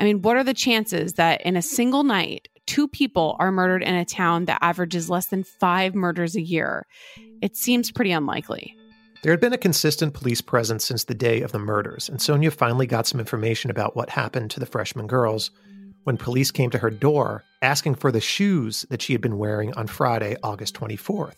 I 0.00 0.04
mean, 0.04 0.22
what 0.22 0.36
are 0.36 0.42
the 0.42 0.54
chances 0.54 1.12
that 1.14 1.40
in 1.42 1.56
a 1.56 1.62
single 1.62 2.02
night, 2.02 2.48
two 2.66 2.88
people 2.88 3.36
are 3.38 3.52
murdered 3.52 3.84
in 3.84 3.94
a 3.94 4.04
town 4.04 4.46
that 4.46 4.58
averages 4.60 5.08
less 5.08 5.26
than 5.26 5.44
five 5.44 5.94
murders 5.94 6.34
a 6.34 6.42
year? 6.42 6.84
It 7.40 7.56
seems 7.56 7.92
pretty 7.92 8.10
unlikely. 8.10 8.74
There 9.22 9.32
had 9.32 9.40
been 9.40 9.52
a 9.52 9.58
consistent 9.58 10.14
police 10.14 10.40
presence 10.40 10.84
since 10.84 11.04
the 11.04 11.14
day 11.14 11.42
of 11.42 11.52
the 11.52 11.60
murders, 11.60 12.08
and 12.08 12.20
Sonia 12.20 12.50
finally 12.50 12.88
got 12.88 13.06
some 13.06 13.20
information 13.20 13.70
about 13.70 13.94
what 13.94 14.10
happened 14.10 14.50
to 14.50 14.58
the 14.58 14.66
freshman 14.66 15.06
girls 15.06 15.52
when 16.04 16.16
police 16.16 16.50
came 16.50 16.70
to 16.70 16.78
her 16.78 16.90
door 16.90 17.44
asking 17.60 17.94
for 17.94 18.10
the 18.10 18.20
shoes 18.20 18.84
that 18.90 19.00
she 19.02 19.12
had 19.12 19.22
been 19.22 19.38
wearing 19.38 19.72
on 19.74 19.86
Friday, 19.86 20.36
August 20.42 20.74
24th. 20.74 21.36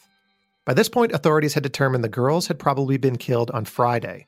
By 0.64 0.74
this 0.74 0.88
point, 0.88 1.12
authorities 1.12 1.54
had 1.54 1.62
determined 1.62 2.02
the 2.02 2.08
girls 2.08 2.46
had 2.46 2.58
probably 2.58 2.96
been 2.96 3.16
killed 3.16 3.50
on 3.50 3.66
Friday, 3.66 4.26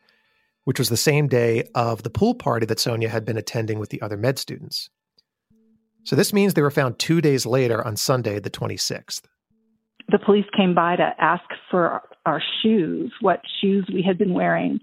which 0.65 0.79
was 0.79 0.91
the 0.91 0.97
same 0.97 1.29
day 1.29 1.65
of 1.75 2.03
the 2.03 2.11
pool 2.11 2.35
party 2.35 2.67
that 2.67 2.81
Sonia 2.81 3.09
had 3.09 3.25
been 3.25 3.39
attending 3.39 3.79
with 3.79 3.89
the 3.89 4.03
other 4.03 4.17
med 4.19 4.39
students. 4.39 4.91
So 6.05 6.15
this 6.15 6.33
means 6.33 6.55
they 6.55 6.63
were 6.63 6.71
found 6.71 6.99
two 6.99 7.21
days 7.21 7.47
later 7.47 7.85
on 7.85 7.97
Sunday, 7.97 8.39
the 8.39 8.51
26th. 8.51 9.23
the 10.09 10.19
police 10.19 10.45
came 10.57 10.75
by 10.75 10.97
to 10.97 11.11
ask 11.19 11.45
for 11.71 12.03
our 12.27 12.43
shoes, 12.63 13.13
what 13.21 13.41
shoes 13.61 13.89
we 13.93 14.03
had 14.03 14.19
been 14.19 14.35
wearing 14.35 14.81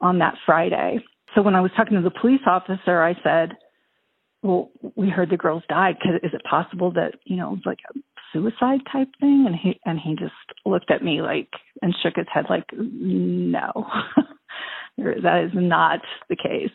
on 0.00 0.18
that 0.18 0.34
Friday. 0.46 1.04
So 1.34 1.42
when 1.42 1.54
I 1.54 1.60
was 1.60 1.70
talking 1.76 1.96
to 1.96 2.02
the 2.02 2.10
police 2.20 2.40
officer, 2.46 3.02
I 3.02 3.14
said, 3.22 3.56
"Well, 4.44 4.70
we 4.94 5.08
heard 5.08 5.30
the 5.30 5.36
girls 5.36 5.62
died. 5.68 5.96
Cause 6.00 6.20
is 6.22 6.34
it 6.34 6.42
possible 6.48 6.92
that 6.92 7.14
you 7.24 7.36
know, 7.36 7.48
it 7.48 7.56
was 7.56 7.66
like 7.66 7.80
a 7.90 7.98
suicide 8.32 8.80
type 8.92 9.08
thing?" 9.18 9.44
And 9.46 9.56
he 9.56 9.80
and 9.84 9.98
he 9.98 10.14
just 10.14 10.34
looked 10.64 10.90
at 10.90 11.02
me 11.02 11.22
like 11.22 11.48
and 11.82 11.94
shook 12.02 12.16
his 12.16 12.26
head 12.32 12.46
like, 12.48 12.66
"No, 12.72 13.72
that 14.98 15.44
is 15.44 15.52
not 15.54 16.00
the 16.28 16.36
case." 16.36 16.70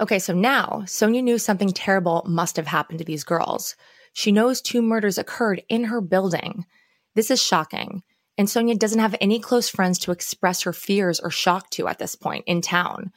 Okay, 0.00 0.18
so 0.18 0.34
now 0.34 0.82
Sonia 0.86 1.22
knew 1.22 1.38
something 1.38 1.72
terrible 1.72 2.24
must 2.28 2.56
have 2.56 2.66
happened 2.66 2.98
to 2.98 3.04
these 3.04 3.24
girls. 3.24 3.76
She 4.12 4.32
knows 4.32 4.60
two 4.60 4.82
murders 4.82 5.18
occurred 5.18 5.62
in 5.68 5.84
her 5.84 6.00
building. 6.00 6.66
This 7.14 7.30
is 7.30 7.42
shocking. 7.42 8.02
And 8.36 8.50
Sonia 8.50 8.74
doesn't 8.74 9.00
have 9.00 9.14
any 9.20 9.38
close 9.38 9.68
friends 9.68 9.98
to 10.00 10.10
express 10.10 10.62
her 10.62 10.72
fears 10.72 11.20
or 11.20 11.30
shock 11.30 11.70
to 11.70 11.86
at 11.86 11.98
this 11.98 12.16
point 12.16 12.44
in 12.46 12.60
town. 12.60 13.12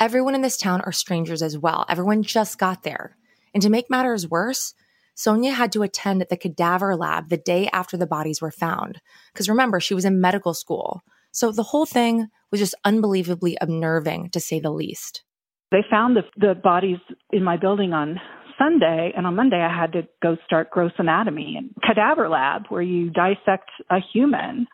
Everyone 0.00 0.34
in 0.34 0.40
this 0.40 0.56
town 0.56 0.80
are 0.80 0.92
strangers 0.92 1.42
as 1.42 1.58
well. 1.58 1.84
Everyone 1.86 2.22
just 2.22 2.58
got 2.58 2.84
there. 2.84 3.18
And 3.52 3.62
to 3.62 3.68
make 3.68 3.90
matters 3.90 4.26
worse, 4.26 4.72
Sonia 5.14 5.52
had 5.52 5.72
to 5.72 5.82
attend 5.82 6.24
the 6.30 6.38
cadaver 6.38 6.96
lab 6.96 7.28
the 7.28 7.36
day 7.36 7.68
after 7.70 7.98
the 7.98 8.06
bodies 8.06 8.40
were 8.40 8.50
found. 8.50 9.02
Because 9.30 9.50
remember, 9.50 9.78
she 9.78 9.92
was 9.92 10.06
in 10.06 10.18
medical 10.18 10.54
school. 10.54 11.02
So 11.32 11.52
the 11.52 11.64
whole 11.64 11.84
thing 11.84 12.28
was 12.50 12.60
just 12.60 12.74
unbelievably 12.82 13.58
unnerving, 13.60 14.30
to 14.30 14.40
say 14.40 14.58
the 14.58 14.70
least. 14.70 15.22
They 15.70 15.84
found 15.90 16.16
the, 16.16 16.22
the 16.34 16.54
bodies 16.54 16.96
in 17.30 17.44
my 17.44 17.58
building 17.58 17.92
on 17.92 18.18
Sunday, 18.58 19.12
and 19.14 19.26
on 19.26 19.36
Monday 19.36 19.60
I 19.60 19.68
had 19.68 19.92
to 19.92 20.08
go 20.22 20.38
start 20.46 20.70
gross 20.70 20.92
anatomy 20.96 21.56
and 21.58 21.74
cadaver 21.86 22.30
lab 22.30 22.62
where 22.70 22.80
you 22.80 23.10
dissect 23.10 23.68
a 23.90 23.98
human. 24.14 24.66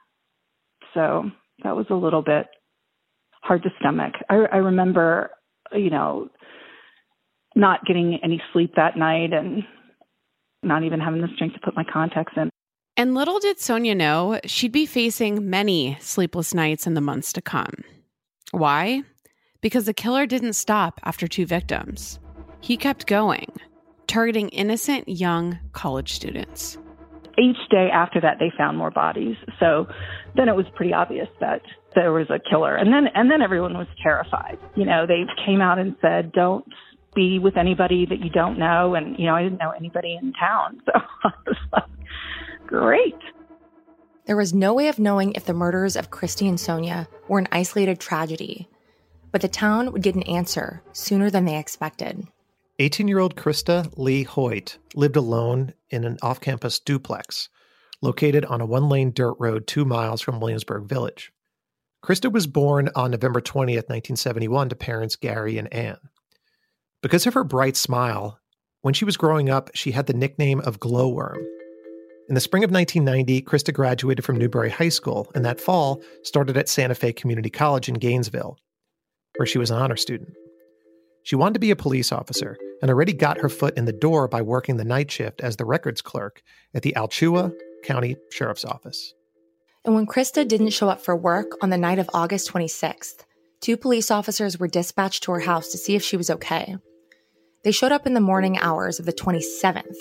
So 0.95 1.25
that 1.65 1.75
was 1.75 1.87
a 1.91 1.95
little 1.95 2.23
bit 2.23 2.47
hard 3.47 3.63
to 3.63 3.71
stomach. 3.81 4.13
I, 4.29 4.35
I 4.53 4.57
remember, 4.57 5.31
you 5.73 5.91
know, 5.91 6.29
not 7.55 7.85
getting 7.87 8.19
any 8.23 8.43
sleep 8.53 8.73
that 8.77 8.97
night 8.97 9.33
and 9.33 9.63
not 10.63 10.83
even 10.83 11.01
having 11.01 11.21
the 11.23 11.29
strength 11.35 11.55
to 11.55 11.61
put 11.61 11.75
my 11.77 11.85
contacts 11.85 12.35
in. 12.37 12.51
And 12.97 13.15
little 13.15 13.39
did 13.39 13.59
Sonia 13.59 13.95
know, 13.95 14.41
she'd 14.47 14.73
be 14.73 14.87
facing 14.87 15.49
many 15.49 15.97
sleepless 16.01 16.55
nights 16.55 16.87
in 16.87 16.95
the 16.95 17.01
months 17.01 17.33
to 17.35 17.43
come. 17.43 17.75
Why? 18.53 19.03
Because 19.61 19.87
the 19.87 19.95
killer 19.95 20.27
didn't 20.27 20.55
stop 20.55 21.01
after 21.05 21.27
two 21.29 21.47
victims. 21.47 22.19
He 22.61 22.77
kept 22.77 23.07
going, 23.07 23.53
targeting 24.07 24.49
innocent 24.49 25.09
young 25.09 25.59
college 25.73 26.13
students. 26.13 26.79
each 27.39 27.69
day 27.71 27.89
after 27.93 28.21
that, 28.21 28.39
they 28.39 28.51
found 28.57 28.79
more 28.79 28.91
bodies. 28.91 29.37
So 29.61 29.87
then 30.35 30.49
it 30.49 30.57
was 30.57 30.67
pretty 30.75 30.93
obvious 30.93 31.29
that 31.41 31.61
there 31.97 32.13
was 32.13 32.31
a 32.31 32.39
killer. 32.39 32.77
And 32.77 32.93
then, 32.93 33.09
and 33.15 33.29
then 33.29 33.43
everyone 33.43 33.77
was 33.77 33.89
terrified. 34.01 34.59
You 34.77 34.85
know, 34.85 35.07
they 35.07 35.25
came 35.45 35.61
out 35.61 35.81
and 35.81 35.97
said, 36.01 36.31
don't 36.31 36.65
be 37.15 37.41
with 37.41 37.57
anybody 37.57 38.07
that 38.07 38.21
you 38.21 38.31
don't 38.31 38.59
know. 38.59 38.95
And, 38.95 39.19
you 39.19 39.27
know, 39.27 39.35
I 39.35 39.43
didn't 39.43 39.59
know 39.59 39.71
anybody 39.71 40.17
in 40.21 40.33
town. 40.35 40.81
So 40.87 40.93
I 41.25 41.33
was 41.47 41.57
like, 41.73 41.85
great. 42.67 43.17
There 44.27 44.37
was 44.37 44.55
no 44.55 44.75
way 44.75 44.89
of 44.89 44.99
knowing 44.99 45.33
if 45.33 45.47
the 45.47 45.55
murders 45.55 45.97
of 45.97 46.11
Christy 46.11 46.47
and 46.47 46.61
Sonia 46.61 47.09
were 47.29 47.39
an 47.39 47.49
isolated 47.51 47.99
tragedy, 47.99 48.69
but 49.33 49.41
the 49.41 49.49
town 49.49 49.93
would 49.93 50.03
get 50.03 50.15
an 50.15 50.23
answer 50.25 50.83
sooner 50.93 51.31
than 51.31 51.45
they 51.45 51.59
expected. 51.59 52.27
18 52.79 53.09
year 53.09 53.21
old 53.21 53.37
Christa 53.37 53.91
Leigh 53.97 54.25
Hoyt 54.25 54.77
lived 54.95 55.17
alone 55.17 55.73
in 55.91 56.05
an 56.05 56.19
off 56.23 56.41
campus 56.41 56.79
duplex 56.79 57.49
located 58.03 58.45
on 58.45 58.61
a 58.61 58.67
one 58.67 58.89
lane 58.89 59.13
dirt 59.13 59.37
road 59.39 59.67
two 59.67 59.85
miles 59.85 60.21
from 60.21 60.41
Williamsburg 60.41 60.85
Village. 60.85 61.33
Christa 62.07 62.31
was 62.31 62.47
born 62.47 62.89
on 62.95 63.11
November 63.11 63.41
20th, 63.41 63.89
1971, 63.89 64.69
to 64.69 64.77
parents 64.77 65.17
Gary 65.17 65.59
and 65.59 65.73
Ann. 65.75 65.99
Because 67.03 67.27
of 67.27 67.35
her 67.35 67.45
bright 67.45 67.77
smile, 67.77 68.39
when 68.83 68.95
she 68.95 69.05
was 69.05 69.17
growing 69.17 69.51
up, 69.51 69.71
she 69.75 69.91
had 69.91 70.07
the 70.07 70.15
nickname 70.15 70.61
of 70.61 70.79
Glowworm 70.79 71.45
in 72.29 72.35
the 72.35 72.41
spring 72.41 72.65
of 72.65 72.73
1990, 72.73 73.43
Christa 73.43 73.73
graduated 73.73 74.25
from 74.25 74.37
Newberry 74.37 74.71
High 74.71 74.89
School, 74.89 75.31
and 75.35 75.45
that 75.45 75.61
fall 75.61 76.03
started 76.25 76.57
at 76.57 76.69
Santa 76.69 76.97
Fe 76.97 77.13
Community 77.13 77.51
College 77.51 77.89
in 77.89 77.95
Gainesville, 77.95 78.59
where 79.37 79.47
she 79.47 79.59
was 79.59 79.71
an 79.71 79.79
honor 79.79 79.97
student. 79.97 80.35
She 81.23 81.37
wanted 81.37 81.55
to 81.55 81.61
be 81.61 81.71
a 81.71 81.77
police 81.77 82.11
officer 82.11 82.57
and 82.83 82.91
already 82.91 83.13
got 83.13 83.39
her 83.39 83.49
foot 83.49 83.77
in 83.77 83.85
the 83.85 83.93
door 83.93 84.27
by 84.27 84.43
working 84.43 84.77
the 84.77 84.85
night 84.85 85.11
shift 85.11 85.41
as 85.41 85.57
the 85.57 85.65
records 85.65 86.03
clerk 86.03 86.43
at 86.75 86.83
the 86.83 86.95
Alachua 86.97 87.53
County 87.85 88.17
Sheriff's 88.33 88.65
Office. 88.65 89.15
And 89.87 89.95
when 89.95 90.07
Christa 90.07 90.47
didn't 90.47 90.71
show 90.71 90.91
up 90.91 91.01
for 91.01 91.17
work 91.17 91.53
on 91.63 91.71
the 91.71 91.79
night 91.79 91.99
of 91.99 92.11
August 92.13 92.53
26th, 92.53 93.25
two 93.63 93.79
police 93.79 94.11
officers 94.11 94.59
were 94.59 94.69
dispatched 94.69 95.23
to 95.23 95.33
her 95.33 95.41
house 95.41 95.69
to 95.69 95.79
see 95.79 95.95
if 95.95 96.03
she 96.03 96.19
was 96.19 96.29
okay. 96.29 96.77
They 97.65 97.73
showed 97.73 97.93
up 97.93 98.07
in 98.07 98.13
the 98.13 98.21
morning 98.21 98.59
hours 98.59 98.99
of 98.99 99.07
the 99.07 99.13
27th 99.13 99.97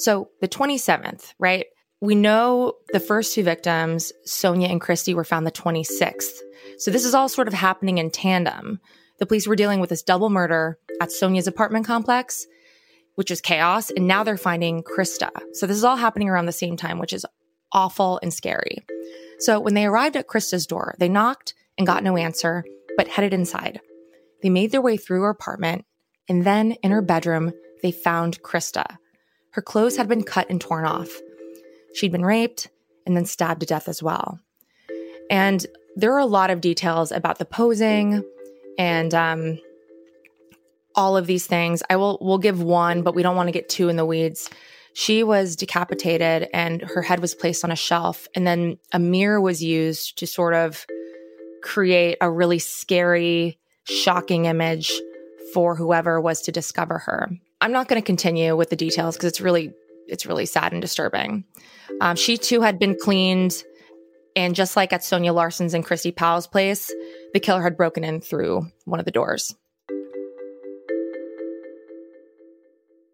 so 0.00 0.30
the 0.40 0.48
27th, 0.48 1.34
right? 1.38 1.66
We 2.00 2.14
know 2.14 2.72
the 2.92 3.00
first 3.00 3.34
two 3.34 3.42
victims, 3.42 4.12
Sonia 4.24 4.68
and 4.68 4.80
Christy, 4.80 5.12
were 5.12 5.24
found 5.24 5.46
the 5.46 5.52
26th. 5.52 6.38
So 6.78 6.90
this 6.90 7.04
is 7.04 7.14
all 7.14 7.28
sort 7.28 7.48
of 7.48 7.54
happening 7.54 7.98
in 7.98 8.10
tandem. 8.10 8.80
The 9.18 9.26
police 9.26 9.46
were 9.46 9.56
dealing 9.56 9.78
with 9.78 9.90
this 9.90 10.02
double 10.02 10.30
murder 10.30 10.78
at 11.02 11.12
Sonia's 11.12 11.46
apartment 11.46 11.86
complex, 11.86 12.46
which 13.16 13.30
is 13.30 13.42
chaos. 13.42 13.90
And 13.90 14.06
now 14.06 14.24
they're 14.24 14.38
finding 14.38 14.82
Christa. 14.82 15.28
So 15.52 15.66
this 15.66 15.76
is 15.76 15.84
all 15.84 15.96
happening 15.96 16.30
around 16.30 16.46
the 16.46 16.52
same 16.52 16.78
time, 16.78 16.98
which 16.98 17.12
is 17.12 17.26
awful 17.70 18.18
and 18.22 18.32
scary. 18.32 18.86
So 19.40 19.58
when 19.58 19.74
they 19.74 19.86
arrived 19.86 20.16
at 20.16 20.28
Christa's 20.28 20.66
door, 20.66 20.94
they 20.98 21.08
knocked 21.08 21.54
and 21.78 21.86
got 21.86 22.04
no 22.04 22.16
answer, 22.16 22.64
but 22.96 23.08
headed 23.08 23.32
inside. 23.32 23.80
They 24.42 24.50
made 24.50 24.70
their 24.70 24.82
way 24.82 24.96
through 24.96 25.22
her 25.22 25.30
apartment, 25.30 25.84
and 26.28 26.44
then 26.44 26.72
in 26.82 26.90
her 26.90 27.02
bedroom, 27.02 27.52
they 27.82 27.90
found 27.90 28.42
Christa. 28.42 28.98
Her 29.52 29.62
clothes 29.62 29.96
had 29.96 30.08
been 30.08 30.22
cut 30.22 30.48
and 30.50 30.60
torn 30.60 30.84
off. 30.84 31.08
She'd 31.94 32.12
been 32.12 32.24
raped 32.24 32.68
and 33.06 33.16
then 33.16 33.24
stabbed 33.24 33.60
to 33.60 33.66
death 33.66 33.88
as 33.88 34.02
well. 34.02 34.38
And 35.30 35.66
there 35.96 36.12
are 36.14 36.18
a 36.18 36.26
lot 36.26 36.50
of 36.50 36.60
details 36.60 37.10
about 37.10 37.38
the 37.38 37.44
posing 37.44 38.22
and 38.78 39.14
um, 39.14 39.58
all 40.94 41.16
of 41.16 41.26
these 41.26 41.46
things. 41.46 41.82
I 41.88 41.96
will 41.96 42.18
we'll 42.20 42.38
give 42.38 42.62
one, 42.62 43.02
but 43.02 43.14
we 43.14 43.22
don't 43.22 43.36
want 43.36 43.48
to 43.48 43.52
get 43.52 43.68
too 43.68 43.88
in 43.88 43.96
the 43.96 44.06
weeds. 44.06 44.50
She 44.94 45.22
was 45.22 45.56
decapitated 45.56 46.48
and 46.52 46.82
her 46.82 47.02
head 47.02 47.20
was 47.20 47.34
placed 47.34 47.64
on 47.64 47.70
a 47.70 47.76
shelf, 47.76 48.26
and 48.34 48.46
then 48.46 48.78
a 48.92 48.98
mirror 48.98 49.40
was 49.40 49.62
used 49.62 50.18
to 50.18 50.26
sort 50.26 50.54
of 50.54 50.84
create 51.62 52.16
a 52.20 52.30
really 52.30 52.58
scary, 52.58 53.58
shocking 53.84 54.46
image 54.46 54.92
for 55.52 55.76
whoever 55.76 56.20
was 56.20 56.42
to 56.42 56.52
discover 56.52 56.98
her. 56.98 57.28
I'm 57.60 57.72
not 57.72 57.88
going 57.88 58.00
to 58.00 58.06
continue 58.06 58.56
with 58.56 58.70
the 58.70 58.76
details 58.76 59.16
because 59.16 59.28
it's 59.28 59.40
really 59.40 59.72
it's 60.06 60.26
really 60.26 60.46
sad 60.46 60.72
and 60.72 60.82
disturbing. 60.82 61.44
Um, 62.00 62.16
she 62.16 62.36
too 62.36 62.62
had 62.62 62.78
been 62.78 62.96
cleaned, 62.98 63.62
and 64.34 64.54
just 64.54 64.76
like 64.76 64.92
at 64.92 65.04
Sonia 65.04 65.32
Larson's 65.32 65.74
and 65.74 65.84
Christy 65.84 66.10
Powell's 66.10 66.48
place, 66.48 66.92
the 67.32 67.40
killer 67.40 67.62
had 67.62 67.76
broken 67.76 68.02
in 68.02 68.20
through 68.20 68.66
one 68.86 68.98
of 68.98 69.04
the 69.04 69.12
doors. 69.12 69.54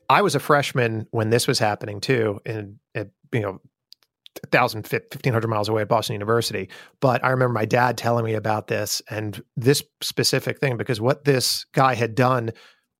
I 0.08 0.22
was 0.22 0.34
a 0.34 0.40
freshman 0.40 1.06
when 1.10 1.30
this 1.30 1.46
was 1.46 1.58
happening 1.58 2.00
too, 2.00 2.40
and 2.46 2.78
you 2.94 3.40
know, 3.40 3.60
1,000, 4.50 4.86
1,500 4.86 5.48
miles 5.48 5.68
away 5.68 5.82
at 5.82 5.88
Boston 5.88 6.14
University. 6.14 6.68
But 7.00 7.24
I 7.24 7.30
remember 7.30 7.54
my 7.54 7.64
dad 7.64 7.96
telling 7.96 8.24
me 8.24 8.34
about 8.34 8.66
this 8.66 9.00
and 9.08 9.42
this 9.56 9.82
specific 10.02 10.60
thing 10.60 10.76
because 10.76 11.00
what 11.00 11.24
this 11.24 11.64
guy 11.72 11.94
had 11.94 12.14
done 12.14 12.50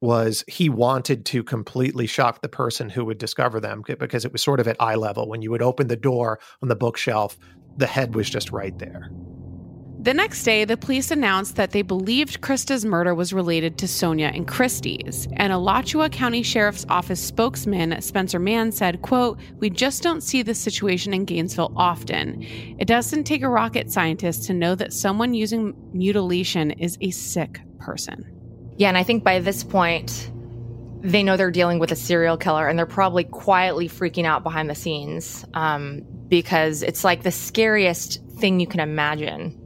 was 0.00 0.44
he 0.48 0.68
wanted 0.68 1.24
to 1.26 1.42
completely 1.42 2.06
shock 2.06 2.42
the 2.42 2.48
person 2.48 2.88
who 2.88 3.04
would 3.04 3.18
discover 3.18 3.60
them 3.60 3.82
because 3.86 4.24
it 4.24 4.32
was 4.32 4.42
sort 4.42 4.60
of 4.60 4.68
at 4.68 4.80
eye 4.80 4.94
level. 4.94 5.28
When 5.28 5.42
you 5.42 5.50
would 5.50 5.62
open 5.62 5.88
the 5.88 5.96
door 5.96 6.38
on 6.62 6.68
the 6.68 6.76
bookshelf, 6.76 7.38
the 7.76 7.86
head 7.86 8.14
was 8.14 8.28
just 8.28 8.50
right 8.50 8.78
there. 8.78 9.10
The 10.06 10.14
next 10.14 10.44
day, 10.44 10.64
the 10.64 10.76
police 10.76 11.10
announced 11.10 11.56
that 11.56 11.72
they 11.72 11.82
believed 11.82 12.40
Christa's 12.40 12.84
murder 12.84 13.12
was 13.12 13.32
related 13.32 13.76
to 13.78 13.88
Sonia 13.88 14.30
and 14.32 14.46
Christy's. 14.46 15.26
And 15.32 15.52
Alachua 15.52 16.08
County 16.10 16.44
Sheriff's 16.44 16.86
Office 16.88 17.20
spokesman 17.20 18.00
Spencer 18.00 18.38
Mann 18.38 18.70
said, 18.70 19.02
quote, 19.02 19.40
We 19.58 19.68
just 19.68 20.04
don't 20.04 20.20
see 20.20 20.42
this 20.42 20.60
situation 20.60 21.12
in 21.12 21.24
Gainesville 21.24 21.72
often. 21.74 22.46
It 22.78 22.86
doesn't 22.86 23.24
take 23.24 23.42
a 23.42 23.48
rocket 23.48 23.90
scientist 23.90 24.44
to 24.44 24.54
know 24.54 24.76
that 24.76 24.92
someone 24.92 25.34
using 25.34 25.74
mutilation 25.92 26.70
is 26.70 26.96
a 27.00 27.10
sick 27.10 27.60
person. 27.80 28.24
Yeah, 28.76 28.86
and 28.86 28.96
I 28.96 29.02
think 29.02 29.24
by 29.24 29.40
this 29.40 29.64
point, 29.64 30.30
they 31.00 31.24
know 31.24 31.36
they're 31.36 31.50
dealing 31.50 31.80
with 31.80 31.90
a 31.90 31.96
serial 31.96 32.36
killer 32.36 32.68
and 32.68 32.78
they're 32.78 32.86
probably 32.86 33.24
quietly 33.24 33.88
freaking 33.88 34.24
out 34.24 34.44
behind 34.44 34.70
the 34.70 34.76
scenes 34.76 35.44
um, 35.54 36.02
because 36.28 36.84
it's 36.84 37.02
like 37.02 37.24
the 37.24 37.32
scariest 37.32 38.22
thing 38.38 38.60
you 38.60 38.68
can 38.68 38.78
imagine. 38.78 39.60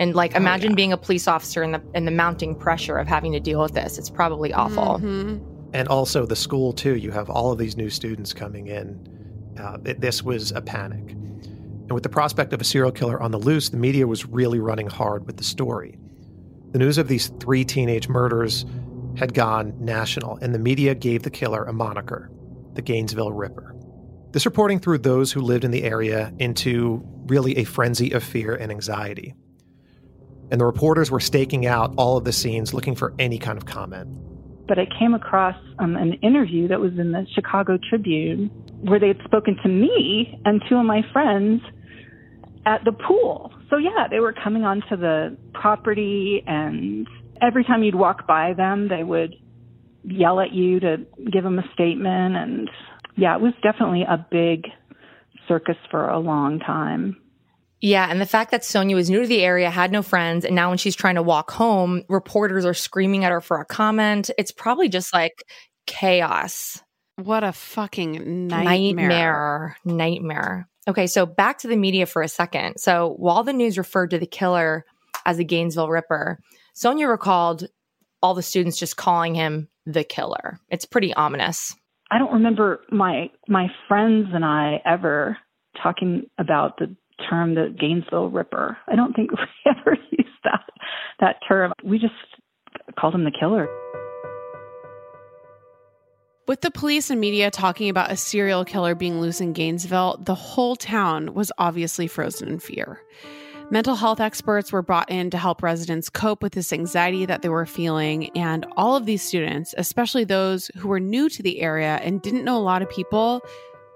And 0.00 0.14
like, 0.14 0.34
oh, 0.34 0.38
imagine 0.38 0.70
yeah. 0.70 0.76
being 0.76 0.92
a 0.92 0.96
police 0.96 1.28
officer 1.28 1.62
and 1.62 1.74
the 1.74 1.82
and 1.94 2.06
the 2.06 2.12
mounting 2.12 2.54
pressure 2.54 2.98
of 2.98 3.06
having 3.06 3.32
to 3.32 3.40
deal 3.40 3.60
with 3.60 3.74
this. 3.74 3.98
It's 3.98 4.10
probably 4.10 4.52
awful. 4.52 4.98
Mm-hmm. 4.98 5.38
And 5.72 5.88
also 5.88 6.26
the 6.26 6.36
school 6.36 6.72
too. 6.72 6.96
You 6.96 7.10
have 7.10 7.30
all 7.30 7.52
of 7.52 7.58
these 7.58 7.76
new 7.76 7.90
students 7.90 8.32
coming 8.32 8.68
in. 8.68 9.54
Uh, 9.58 9.78
it, 9.84 10.00
this 10.00 10.22
was 10.22 10.52
a 10.52 10.60
panic. 10.60 11.10
And 11.10 11.92
with 11.92 12.02
the 12.02 12.08
prospect 12.08 12.52
of 12.52 12.60
a 12.60 12.64
serial 12.64 12.92
killer 12.92 13.22
on 13.22 13.30
the 13.30 13.38
loose, 13.38 13.68
the 13.68 13.76
media 13.76 14.06
was 14.06 14.24
really 14.26 14.58
running 14.58 14.86
hard 14.86 15.26
with 15.26 15.36
the 15.36 15.44
story. 15.44 15.98
The 16.72 16.78
news 16.78 16.98
of 16.98 17.08
these 17.08 17.28
three 17.40 17.64
teenage 17.64 18.08
murders 18.08 18.64
had 19.16 19.34
gone 19.34 19.74
national, 19.78 20.38
and 20.38 20.54
the 20.54 20.58
media 20.58 20.94
gave 20.94 21.22
the 21.22 21.30
killer 21.30 21.64
a 21.64 21.72
moniker 21.72 22.30
the 22.72 22.82
Gainesville 22.82 23.32
Ripper. 23.32 23.76
This 24.32 24.46
reporting 24.46 24.80
threw 24.80 24.98
those 24.98 25.30
who 25.30 25.40
lived 25.40 25.64
in 25.64 25.70
the 25.70 25.84
area 25.84 26.32
into 26.40 27.02
really 27.26 27.56
a 27.58 27.64
frenzy 27.64 28.10
of 28.10 28.24
fear 28.24 28.52
and 28.52 28.72
anxiety. 28.72 29.34
And 30.50 30.60
the 30.60 30.66
reporters 30.66 31.10
were 31.10 31.20
staking 31.20 31.66
out 31.66 31.94
all 31.96 32.16
of 32.16 32.24
the 32.24 32.32
scenes 32.32 32.74
looking 32.74 32.94
for 32.94 33.14
any 33.18 33.38
kind 33.38 33.56
of 33.58 33.66
comment. 33.66 34.08
But 34.66 34.78
I 34.78 34.86
came 34.98 35.14
across 35.14 35.56
um, 35.78 35.96
an 35.96 36.14
interview 36.14 36.68
that 36.68 36.80
was 36.80 36.92
in 36.98 37.12
the 37.12 37.26
Chicago 37.34 37.78
Tribune 37.88 38.50
where 38.82 38.98
they 38.98 39.08
had 39.08 39.20
spoken 39.24 39.56
to 39.62 39.68
me 39.68 40.40
and 40.44 40.62
two 40.68 40.76
of 40.76 40.84
my 40.84 41.02
friends 41.12 41.62
at 42.66 42.84
the 42.84 42.92
pool. 42.92 43.52
So 43.70 43.76
yeah, 43.76 44.08
they 44.10 44.20
were 44.20 44.32
coming 44.32 44.64
onto 44.64 44.96
the 44.96 45.36
property 45.52 46.42
and 46.46 47.06
every 47.42 47.64
time 47.64 47.82
you'd 47.82 47.94
walk 47.94 48.26
by 48.26 48.54
them, 48.54 48.88
they 48.88 49.02
would 49.02 49.34
yell 50.04 50.40
at 50.40 50.52
you 50.52 50.80
to 50.80 50.98
give 51.32 51.44
them 51.44 51.58
a 51.58 51.64
statement 51.72 52.36
and 52.36 52.70
yeah, 53.16 53.36
it 53.36 53.40
was 53.40 53.52
definitely 53.62 54.02
a 54.02 54.26
big 54.30 54.66
circus 55.46 55.76
for 55.90 56.08
a 56.08 56.18
long 56.18 56.58
time. 56.58 57.16
Yeah, 57.84 58.06
and 58.08 58.18
the 58.18 58.24
fact 58.24 58.50
that 58.52 58.64
Sonia 58.64 58.96
was 58.96 59.10
new 59.10 59.20
to 59.20 59.26
the 59.26 59.42
area, 59.42 59.68
had 59.68 59.92
no 59.92 60.00
friends, 60.00 60.46
and 60.46 60.54
now 60.54 60.70
when 60.70 60.78
she's 60.78 60.96
trying 60.96 61.16
to 61.16 61.22
walk 61.22 61.50
home, 61.50 62.02
reporters 62.08 62.64
are 62.64 62.72
screaming 62.72 63.26
at 63.26 63.30
her 63.30 63.42
for 63.42 63.60
a 63.60 63.66
comment. 63.66 64.30
It's 64.38 64.52
probably 64.52 64.88
just 64.88 65.12
like 65.12 65.44
chaos. 65.86 66.82
What 67.16 67.44
a 67.44 67.52
fucking 67.52 68.46
nightmare. 68.46 69.08
Nightmare. 69.08 69.76
Nightmare. 69.84 70.68
Okay, 70.88 71.06
so 71.06 71.26
back 71.26 71.58
to 71.58 71.68
the 71.68 71.76
media 71.76 72.06
for 72.06 72.22
a 72.22 72.28
second. 72.28 72.78
So 72.78 73.16
while 73.18 73.42
the 73.44 73.52
news 73.52 73.76
referred 73.76 74.08
to 74.12 74.18
the 74.18 74.26
killer 74.26 74.86
as 75.26 75.36
the 75.36 75.44
Gainesville 75.44 75.90
Ripper, 75.90 76.38
Sonia 76.72 77.06
recalled 77.06 77.66
all 78.22 78.32
the 78.32 78.42
students 78.42 78.78
just 78.78 78.96
calling 78.96 79.34
him 79.34 79.68
the 79.84 80.04
killer. 80.04 80.58
It's 80.70 80.86
pretty 80.86 81.12
ominous. 81.12 81.76
I 82.10 82.16
don't 82.18 82.32
remember 82.32 82.80
my 82.90 83.28
my 83.46 83.66
friends 83.88 84.28
and 84.32 84.42
I 84.42 84.80
ever 84.86 85.36
talking 85.82 86.30
about 86.38 86.78
the 86.78 86.96
term 87.28 87.54
the 87.54 87.74
Gainesville 87.78 88.30
Ripper. 88.30 88.76
I 88.88 88.96
don't 88.96 89.14
think 89.14 89.30
we 89.32 89.46
ever 89.66 89.96
used 90.10 90.28
that 90.44 90.64
that 91.20 91.36
term. 91.46 91.72
We 91.82 91.98
just 91.98 92.14
called 92.98 93.14
him 93.14 93.24
the 93.24 93.32
killer. 93.38 93.68
With 96.46 96.60
the 96.60 96.70
police 96.70 97.08
and 97.08 97.20
media 97.20 97.50
talking 97.50 97.88
about 97.88 98.10
a 98.10 98.16
serial 98.16 98.66
killer 98.66 98.94
being 98.94 99.18
loose 99.18 99.40
in 99.40 99.54
Gainesville, 99.54 100.20
the 100.22 100.34
whole 100.34 100.76
town 100.76 101.32
was 101.32 101.50
obviously 101.56 102.06
frozen 102.06 102.48
in 102.48 102.58
fear. 102.58 103.00
Mental 103.70 103.94
health 103.94 104.20
experts 104.20 104.70
were 104.70 104.82
brought 104.82 105.10
in 105.10 105.30
to 105.30 105.38
help 105.38 105.62
residents 105.62 106.10
cope 106.10 106.42
with 106.42 106.52
this 106.52 106.70
anxiety 106.70 107.24
that 107.24 107.40
they 107.40 107.48
were 107.48 107.64
feeling. 107.64 108.28
And 108.36 108.66
all 108.76 108.94
of 108.94 109.06
these 109.06 109.22
students, 109.22 109.74
especially 109.78 110.24
those 110.24 110.70
who 110.76 110.88
were 110.88 111.00
new 111.00 111.30
to 111.30 111.42
the 111.42 111.62
area 111.62 111.98
and 112.02 112.20
didn't 112.20 112.44
know 112.44 112.58
a 112.58 112.60
lot 112.60 112.82
of 112.82 112.90
people, 112.90 113.40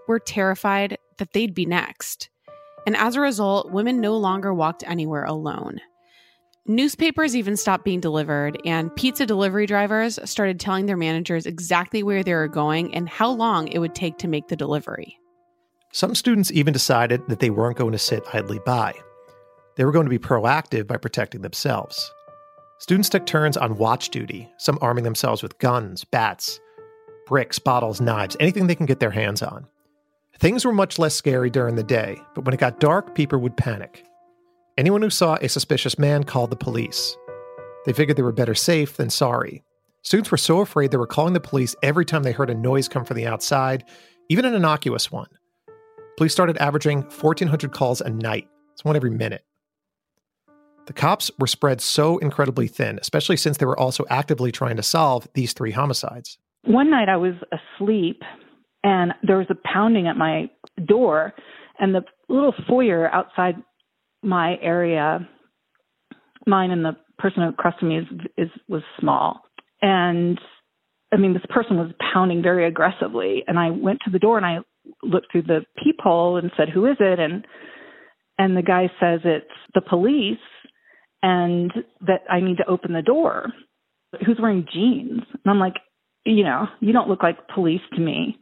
were 0.06 0.18
terrified 0.18 0.96
that 1.18 1.34
they'd 1.34 1.54
be 1.54 1.66
next. 1.66 2.30
And 2.86 2.96
as 2.96 3.16
a 3.16 3.20
result, 3.20 3.70
women 3.70 4.00
no 4.00 4.16
longer 4.16 4.52
walked 4.54 4.84
anywhere 4.86 5.24
alone. 5.24 5.80
Newspapers 6.66 7.34
even 7.34 7.56
stopped 7.56 7.84
being 7.84 8.00
delivered, 8.00 8.60
and 8.66 8.94
pizza 8.94 9.24
delivery 9.24 9.64
drivers 9.64 10.18
started 10.24 10.60
telling 10.60 10.84
their 10.84 10.98
managers 10.98 11.46
exactly 11.46 12.02
where 12.02 12.22
they 12.22 12.34
were 12.34 12.46
going 12.48 12.94
and 12.94 13.08
how 13.08 13.30
long 13.30 13.68
it 13.68 13.78
would 13.78 13.94
take 13.94 14.18
to 14.18 14.28
make 14.28 14.48
the 14.48 14.56
delivery. 14.56 15.18
Some 15.92 16.14
students 16.14 16.52
even 16.52 16.74
decided 16.74 17.26
that 17.28 17.40
they 17.40 17.48
weren't 17.48 17.78
going 17.78 17.92
to 17.92 17.98
sit 17.98 18.22
idly 18.34 18.60
by. 18.66 18.92
They 19.76 19.84
were 19.86 19.92
going 19.92 20.04
to 20.04 20.10
be 20.10 20.18
proactive 20.18 20.86
by 20.86 20.98
protecting 20.98 21.40
themselves. 21.40 22.12
Students 22.80 23.08
took 23.08 23.24
turns 23.24 23.56
on 23.56 23.78
watch 23.78 24.10
duty, 24.10 24.50
some 24.58 24.78
arming 24.82 25.04
themselves 25.04 25.42
with 25.42 25.58
guns, 25.58 26.04
bats, 26.04 26.60
bricks, 27.26 27.58
bottles, 27.58 28.00
knives, 28.00 28.36
anything 28.40 28.66
they 28.66 28.74
can 28.74 28.86
get 28.86 29.00
their 29.00 29.10
hands 29.10 29.42
on. 29.42 29.66
Things 30.38 30.64
were 30.64 30.72
much 30.72 31.00
less 31.00 31.16
scary 31.16 31.50
during 31.50 31.74
the 31.74 31.82
day, 31.82 32.22
but 32.36 32.44
when 32.44 32.54
it 32.54 32.60
got 32.60 32.78
dark, 32.78 33.16
people 33.16 33.40
would 33.40 33.56
panic. 33.56 34.04
Anyone 34.76 35.02
who 35.02 35.10
saw 35.10 35.34
a 35.40 35.48
suspicious 35.48 35.98
man 35.98 36.22
called 36.22 36.50
the 36.50 36.56
police. 36.56 37.16
They 37.84 37.92
figured 37.92 38.16
they 38.16 38.22
were 38.22 38.30
better 38.30 38.54
safe 38.54 38.96
than 38.96 39.10
sorry. 39.10 39.64
Students 40.02 40.30
were 40.30 40.36
so 40.36 40.60
afraid 40.60 40.92
they 40.92 40.96
were 40.96 41.08
calling 41.08 41.32
the 41.32 41.40
police 41.40 41.74
every 41.82 42.04
time 42.04 42.22
they 42.22 42.30
heard 42.30 42.50
a 42.50 42.54
noise 42.54 42.86
come 42.86 43.04
from 43.04 43.16
the 43.16 43.26
outside, 43.26 43.82
even 44.28 44.44
an 44.44 44.54
innocuous 44.54 45.10
one. 45.10 45.26
Police 46.16 46.34
started 46.34 46.56
averaging 46.58 47.02
1,400 47.02 47.72
calls 47.72 48.00
a 48.00 48.08
night. 48.08 48.46
It's 48.74 48.84
one 48.84 48.94
every 48.94 49.10
minute. 49.10 49.44
The 50.86 50.92
cops 50.92 51.32
were 51.40 51.48
spread 51.48 51.80
so 51.80 52.18
incredibly 52.18 52.68
thin, 52.68 53.00
especially 53.00 53.38
since 53.38 53.56
they 53.56 53.66
were 53.66 53.78
also 53.78 54.04
actively 54.08 54.52
trying 54.52 54.76
to 54.76 54.84
solve 54.84 55.26
these 55.34 55.52
three 55.52 55.72
homicides. 55.72 56.38
One 56.62 56.90
night 56.90 57.08
I 57.08 57.16
was 57.16 57.34
asleep 57.50 58.22
and 58.84 59.12
there 59.22 59.38
was 59.38 59.46
a 59.50 59.68
pounding 59.72 60.06
at 60.06 60.16
my 60.16 60.50
door 60.86 61.32
and 61.78 61.94
the 61.94 62.02
little 62.28 62.54
foyer 62.68 63.08
outside 63.12 63.56
my 64.22 64.56
area 64.60 65.28
mine 66.46 66.70
and 66.70 66.84
the 66.84 66.96
person 67.18 67.42
across 67.42 67.78
from 67.78 67.88
me 67.90 67.98
is, 67.98 68.06
is 68.36 68.48
was 68.68 68.82
small. 69.00 69.42
And 69.82 70.38
i 71.12 71.16
mean 71.16 71.32
this 71.32 71.42
person 71.48 71.76
was 71.76 71.92
pounding 72.12 72.42
very 72.42 72.66
aggressively 72.66 73.42
and 73.46 73.58
i 73.58 73.70
went 73.70 74.00
to 74.04 74.10
the 74.10 74.18
door 74.18 74.36
and 74.36 74.46
i 74.46 74.58
looked 75.02 75.30
through 75.30 75.42
the 75.42 75.60
peephole 75.82 76.36
and 76.36 76.50
said 76.56 76.68
who 76.68 76.86
is 76.86 76.96
it? 77.00 77.18
And 77.18 77.46
and 78.38 78.56
the 78.56 78.62
guy 78.62 78.88
says 79.00 79.20
it's 79.24 79.46
the 79.74 79.80
police 79.80 80.38
and 81.22 81.72
that 82.06 82.22
i 82.30 82.40
need 82.40 82.58
to 82.58 82.68
open 82.68 82.92
the 82.92 83.02
door. 83.02 83.46
Who's 84.24 84.38
wearing 84.40 84.66
jeans? 84.72 85.22
And 85.32 85.46
i'm 85.46 85.58
like 85.58 85.76
you 86.24 86.44
know 86.44 86.66
you 86.80 86.92
don't 86.92 87.08
look 87.08 87.22
like 87.22 87.48
police 87.54 87.82
to 87.94 88.00
me 88.00 88.38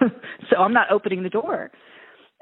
so 0.50 0.56
I'm 0.56 0.72
not 0.72 0.90
opening 0.90 1.22
the 1.22 1.30
door. 1.30 1.70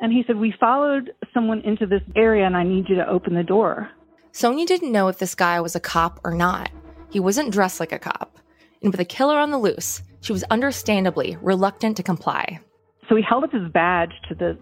And 0.00 0.12
he 0.12 0.24
said, 0.26 0.36
We 0.36 0.54
followed 0.58 1.12
someone 1.32 1.60
into 1.60 1.86
this 1.86 2.02
area 2.16 2.44
and 2.44 2.56
I 2.56 2.64
need 2.64 2.88
you 2.88 2.96
to 2.96 3.06
open 3.06 3.34
the 3.34 3.42
door. 3.42 3.88
Sonia 4.32 4.66
didn't 4.66 4.92
know 4.92 5.08
if 5.08 5.18
this 5.18 5.34
guy 5.34 5.60
was 5.60 5.76
a 5.76 5.80
cop 5.80 6.20
or 6.24 6.34
not. 6.34 6.70
He 7.10 7.20
wasn't 7.20 7.52
dressed 7.52 7.80
like 7.80 7.92
a 7.92 7.98
cop. 7.98 8.38
And 8.82 8.90
with 8.90 9.00
a 9.00 9.04
killer 9.04 9.38
on 9.38 9.50
the 9.50 9.58
loose, 9.58 10.02
she 10.22 10.32
was 10.32 10.42
understandably 10.44 11.36
reluctant 11.42 11.96
to 11.98 12.02
comply. 12.02 12.60
So 13.08 13.16
he 13.16 13.22
held 13.22 13.44
up 13.44 13.52
his 13.52 13.70
badge 13.72 14.12
to 14.28 14.34
the 14.34 14.58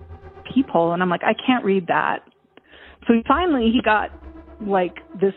peephole, 0.53 0.93
and 0.93 1.03
I'm 1.03 1.09
like, 1.09 1.23
I 1.23 1.35
can't 1.35 1.65
read 1.65 1.87
that. 1.87 2.21
So 3.07 3.15
finally, 3.29 3.71
he 3.73 3.81
got 3.83 4.11
like 4.61 4.97
this 5.21 5.35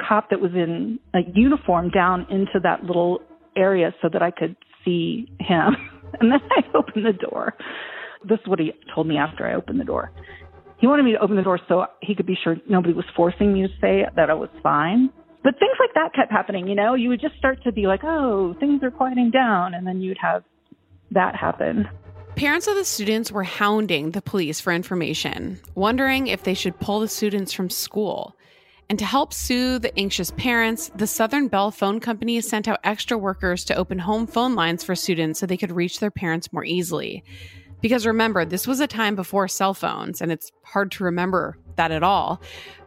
cop 0.00 0.30
that 0.30 0.40
was 0.40 0.52
in 0.54 0.98
a 1.14 1.20
uniform 1.34 1.90
down 1.90 2.26
into 2.30 2.58
that 2.62 2.84
little 2.84 3.20
area 3.56 3.94
so 4.02 4.08
that 4.12 4.22
I 4.22 4.30
could 4.30 4.56
see 4.84 5.28
him. 5.40 5.76
And 6.20 6.32
then 6.32 6.40
I 6.50 6.62
opened 6.76 7.04
the 7.04 7.12
door. 7.12 7.54
This 8.24 8.38
is 8.40 8.46
what 8.46 8.58
he 8.58 8.72
told 8.94 9.06
me 9.06 9.18
after 9.18 9.46
I 9.46 9.54
opened 9.54 9.80
the 9.80 9.84
door. 9.84 10.12
He 10.78 10.86
wanted 10.86 11.04
me 11.04 11.12
to 11.12 11.18
open 11.18 11.36
the 11.36 11.42
door 11.42 11.58
so 11.68 11.86
he 12.02 12.14
could 12.14 12.26
be 12.26 12.36
sure 12.42 12.56
nobody 12.68 12.92
was 12.92 13.04
forcing 13.14 13.52
me 13.52 13.62
to 13.62 13.68
say 13.80 14.04
that 14.14 14.30
I 14.30 14.34
was 14.34 14.48
fine. 14.62 15.10
But 15.42 15.58
things 15.58 15.76
like 15.78 15.94
that 15.94 16.14
kept 16.14 16.32
happening, 16.32 16.66
you 16.66 16.74
know? 16.74 16.94
You 16.94 17.08
would 17.10 17.20
just 17.20 17.36
start 17.36 17.62
to 17.64 17.72
be 17.72 17.86
like, 17.86 18.00
oh, 18.02 18.54
things 18.58 18.82
are 18.82 18.90
quieting 18.90 19.30
down. 19.30 19.74
And 19.74 19.86
then 19.86 20.00
you'd 20.00 20.18
have 20.20 20.42
that 21.12 21.36
happen. 21.36 21.88
Parents 22.34 22.66
of 22.66 22.74
the 22.74 22.84
students 22.84 23.32
were 23.32 23.44
hounding 23.44 24.10
the 24.10 24.20
police 24.20 24.60
for 24.60 24.72
information, 24.72 25.58
wondering 25.74 26.26
if 26.26 26.42
they 26.42 26.52
should 26.52 26.78
pull 26.78 27.00
the 27.00 27.08
students 27.08 27.52
from 27.52 27.70
school. 27.70 28.35
And 28.88 28.98
to 29.00 29.04
help 29.04 29.32
soothe 29.32 29.84
anxious 29.96 30.30
parents, 30.32 30.92
the 30.94 31.08
Southern 31.08 31.48
Bell 31.48 31.72
Phone 31.72 31.98
Company 31.98 32.40
sent 32.40 32.68
out 32.68 32.78
extra 32.84 33.18
workers 33.18 33.64
to 33.64 33.74
open 33.74 33.98
home 33.98 34.28
phone 34.28 34.54
lines 34.54 34.84
for 34.84 34.94
students 34.94 35.40
so 35.40 35.46
they 35.46 35.56
could 35.56 35.72
reach 35.72 35.98
their 35.98 36.10
parents 36.10 36.52
more 36.52 36.64
easily. 36.64 37.24
Because 37.80 38.06
remember, 38.06 38.44
this 38.44 38.66
was 38.66 38.78
a 38.80 38.86
time 38.86 39.16
before 39.16 39.48
cell 39.48 39.74
phones, 39.74 40.20
and 40.20 40.30
it's 40.30 40.52
hard 40.62 40.92
to 40.92 41.04
remember 41.04 41.58
that 41.74 41.90
at 41.90 42.04
all. 42.04 42.40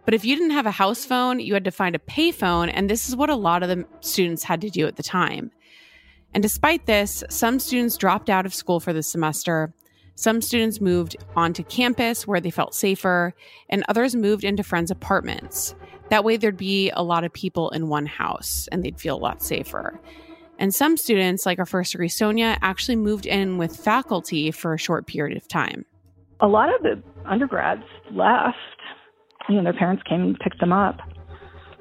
But 0.06 0.14
if 0.14 0.24
you 0.24 0.36
didn't 0.36 0.52
have 0.52 0.66
a 0.66 0.72
house 0.72 1.06
phone, 1.06 1.40
you 1.40 1.54
had 1.54 1.66
to 1.66 1.72
find 1.72 1.96
a 1.96 2.00
payphone, 2.00 2.72
and 2.74 2.90
this 2.90 3.10
is 3.10 3.16
what 3.16 3.30
a 3.30 3.36
lot 3.36 3.62
of 3.62 3.70
the 3.70 3.86
students 4.00 4.44
had 4.44 4.62
to 4.62 4.70
do 4.70 4.88
at 4.88 4.96
the 4.96 5.04
time. 5.04 5.52
And 6.34 6.42
despite 6.42 6.86
this, 6.86 7.24
some 7.30 7.60
students 7.60 7.98
dropped 7.98 8.30
out 8.30 8.46
of 8.46 8.54
school 8.54 8.80
for 8.80 8.94
the 8.94 9.04
semester. 9.04 9.74
Some 10.20 10.42
students 10.42 10.82
moved 10.82 11.16
onto 11.38 11.64
campus 11.64 12.28
where 12.28 12.42
they 12.42 12.50
felt 12.50 12.76
safer, 12.76 13.34
and 13.70 13.86
others 13.88 14.18
moved 14.18 14.44
into 14.44 14.64
friends' 14.64 14.92
apartments. 14.92 15.76
That 16.10 16.26
way, 16.26 16.36
there'd 16.36 16.58
be 16.58 16.90
a 16.90 17.02
lot 17.02 17.24
of 17.24 17.32
people 17.32 17.70
in 17.70 17.88
one 17.88 18.06
house 18.06 18.68
and 18.70 18.84
they'd 18.84 19.00
feel 19.00 19.16
a 19.16 19.18
lot 19.18 19.42
safer. 19.42 19.98
And 20.58 20.76
some 20.76 20.98
students, 20.98 21.46
like 21.46 21.58
our 21.58 21.66
first 21.66 21.94
degree 21.94 22.10
Sonia, 22.10 22.58
actually 22.62 22.98
moved 22.98 23.28
in 23.28 23.58
with 23.58 23.78
faculty 23.78 24.52
for 24.52 24.74
a 24.74 24.78
short 24.78 25.08
period 25.08 25.38
of 25.38 25.48
time. 25.48 25.86
A 26.42 26.48
lot 26.48 26.68
of 26.68 26.82
the 26.82 27.02
undergrads 27.26 27.86
left. 28.12 28.58
You 29.48 29.56
know, 29.56 29.64
their 29.64 29.72
parents 29.72 30.04
came 30.04 30.22
and 30.22 30.40
picked 30.40 30.60
them 30.60 30.74
up. 30.74 30.98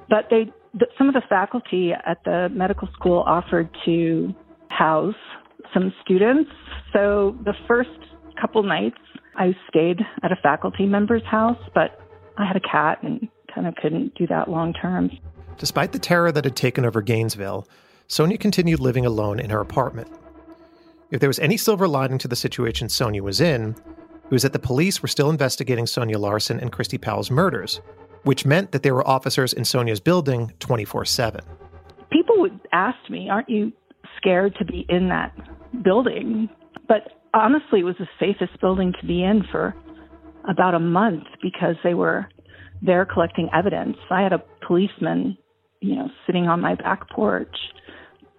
But 0.09 0.29
they, 0.31 0.53
some 0.96 1.09
of 1.09 1.14
the 1.14 1.22
faculty 1.29 1.90
at 2.07 2.22
the 2.24 2.51
medical 2.53 2.87
school 2.92 3.24
offered 3.27 3.68
to 3.85 4.33
house 4.70 5.16
some 5.74 5.92
students. 6.05 6.51
So 6.92 7.37
the 7.44 7.55
first 7.66 7.90
couple 8.40 8.62
nights, 8.62 8.98
I 9.37 9.55
stayed 9.68 10.01
at 10.22 10.33
a 10.33 10.37
faculty 10.37 10.87
member's 10.87 11.24
house, 11.24 11.59
but 11.74 12.01
I 12.37 12.46
had 12.46 12.57
a 12.57 12.61
cat 12.61 13.03
and 13.03 13.29
kind 13.55 13.66
of 13.66 13.74
couldn't 13.77 14.14
do 14.14 14.27
that 14.29 14.48
long 14.51 14.72
term. 14.72 15.11
Despite 15.57 15.92
the 15.92 15.98
terror 15.98 16.31
that 16.33 16.44
had 16.44 16.57
taken 16.57 16.85
over 16.85 17.03
Gainesville, 17.03 17.66
Sonia 18.07 18.38
continued 18.38 18.81
living 18.81 19.05
alone 19.05 19.40
in 19.40 19.51
her 19.51 19.61
apartment. 19.61 20.09
If 21.11 21.20
there 21.20 21.29
was 21.29 21.38
any 21.38 21.57
silver 21.57 21.88
lining 21.88 22.18
to 22.18 22.29
the 22.29 22.37
situation 22.37 22.88
Sonia 22.88 23.22
was 23.22 23.40
in, 23.40 23.74
it 24.24 24.31
was 24.31 24.42
that 24.42 24.53
the 24.53 24.59
police 24.59 25.01
were 25.01 25.09
still 25.09 25.31
investigating 25.31 25.87
Sonja 25.87 26.18
Larson 26.18 26.61
and 26.61 26.70
Christy 26.70 26.98
Powell's 26.98 27.31
murders, 27.31 27.81
which 28.24 28.44
meant 28.44 28.72
that 28.72 28.83
there 28.83 28.94
were 28.94 29.07
officers 29.09 29.55
in 29.55 29.64
Sonia's 29.64 30.01
building 30.01 30.53
24 30.61 31.07
7. 31.07 31.40
People 32.11 32.38
would 32.40 32.61
ask 32.72 32.98
me, 33.09 33.31
Aren't 33.31 33.48
you 33.48 33.72
scared 34.18 34.55
to 34.57 34.66
be 34.66 34.85
in 34.90 35.09
that 35.09 35.33
building? 35.83 36.51
But 36.87 37.17
honestly, 37.34 37.80
it 37.80 37.84
was 37.84 37.96
the 37.98 38.08
safest 38.18 38.60
building 38.60 38.92
to 39.00 39.06
be 39.06 39.22
in 39.22 39.44
for 39.50 39.74
about 40.48 40.74
a 40.74 40.80
month 40.80 41.24
because 41.42 41.76
they 41.84 41.94
were 41.94 42.26
there 42.82 43.04
collecting 43.04 43.48
evidence. 43.54 43.96
I 44.10 44.22
had 44.22 44.32
a 44.32 44.42
policeman, 44.66 45.36
you 45.80 45.96
know, 45.96 46.08
sitting 46.26 46.46
on 46.46 46.60
my 46.60 46.74
back 46.74 47.08
porch 47.10 47.54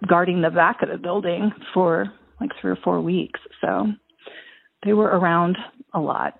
guarding 0.08 0.40
the 0.40 0.50
back 0.50 0.82
of 0.82 0.88
the 0.88 0.96
building 0.96 1.52
for 1.74 2.06
like 2.40 2.50
three 2.60 2.70
or 2.70 2.78
four 2.82 3.00
weeks. 3.00 3.40
So 3.60 3.88
they 4.84 4.92
were 4.92 5.08
around 5.08 5.58
a 5.92 6.00
lot. 6.00 6.34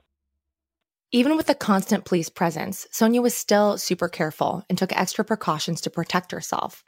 Even 1.12 1.36
with 1.36 1.46
the 1.46 1.54
constant 1.54 2.04
police 2.04 2.28
presence, 2.28 2.86
Sonia 2.92 3.20
was 3.20 3.34
still 3.34 3.76
super 3.76 4.08
careful 4.08 4.64
and 4.68 4.78
took 4.78 4.96
extra 4.96 5.24
precautions 5.24 5.80
to 5.82 5.90
protect 5.90 6.30
herself. 6.30 6.84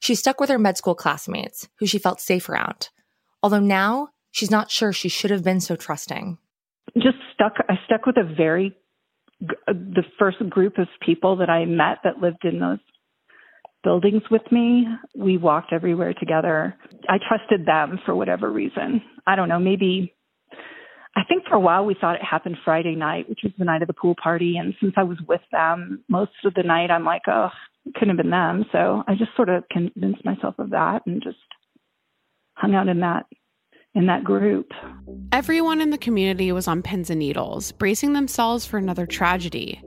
She 0.00 0.14
stuck 0.14 0.40
with 0.40 0.48
her 0.48 0.58
med 0.58 0.78
school 0.78 0.94
classmates, 0.94 1.68
who 1.78 1.86
she 1.86 1.98
felt 1.98 2.20
safe 2.20 2.48
around. 2.48 2.88
Although 3.42 3.60
now 3.60 4.08
she's 4.30 4.50
not 4.50 4.70
sure 4.70 4.92
she 4.92 5.08
should 5.08 5.30
have 5.30 5.44
been 5.44 5.60
so 5.60 5.76
trusting. 5.76 6.38
Just 6.96 7.18
stuck, 7.34 7.54
I 7.68 7.74
stuck 7.86 8.06
with 8.06 8.16
a 8.16 8.34
very 8.34 8.76
uh, 9.42 9.72
the 9.72 10.04
first 10.18 10.38
group 10.50 10.78
of 10.78 10.88
people 11.04 11.36
that 11.36 11.48
I 11.48 11.64
met 11.64 11.98
that 12.04 12.18
lived 12.20 12.44
in 12.44 12.60
those 12.60 12.78
buildings 13.82 14.22
with 14.30 14.42
me. 14.50 14.86
We 15.16 15.38
walked 15.38 15.72
everywhere 15.72 16.14
together. 16.14 16.76
I 17.08 17.18
trusted 17.26 17.66
them 17.66 17.98
for 18.04 18.14
whatever 18.14 18.50
reason. 18.50 19.02
I 19.26 19.36
don't 19.36 19.48
know, 19.48 19.58
maybe 19.58 20.14
I 21.16 21.22
think 21.24 21.44
for 21.48 21.54
a 21.54 21.60
while 21.60 21.84
we 21.84 21.96
thought 22.00 22.16
it 22.16 22.24
happened 22.24 22.56
Friday 22.64 22.94
night, 22.94 23.28
which 23.28 23.40
was 23.42 23.52
the 23.58 23.64
night 23.64 23.82
of 23.82 23.88
the 23.88 23.94
pool 23.94 24.14
party. 24.22 24.56
And 24.58 24.74
since 24.80 24.94
I 24.96 25.02
was 25.02 25.18
with 25.26 25.40
them 25.50 26.04
most 26.08 26.30
of 26.44 26.54
the 26.54 26.62
night, 26.62 26.90
I'm 26.90 27.04
like, 27.04 27.22
oh, 27.26 27.48
it 27.84 27.94
couldn't 27.94 28.10
have 28.10 28.16
been 28.16 28.30
them. 28.30 28.64
So 28.70 29.02
I 29.08 29.14
just 29.14 29.34
sort 29.34 29.48
of 29.48 29.64
convinced 29.70 30.24
myself 30.24 30.54
of 30.58 30.70
that 30.70 31.02
and 31.06 31.22
just 31.22 31.38
hung 32.54 32.74
out 32.74 32.88
in 32.88 33.00
that 33.00 33.26
in 33.94 34.06
that 34.06 34.24
group. 34.24 34.72
Everyone 35.32 35.80
in 35.80 35.90
the 35.90 35.98
community 35.98 36.52
was 36.52 36.68
on 36.68 36.82
pins 36.82 37.10
and 37.10 37.18
needles, 37.18 37.72
bracing 37.72 38.12
themselves 38.12 38.64
for 38.64 38.78
another 38.78 39.06
tragedy. 39.06 39.82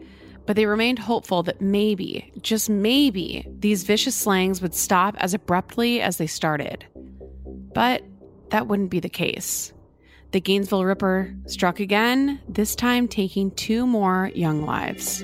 But 0.45 0.57
they 0.57 0.65
remained 0.65 0.99
hopeful 0.99 1.41
that 1.43 1.61
maybe, 1.61 2.31
just 2.41 2.69
maybe, 2.69 3.47
these 3.59 3.83
vicious 3.83 4.15
slangs 4.15 4.61
would 4.61 4.73
stop 4.73 5.15
as 5.19 5.33
abruptly 5.33 6.01
as 6.01 6.17
they 6.17 6.27
started. 6.27 6.85
But 7.73 8.03
that 8.49 8.67
wouldn't 8.67 8.91
be 8.91 8.99
the 8.99 9.09
case. 9.09 9.71
The 10.31 10.41
Gainesville 10.41 10.83
Ripper 10.83 11.33
struck 11.45 11.79
again, 11.79 12.41
this 12.49 12.75
time 12.75 13.07
taking 13.07 13.51
two 13.51 13.87
more 13.87 14.31
young 14.35 14.65
lives. 14.65 15.23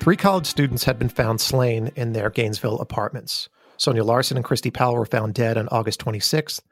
Three 0.00 0.16
college 0.16 0.46
students 0.46 0.84
had 0.84 0.98
been 0.98 1.10
found 1.10 1.42
slain 1.42 1.90
in 1.94 2.14
their 2.14 2.30
Gainesville 2.30 2.80
apartments. 2.80 3.50
Sonja 3.76 4.02
Larson 4.02 4.38
and 4.38 4.44
Christy 4.46 4.70
Powell 4.70 4.94
were 4.94 5.04
found 5.04 5.34
dead 5.34 5.58
on 5.58 5.68
August 5.68 6.02
26th, 6.02 6.62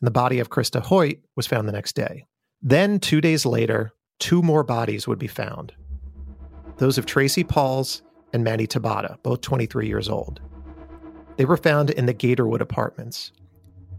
and 0.00 0.06
the 0.06 0.12
body 0.12 0.38
of 0.38 0.50
Christa 0.50 0.80
Hoyt 0.80 1.18
was 1.34 1.48
found 1.48 1.66
the 1.66 1.72
next 1.72 1.96
day. 1.96 2.26
Then, 2.62 3.00
two 3.00 3.20
days 3.20 3.44
later, 3.44 3.92
two 4.20 4.40
more 4.40 4.62
bodies 4.62 5.08
would 5.08 5.18
be 5.18 5.26
found 5.26 5.72
those 6.76 6.96
of 6.96 7.06
Tracy 7.06 7.42
Paules 7.42 8.02
and 8.32 8.44
Manny 8.44 8.68
Taboada, 8.68 9.20
both 9.24 9.40
23 9.40 9.88
years 9.88 10.08
old. 10.08 10.40
They 11.36 11.44
were 11.44 11.58
found 11.58 11.90
in 11.90 12.06
the 12.06 12.14
Gatorwood 12.14 12.60
apartments, 12.60 13.32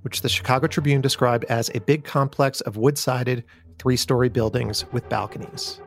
which 0.04 0.22
the 0.22 0.30
Chicago 0.30 0.66
Tribune 0.68 1.02
described 1.02 1.44
as 1.50 1.70
a 1.76 1.82
big 1.82 2.06
complex 2.06 2.62
of 2.62 2.78
wood 2.78 2.98
sided, 2.98 3.44
three 3.78 3.98
story 3.98 4.30
buildings 4.30 4.86
with 4.94 5.08
balconies. 5.10 5.82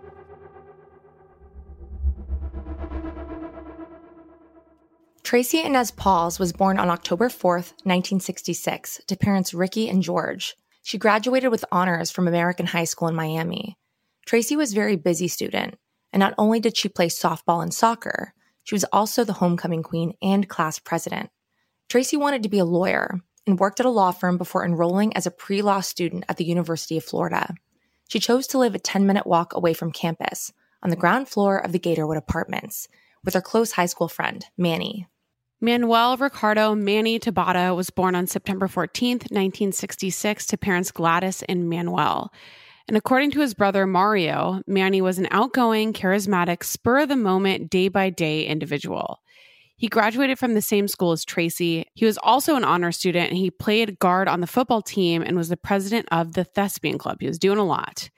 Tracy 5.25 5.63
Inez 5.63 5.91
Paules 5.91 6.39
was 6.39 6.53
born 6.53 6.79
on 6.79 6.91
October 6.91 7.31
4th, 7.31 7.73
1966, 7.85 9.01
to 9.07 9.17
parents 9.17 9.55
Ricky 9.55 9.89
and 9.89 10.03
George. 10.03 10.55
She 10.83 10.99
graduated 10.99 11.51
with 11.51 11.65
honors 11.73 12.11
from 12.11 12.29
American 12.29 12.67
High 12.67 12.85
School 12.85 13.09
in 13.09 13.15
Miami. 13.15 13.79
Tracy 14.27 14.55
was 14.55 14.73
a 14.73 14.75
very 14.75 14.97
busy 14.97 15.27
student, 15.27 15.79
and 16.13 16.21
not 16.21 16.35
only 16.37 16.61
did 16.61 16.77
she 16.77 16.91
play 16.91 17.09
softball 17.09 17.63
and 17.63 17.73
soccer, 17.73 18.35
she 18.65 18.75
was 18.75 18.85
also 18.93 19.25
the 19.25 19.33
homecoming 19.33 19.83
queen 19.83 20.13
and 20.21 20.47
class 20.47 20.79
president. 20.79 21.31
Tracy 21.89 22.19
wanted 22.19 22.43
to 22.43 22.51
be 22.51 22.59
a 22.59 22.67
lawyer 22.67 23.19
and 23.47 23.59
worked 23.59 23.81
at 23.81 23.87
a 23.87 23.91
law 23.91 24.13
firm 24.13 24.37
before 24.37 24.63
enrolling 24.63 25.17
as 25.17 25.27
a 25.27 25.31
pre 25.31 25.63
law 25.63 25.81
student 25.81 26.25
at 26.29 26.37
the 26.37 26.45
University 26.45 26.99
of 26.99 27.05
Florida. 27.05 27.55
She 28.09 28.21
chose 28.21 28.47
to 28.49 28.59
live 28.59 28.75
a 28.75 28.79
10 28.79 29.07
minute 29.07 29.27
walk 29.27 29.55
away 29.55 29.73
from 29.73 29.91
campus 29.91 30.53
on 30.83 30.91
the 30.91 30.97
ground 30.97 31.29
floor 31.29 31.57
of 31.57 31.73
the 31.73 31.81
Gatorwood 31.81 32.19
apartments 32.19 32.89
with 33.25 33.33
her 33.33 33.41
close 33.41 33.73
high 33.73 33.87
school 33.87 34.09
friend, 34.09 34.45
Manny. 34.59 35.09
Manuel 35.65 36.19
Ricardo 36.19 36.75
Manny 36.75 37.19
Taboada 37.19 37.75
was 37.75 37.89
born 37.89 38.15
on 38.15 38.27
September 38.27 38.69
14, 38.69 39.13
1966, 39.13 40.49
to 40.49 40.59
parents 40.59 40.91
Gladys 40.91 41.43
and 41.49 41.71
Manuel. 41.71 42.31
And 42.87 42.99
according 42.99 43.31
to 43.31 43.41
his 43.41 43.55
brother 43.55 43.87
Mario, 43.87 44.61
Manny 44.67 45.01
was 45.01 45.19
an 45.19 45.27
outgoing, 45.31 45.95
charismatic, 45.95 46.65
spur 46.65 46.99
of 46.99 47.09
the 47.09 47.17
moment, 47.17 47.71
day 47.71 47.89
by 47.89 48.11
day 48.11 48.45
individual. 48.45 49.23
He 49.79 49.89
graduated 49.89 50.39
from 50.39 50.53
the 50.53 50.61
same 50.61 50.87
school 50.87 51.13
as 51.13 51.25
Tracy. 51.25 51.87
He 51.95 52.05
was 52.05 52.19
also 52.19 52.57
an 52.57 52.65
honor 52.65 52.93
student 52.93 53.31
and 53.31 53.39
he 53.39 53.51
played 53.51 53.99
guard 53.99 54.29
on 54.29 54.43
the 54.43 54.47
football 54.47 54.83
team 54.83 55.23
and 55.23 55.35
was 55.35 55.49
the 55.49 55.57
president 55.57 56.07
of 56.13 56.35
the 56.35 56.45
Thespian 56.45 56.99
Club. 56.99 57.17
He 57.21 57.27
was 57.27 57.39
doing 57.39 57.59
a 57.59 57.65
lot. 57.65 58.11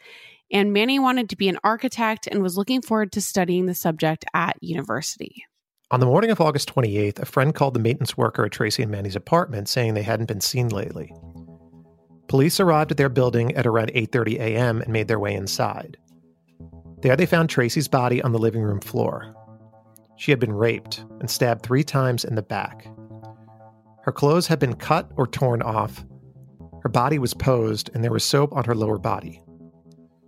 And 0.51 0.73
Manny 0.73 0.99
wanted 0.99 1.31
to 1.31 1.37
be 1.37 1.49
an 1.49 1.61
architect 1.63 2.27
and 2.27 2.43
was 2.43 2.57
looking 2.57 2.83
forward 2.83 3.13
to 3.13 3.21
studying 3.21 3.67
the 3.67 3.75
subject 3.77 4.25
at 4.35 4.57
university. 4.61 5.45
On 5.93 6.01
the 6.01 6.07
morning 6.07 6.33
of 6.33 6.41
August 6.41 6.75
28th, 6.75 7.21
a 7.21 7.25
friend 7.25 7.55
called 7.55 7.75
the 7.75 7.81
maintenance 7.81 8.17
worker 8.17 8.45
at 8.45 8.51
Tracy 8.51 8.83
and 8.83 8.91
Manny's 8.91 9.15
apartment 9.15 9.69
saying 9.69 9.95
they 9.95 10.03
hadn't 10.03 10.27
been 10.27 10.41
seen 10.41 10.69
lately. 10.69 11.15
Police 12.27 12.59
arrived 12.59 12.91
at 12.91 12.97
their 12.97 13.09
building 13.09 13.55
at 13.55 13.69
around 13.69 13.93
8:30 13.93 14.35
a.m. 14.41 14.83
and 14.83 14.93
made 14.93 15.07
their 15.07 15.21
way 15.21 15.33
inside. 15.33 15.97
There 17.03 17.15
they 17.15 17.25
found 17.25 17.49
Tracy's 17.49 17.87
body 17.87 18.21
on 18.21 18.33
the 18.33 18.39
living 18.41 18.63
room 18.63 18.81
floor. 18.81 19.33
She 20.17 20.33
had 20.33 20.41
been 20.41 20.53
raped 20.53 21.05
and 21.21 21.31
stabbed 21.31 21.63
3 21.63 21.85
times 21.85 22.25
in 22.25 22.35
the 22.35 22.43
back. 22.43 22.89
Her 24.03 24.11
clothes 24.11 24.49
had 24.49 24.59
been 24.59 24.75
cut 24.75 25.13
or 25.17 25.29
torn 25.29 25.63
off. 25.63 26.05
Her 26.83 26.89
body 26.89 27.21
was 27.21 27.33
posed 27.33 27.91
and 27.95 28.03
there 28.03 28.11
was 28.13 28.25
soap 28.25 28.53
on 28.53 28.65
her 28.65 28.75
lower 28.75 28.99
body. 28.99 29.41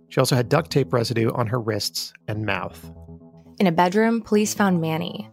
She 0.07 0.21
also 0.21 0.37
had 0.37 0.47
duct 0.47 0.71
tape 0.71 0.93
residue 0.93 1.33
on 1.33 1.47
her 1.47 1.59
wrists 1.59 2.13
and 2.29 2.45
mouth. 2.45 2.93
In 3.59 3.67
a 3.67 3.73
bedroom, 3.73 4.21
police 4.21 4.53
found 4.53 4.79
Manny, 4.79 5.29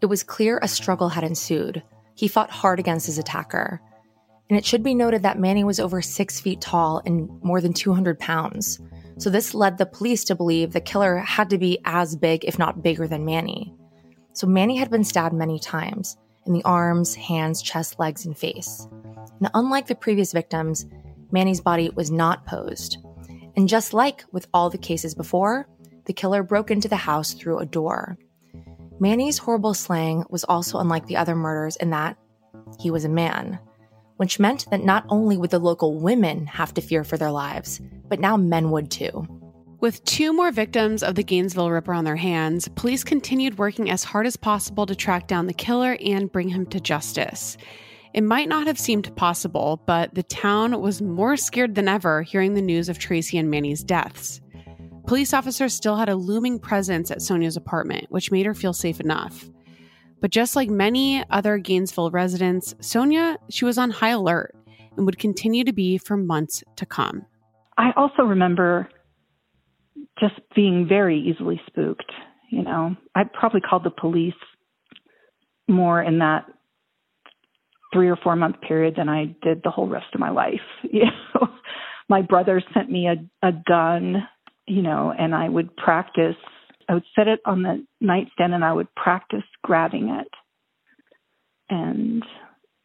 it 0.00 0.06
was 0.06 0.22
clear 0.22 0.58
a 0.62 0.68
struggle 0.68 1.08
had 1.08 1.24
ensued. 1.24 1.82
He 2.14 2.28
fought 2.28 2.50
hard 2.50 2.78
against 2.78 3.06
his 3.06 3.18
attacker. 3.18 3.80
And 4.48 4.58
it 4.58 4.64
should 4.64 4.82
be 4.82 4.94
noted 4.94 5.22
that 5.22 5.38
Manny 5.38 5.62
was 5.62 5.78
over 5.78 6.02
six 6.02 6.40
feet 6.40 6.60
tall 6.60 7.00
and 7.06 7.30
more 7.42 7.60
than 7.60 7.72
200 7.72 8.18
pounds. 8.18 8.80
So 9.18 9.30
this 9.30 9.54
led 9.54 9.78
the 9.78 9.86
police 9.86 10.24
to 10.24 10.34
believe 10.34 10.72
the 10.72 10.80
killer 10.80 11.18
had 11.18 11.50
to 11.50 11.58
be 11.58 11.78
as 11.84 12.16
big, 12.16 12.44
if 12.44 12.58
not 12.58 12.82
bigger, 12.82 13.06
than 13.06 13.24
Manny. 13.24 13.72
So 14.32 14.46
Manny 14.46 14.76
had 14.76 14.90
been 14.90 15.04
stabbed 15.04 15.34
many 15.34 15.58
times 15.58 16.16
in 16.46 16.52
the 16.52 16.64
arms, 16.64 17.14
hands, 17.14 17.62
chest, 17.62 17.98
legs, 17.98 18.26
and 18.26 18.36
face. 18.36 18.88
And 19.38 19.50
unlike 19.54 19.86
the 19.86 19.94
previous 19.94 20.32
victims, 20.32 20.86
Manny's 21.30 21.60
body 21.60 21.90
was 21.90 22.10
not 22.10 22.46
posed. 22.46 22.98
And 23.56 23.68
just 23.68 23.92
like 23.92 24.24
with 24.32 24.48
all 24.52 24.70
the 24.70 24.78
cases 24.78 25.14
before, 25.14 25.68
the 26.06 26.12
killer 26.12 26.42
broke 26.42 26.70
into 26.70 26.88
the 26.88 26.96
house 26.96 27.34
through 27.34 27.58
a 27.58 27.66
door. 27.66 28.18
Manny's 29.00 29.38
horrible 29.38 29.72
slang 29.72 30.24
was 30.28 30.44
also 30.44 30.78
unlike 30.78 31.06
the 31.06 31.16
other 31.16 31.34
murders 31.34 31.76
in 31.76 31.88
that 31.88 32.18
he 32.78 32.90
was 32.90 33.06
a 33.06 33.08
man, 33.08 33.58
which 34.18 34.38
meant 34.38 34.66
that 34.70 34.84
not 34.84 35.06
only 35.08 35.38
would 35.38 35.48
the 35.48 35.58
local 35.58 35.98
women 35.98 36.46
have 36.46 36.74
to 36.74 36.82
fear 36.82 37.02
for 37.02 37.16
their 37.16 37.30
lives, 37.30 37.80
but 38.08 38.20
now 38.20 38.36
men 38.36 38.70
would 38.70 38.90
too. 38.90 39.26
With 39.80 40.04
two 40.04 40.34
more 40.34 40.52
victims 40.52 41.02
of 41.02 41.14
the 41.14 41.24
Gainesville 41.24 41.70
Ripper 41.70 41.94
on 41.94 42.04
their 42.04 42.16
hands, 42.16 42.68
police 42.68 43.02
continued 43.02 43.56
working 43.56 43.90
as 43.90 44.04
hard 44.04 44.26
as 44.26 44.36
possible 44.36 44.84
to 44.84 44.94
track 44.94 45.26
down 45.26 45.46
the 45.46 45.54
killer 45.54 45.96
and 46.04 46.30
bring 46.30 46.50
him 46.50 46.66
to 46.66 46.78
justice. 46.78 47.56
It 48.12 48.22
might 48.22 48.50
not 48.50 48.66
have 48.66 48.78
seemed 48.78 49.16
possible, 49.16 49.80
but 49.86 50.14
the 50.14 50.22
town 50.24 50.78
was 50.78 51.00
more 51.00 51.38
scared 51.38 51.74
than 51.74 51.88
ever 51.88 52.20
hearing 52.20 52.52
the 52.52 52.60
news 52.60 52.90
of 52.90 52.98
Tracy 52.98 53.38
and 53.38 53.50
Manny's 53.50 53.82
deaths. 53.82 54.42
Police 55.10 55.34
officers 55.34 55.74
still 55.74 55.96
had 55.96 56.08
a 56.08 56.14
looming 56.14 56.60
presence 56.60 57.10
at 57.10 57.20
Sonia's 57.20 57.56
apartment, 57.56 58.06
which 58.10 58.30
made 58.30 58.46
her 58.46 58.54
feel 58.54 58.72
safe 58.72 59.00
enough. 59.00 59.44
But 60.20 60.30
just 60.30 60.54
like 60.54 60.70
many 60.70 61.24
other 61.30 61.58
Gainesville 61.58 62.12
residents, 62.12 62.76
Sonia, 62.78 63.36
she 63.48 63.64
was 63.64 63.76
on 63.76 63.90
high 63.90 64.10
alert 64.10 64.54
and 64.96 65.04
would 65.06 65.18
continue 65.18 65.64
to 65.64 65.72
be 65.72 65.98
for 65.98 66.16
months 66.16 66.62
to 66.76 66.86
come. 66.86 67.26
I 67.76 67.90
also 67.96 68.22
remember 68.22 68.88
just 70.20 70.36
being 70.54 70.86
very 70.88 71.18
easily 71.18 71.60
spooked. 71.66 72.12
You 72.52 72.62
know, 72.62 72.94
I 73.16 73.24
probably 73.24 73.62
called 73.62 73.82
the 73.82 73.90
police 73.90 74.32
more 75.66 76.00
in 76.00 76.20
that 76.20 76.46
three 77.92 78.08
or 78.08 78.16
four 78.22 78.36
month 78.36 78.60
period 78.60 78.94
than 78.96 79.08
I 79.08 79.34
did 79.42 79.62
the 79.64 79.70
whole 79.70 79.88
rest 79.88 80.14
of 80.14 80.20
my 80.20 80.30
life. 80.30 80.60
You 80.92 81.06
know, 81.34 81.48
My 82.10 82.22
brother 82.22 82.60
sent 82.74 82.90
me 82.90 83.06
a, 83.06 83.46
a 83.46 83.52
gun, 83.52 84.26
you 84.66 84.82
know, 84.82 85.12
and 85.16 85.34
I 85.34 85.48
would 85.48 85.76
practice. 85.76 86.36
I 86.88 86.94
would 86.94 87.04
set 87.14 87.28
it 87.28 87.40
on 87.44 87.62
the 87.62 87.84
nightstand 88.00 88.54
and 88.54 88.64
I 88.64 88.72
would 88.72 88.92
practice 88.94 89.44
grabbing 89.62 90.08
it. 90.08 90.28
And 91.68 92.24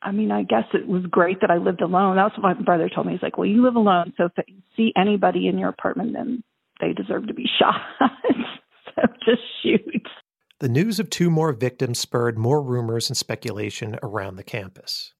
I 0.01 0.11
mean, 0.11 0.31
I 0.31 0.43
guess 0.43 0.65
it 0.73 0.87
was 0.87 1.03
great 1.09 1.41
that 1.41 1.49
I 1.49 1.57
lived 1.57 1.81
alone. 1.81 2.15
That's 2.15 2.37
what 2.37 2.43
my 2.43 2.53
brother 2.53 2.89
told 2.93 3.07
me. 3.07 3.13
He's 3.13 3.23
like, 3.23 3.37
well, 3.37 3.47
you 3.47 3.63
live 3.63 3.75
alone. 3.75 4.13
So 4.17 4.25
if 4.25 4.31
you 4.47 4.61
see 4.77 4.93
anybody 4.95 5.47
in 5.47 5.57
your 5.57 5.69
apartment, 5.69 6.13
then 6.13 6.43
they 6.79 6.93
deserve 6.93 7.27
to 7.27 7.33
be 7.33 7.49
shot. 7.59 7.81
so 8.95 9.01
just 9.25 9.41
shoot. 9.63 10.07
The 10.59 10.69
news 10.69 10.99
of 10.99 11.09
two 11.09 11.31
more 11.31 11.51
victims 11.51 11.99
spurred 11.99 12.37
more 12.37 12.61
rumors 12.61 13.09
and 13.09 13.17
speculation 13.17 13.97
around 14.03 14.35
the 14.35 14.43
campus. 14.43 15.14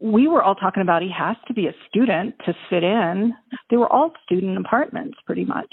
We 0.00 0.28
were 0.28 0.42
all 0.42 0.54
talking 0.54 0.82
about 0.82 1.02
he 1.02 1.10
has 1.16 1.36
to 1.46 1.54
be 1.54 1.66
a 1.66 1.74
student 1.88 2.34
to 2.46 2.54
fit 2.68 2.82
in. 2.82 3.34
They 3.68 3.76
were 3.76 3.92
all 3.92 4.12
student 4.24 4.58
apartments, 4.58 5.18
pretty 5.26 5.44
much. 5.44 5.68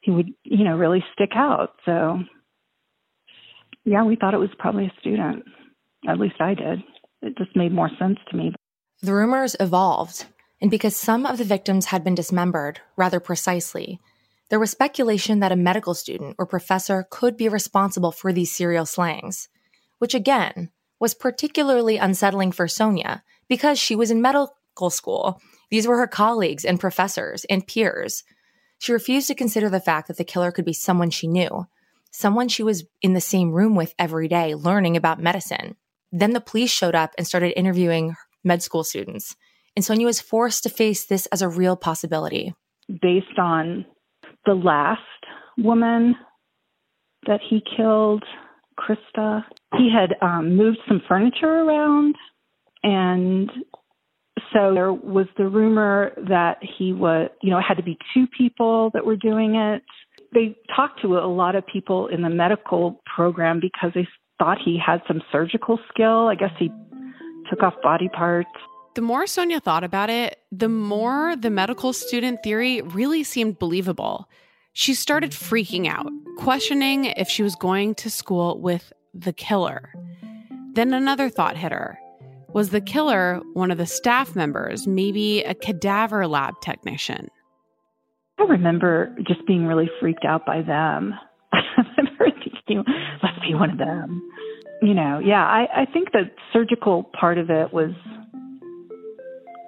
He 0.00 0.10
would, 0.10 0.30
you 0.42 0.64
know, 0.64 0.76
really 0.76 1.04
stick 1.12 1.30
out. 1.34 1.74
So, 1.84 2.18
yeah, 3.84 4.04
we 4.04 4.16
thought 4.16 4.34
it 4.34 4.38
was 4.38 4.50
probably 4.58 4.86
a 4.86 5.00
student. 5.00 5.44
At 6.08 6.18
least 6.18 6.40
I 6.40 6.54
did. 6.54 6.80
It 7.20 7.36
just 7.36 7.54
made 7.54 7.72
more 7.72 7.90
sense 7.98 8.18
to 8.30 8.36
me. 8.36 8.54
The 9.02 9.14
rumors 9.14 9.56
evolved, 9.60 10.26
and 10.60 10.70
because 10.70 10.96
some 10.96 11.26
of 11.26 11.38
the 11.38 11.44
victims 11.44 11.86
had 11.86 12.02
been 12.04 12.14
dismembered 12.14 12.80
rather 12.96 13.20
precisely, 13.20 14.00
there 14.48 14.60
was 14.60 14.70
speculation 14.70 15.40
that 15.40 15.52
a 15.52 15.56
medical 15.56 15.94
student 15.94 16.36
or 16.38 16.46
professor 16.46 17.06
could 17.10 17.36
be 17.36 17.48
responsible 17.48 18.12
for 18.12 18.32
these 18.32 18.54
serial 18.54 18.86
slayings, 18.86 19.48
which 19.98 20.14
again 20.14 20.70
was 21.00 21.14
particularly 21.14 21.96
unsettling 21.96 22.52
for 22.52 22.68
Sonia 22.68 23.22
because 23.52 23.78
she 23.78 23.94
was 23.94 24.10
in 24.10 24.22
medical 24.22 24.88
school. 24.88 25.38
These 25.70 25.86
were 25.86 25.98
her 25.98 26.06
colleagues 26.06 26.64
and 26.64 26.80
professors 26.80 27.44
and 27.50 27.66
peers. 27.66 28.24
She 28.78 28.94
refused 28.94 29.28
to 29.28 29.34
consider 29.34 29.68
the 29.68 29.78
fact 29.78 30.08
that 30.08 30.16
the 30.16 30.24
killer 30.24 30.50
could 30.50 30.64
be 30.64 30.72
someone 30.72 31.10
she 31.10 31.26
knew, 31.26 31.66
someone 32.10 32.48
she 32.48 32.62
was 32.62 32.84
in 33.02 33.12
the 33.12 33.20
same 33.20 33.50
room 33.52 33.74
with 33.74 33.92
every 33.98 34.26
day 34.26 34.54
learning 34.54 34.96
about 34.96 35.20
medicine. 35.20 35.76
Then 36.10 36.32
the 36.32 36.40
police 36.40 36.70
showed 36.70 36.94
up 36.94 37.12
and 37.18 37.26
started 37.26 37.52
interviewing 37.58 38.16
med 38.42 38.62
school 38.62 38.84
students. 38.84 39.36
And 39.76 39.84
Sonia 39.84 40.06
was 40.06 40.18
forced 40.18 40.62
to 40.62 40.70
face 40.70 41.04
this 41.04 41.26
as 41.26 41.42
a 41.42 41.48
real 41.48 41.76
possibility. 41.76 42.54
Based 43.02 43.38
on 43.38 43.84
the 44.46 44.54
last 44.54 45.00
woman 45.58 46.14
that 47.26 47.40
he 47.50 47.62
killed, 47.76 48.24
Christa, 48.78 49.44
he 49.76 49.90
had 49.92 50.16
um, 50.26 50.56
moved 50.56 50.78
some 50.88 51.02
furniture 51.06 51.60
around. 51.64 52.16
And 52.82 53.50
so 54.52 54.74
there 54.74 54.92
was 54.92 55.26
the 55.36 55.46
rumor 55.46 56.12
that 56.28 56.58
he 56.78 56.92
was, 56.92 57.30
you 57.42 57.50
know, 57.50 57.58
it 57.58 57.64
had 57.66 57.76
to 57.76 57.82
be 57.82 57.96
two 58.14 58.26
people 58.36 58.90
that 58.94 59.04
were 59.04 59.16
doing 59.16 59.54
it. 59.54 59.82
They 60.32 60.56
talked 60.74 61.00
to 61.02 61.18
a 61.18 61.28
lot 61.28 61.54
of 61.54 61.66
people 61.66 62.08
in 62.08 62.22
the 62.22 62.30
medical 62.30 63.00
program 63.14 63.60
because 63.60 63.92
they 63.94 64.06
thought 64.38 64.58
he 64.64 64.78
had 64.84 65.02
some 65.06 65.22
surgical 65.30 65.78
skill. 65.88 66.28
I 66.28 66.34
guess 66.34 66.52
he 66.58 66.70
took 67.48 67.62
off 67.62 67.74
body 67.82 68.08
parts. 68.08 68.50
The 68.94 69.02
more 69.02 69.26
Sonia 69.26 69.60
thought 69.60 69.84
about 69.84 70.10
it, 70.10 70.38
the 70.50 70.68
more 70.68 71.34
the 71.36 71.50
medical 71.50 71.92
student 71.92 72.42
theory 72.42 72.82
really 72.82 73.24
seemed 73.24 73.58
believable. 73.58 74.28
She 74.74 74.94
started 74.94 75.32
freaking 75.32 75.86
out, 75.86 76.10
questioning 76.38 77.06
if 77.06 77.28
she 77.28 77.42
was 77.42 77.54
going 77.56 77.94
to 77.96 78.10
school 78.10 78.58
with 78.60 78.92
the 79.14 79.32
killer. 79.32 79.94
Then 80.74 80.94
another 80.94 81.28
thought 81.28 81.56
hit 81.56 81.72
her. 81.72 81.98
Was 82.54 82.70
the 82.70 82.80
killer 82.80 83.40
one 83.54 83.70
of 83.70 83.78
the 83.78 83.86
staff 83.86 84.36
members, 84.36 84.86
maybe 84.86 85.42
a 85.42 85.54
cadaver 85.54 86.26
lab 86.26 86.54
technician? 86.62 87.28
I 88.38 88.44
remember 88.44 89.16
just 89.26 89.46
being 89.46 89.66
really 89.66 89.88
freaked 90.00 90.24
out 90.24 90.44
by 90.44 90.62
them. 90.62 91.14
I 91.52 91.60
remember 91.96 92.26
thinking, 92.44 92.84
must 93.22 93.40
be 93.40 93.54
one 93.54 93.70
of 93.70 93.78
them. 93.78 94.22
You 94.82 94.94
know, 94.94 95.20
yeah, 95.24 95.44
I, 95.44 95.82
I 95.82 95.84
think 95.92 96.12
the 96.12 96.24
surgical 96.52 97.10
part 97.18 97.38
of 97.38 97.50
it 97.50 97.72
was 97.72 97.92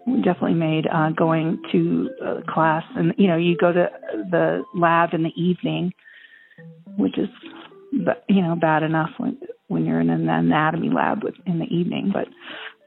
definitely 0.07 0.55
made 0.55 0.87
uh, 0.93 1.11
going 1.11 1.61
to 1.72 2.11
uh, 2.24 2.53
class 2.53 2.85
and 2.95 3.14
you 3.16 3.26
know 3.26 3.37
you 3.37 3.57
go 3.57 3.72
to 3.72 3.89
the 4.30 4.62
lab 4.74 5.14
in 5.14 5.22
the 5.22 5.32
evening 5.35 5.93
which 6.99 7.16
is 7.16 7.28
you 8.28 8.43
know 8.43 8.55
bad 8.55 8.82
enough 8.82 9.09
when 9.16 9.39
when 9.68 9.87
you're 9.87 10.01
in 10.01 10.11
an 10.11 10.28
anatomy 10.28 10.91
lab 10.91 11.24
with, 11.24 11.35
in 11.47 11.59
the 11.59 11.64
evening 11.66 12.11
but 12.12 12.28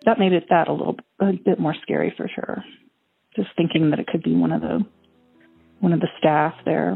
that 0.06 0.20
made 0.20 0.34
it 0.34 0.46
that 0.50 0.68
a 0.68 0.74
little 0.74 0.96
a 1.20 1.34
bit 1.34 1.60
more 1.60 1.76
scary 1.82 2.14
for 2.16 2.28
sure 2.34 2.64
just 3.36 3.50
thinking 3.56 3.90
that 3.90 4.00
it 4.00 4.08
could 4.08 4.24
be 4.24 4.36
one 4.36 4.52
of 4.52 4.62
the 4.62 4.86
one 5.80 5.94
of 5.94 6.00
the 6.00 6.10
staff 6.18 6.54
there 6.66 6.96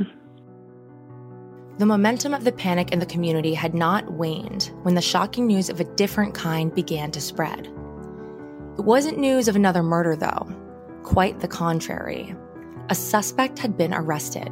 the 1.78 1.86
momentum 1.86 2.34
of 2.34 2.43
the 2.43 2.52
panic 2.52 2.91
in 2.91 2.99
the 2.99 3.06
community 3.06 3.54
had 3.54 3.74
not 3.74 4.12
waned 4.12 4.72
when 4.84 4.93
the 4.95 5.02
shocking 5.02 5.47
news 5.47 5.70
of 5.70 5.80
a 5.80 5.95
different 5.95 6.34
kind 6.34 6.74
began 6.76 7.12
to 7.12 7.22
spread 7.22 7.68
it 8.78 8.86
wasn't 8.86 9.20
news 9.20 9.47
of 9.49 9.56
another 9.58 9.84
murder, 9.84 10.16
though. 10.16 10.47
Quite 11.04 11.39
the 11.39 11.47
contrary. 11.47 12.34
A 12.89 12.95
suspect 12.95 13.60
had 13.60 13.78
been 13.78 13.93
arrested. 13.93 14.52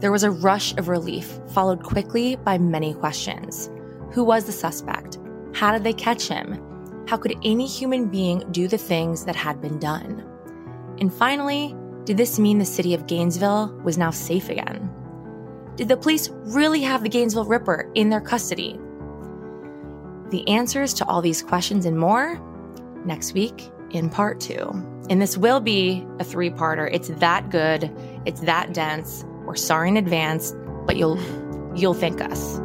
There 0.00 0.10
was 0.10 0.24
a 0.24 0.30
rush 0.30 0.74
of 0.76 0.88
relief, 0.88 1.38
followed 1.48 1.82
quickly 1.82 2.36
by 2.36 2.56
many 2.56 2.94
questions. 2.94 3.70
Who 4.12 4.24
was 4.24 4.46
the 4.46 4.52
suspect? 4.52 5.18
How 5.52 5.72
did 5.72 5.84
they 5.84 5.92
catch 5.92 6.26
him? 6.26 6.58
How 7.08 7.16
could 7.16 7.38
any 7.42 7.66
human 7.66 8.08
being 8.08 8.44
do 8.50 8.68
the 8.68 8.76
things 8.76 9.24
that 9.24 9.34
had 9.34 9.62
been 9.62 9.78
done? 9.78 10.22
And 11.00 11.12
finally, 11.12 11.74
did 12.04 12.18
this 12.18 12.38
mean 12.38 12.58
the 12.58 12.66
city 12.66 12.92
of 12.92 13.06
Gainesville 13.06 13.72
was 13.82 13.96
now 13.96 14.10
safe 14.10 14.50
again? 14.50 14.92
Did 15.76 15.88
the 15.88 15.96
police 15.96 16.28
really 16.28 16.82
have 16.82 17.02
the 17.02 17.08
Gainesville 17.08 17.46
Ripper 17.46 17.90
in 17.94 18.10
their 18.10 18.20
custody? 18.20 18.78
The 20.28 20.46
answers 20.48 20.92
to 20.94 21.06
all 21.06 21.22
these 21.22 21.40
questions 21.40 21.86
and 21.86 21.98
more 21.98 22.38
next 23.06 23.32
week 23.32 23.70
in 23.90 24.10
part 24.10 24.38
two. 24.38 24.68
And 25.08 25.22
this 25.22 25.38
will 25.38 25.60
be 25.60 26.06
a 26.18 26.24
three 26.24 26.50
parter. 26.50 26.90
It's 26.92 27.08
that 27.08 27.48
good, 27.48 27.90
it's 28.26 28.42
that 28.42 28.74
dense. 28.74 29.24
We're 29.46 29.56
sorry 29.56 29.88
in 29.88 29.96
advance, 29.96 30.52
but 30.84 30.98
you'll 30.98 31.18
you'll 31.74 31.94
thank 31.94 32.20
us. 32.20 32.60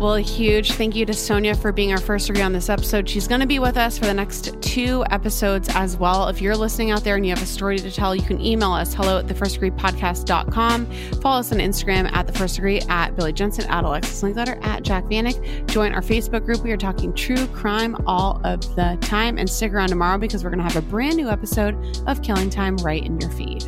Well, 0.00 0.14
a 0.14 0.22
huge 0.22 0.72
thank 0.72 0.96
you 0.96 1.04
to 1.04 1.12
Sonia 1.12 1.54
for 1.54 1.72
being 1.72 1.92
our 1.92 2.00
first 2.00 2.26
degree 2.26 2.40
on 2.40 2.54
this 2.54 2.70
episode. 2.70 3.06
She's 3.06 3.28
going 3.28 3.42
to 3.42 3.46
be 3.46 3.58
with 3.58 3.76
us 3.76 3.98
for 3.98 4.06
the 4.06 4.14
next 4.14 4.58
two 4.62 5.04
episodes 5.10 5.68
as 5.74 5.98
well. 5.98 6.28
If 6.28 6.40
you're 6.40 6.56
listening 6.56 6.90
out 6.90 7.04
there 7.04 7.16
and 7.16 7.26
you 7.26 7.34
have 7.34 7.42
a 7.42 7.46
story 7.46 7.76
to 7.76 7.90
tell, 7.90 8.16
you 8.16 8.22
can 8.22 8.40
email 8.40 8.72
us 8.72 8.94
hello 8.94 9.18
at 9.18 9.28
the 9.28 9.34
first 9.34 9.56
degree 9.56 9.70
podcast.com. 9.70 10.86
Follow 11.20 11.40
us 11.40 11.52
on 11.52 11.58
Instagram 11.58 12.10
at 12.12 12.26
the 12.26 12.32
first 12.32 12.54
degree, 12.54 12.80
at 12.88 13.14
Billy 13.14 13.34
Jensen, 13.34 13.66
at 13.66 13.84
Alexis 13.84 14.22
Linkletter, 14.22 14.64
at 14.64 14.84
Jac 14.84 15.04
Vanek. 15.04 15.66
Join 15.66 15.92
our 15.92 16.00
Facebook 16.00 16.46
group. 16.46 16.62
We 16.64 16.72
are 16.72 16.78
talking 16.78 17.12
true 17.12 17.46
crime 17.48 17.94
all 18.06 18.40
of 18.42 18.62
the 18.76 18.96
time. 19.02 19.36
And 19.36 19.50
stick 19.50 19.70
around 19.70 19.90
tomorrow 19.90 20.16
because 20.16 20.42
we're 20.42 20.50
going 20.50 20.66
to 20.66 20.72
have 20.72 20.82
a 20.82 20.88
brand 20.88 21.16
new 21.16 21.28
episode 21.28 21.76
of 22.06 22.22
Killing 22.22 22.48
Time 22.48 22.78
right 22.78 23.04
in 23.04 23.20
your 23.20 23.30
feed. 23.32 23.64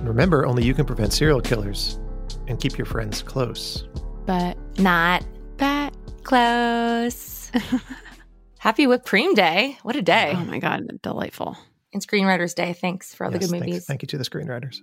Remember, 0.00 0.46
only 0.46 0.64
you 0.64 0.72
can 0.72 0.86
prevent 0.86 1.12
serial 1.12 1.42
killers 1.42 2.00
and 2.46 2.58
keep 2.58 2.78
your 2.78 2.86
friends 2.86 3.20
close. 3.20 3.86
But 4.24 4.56
not 4.78 5.22
that 5.22 5.35
close. 6.26 7.50
Happy 8.58 8.86
whipped 8.86 9.06
cream 9.06 9.34
day. 9.34 9.78
What 9.82 9.96
a 9.96 10.02
day. 10.02 10.32
Oh 10.34 10.44
my 10.44 10.58
God, 10.58 10.82
delightful. 11.02 11.56
And 11.92 12.06
Screenwriters 12.06 12.54
Day. 12.54 12.72
Thanks 12.72 13.14
for 13.14 13.24
all 13.24 13.32
yes, 13.32 13.42
the 13.42 13.46
good 13.46 13.60
movies. 13.60 13.86
Thank 13.86 14.02
you 14.02 14.08
to 14.08 14.18
the 14.18 14.24
screenwriters. 14.24 14.80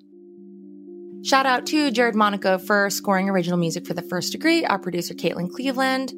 Shout 1.24 1.46
out 1.46 1.66
to 1.68 1.92
Jared 1.92 2.16
Monaco 2.16 2.58
for 2.58 2.90
scoring 2.90 3.30
original 3.30 3.58
music 3.58 3.86
for 3.86 3.94
the 3.94 4.02
first 4.02 4.32
degree, 4.32 4.66
our 4.66 4.80
producer 4.80 5.14
Caitlin 5.14 5.50
Cleveland, 5.52 6.12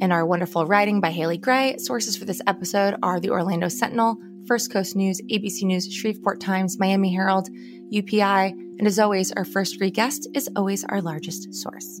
and 0.00 0.12
our 0.12 0.24
wonderful 0.24 0.64
writing 0.64 1.00
by 1.00 1.10
Haley 1.10 1.38
Gray. 1.38 1.76
Sources 1.78 2.16
for 2.16 2.24
this 2.24 2.40
episode 2.46 2.96
are 3.02 3.20
the 3.20 3.30
Orlando 3.30 3.68
Sentinel, 3.68 4.16
First 4.46 4.72
Coast 4.72 4.96
News, 4.96 5.20
ABC 5.30 5.62
News, 5.62 5.92
Shreveport 5.92 6.40
Times, 6.40 6.78
Miami 6.78 7.12
Herald, 7.12 7.48
UPI, 7.92 8.50
and 8.78 8.86
as 8.86 8.98
always, 8.98 9.32
our 9.32 9.44
first 9.44 9.72
degree 9.72 9.90
guest 9.90 10.28
is 10.34 10.48
always 10.56 10.84
our 10.84 11.02
largest 11.02 11.52
source. 11.54 12.00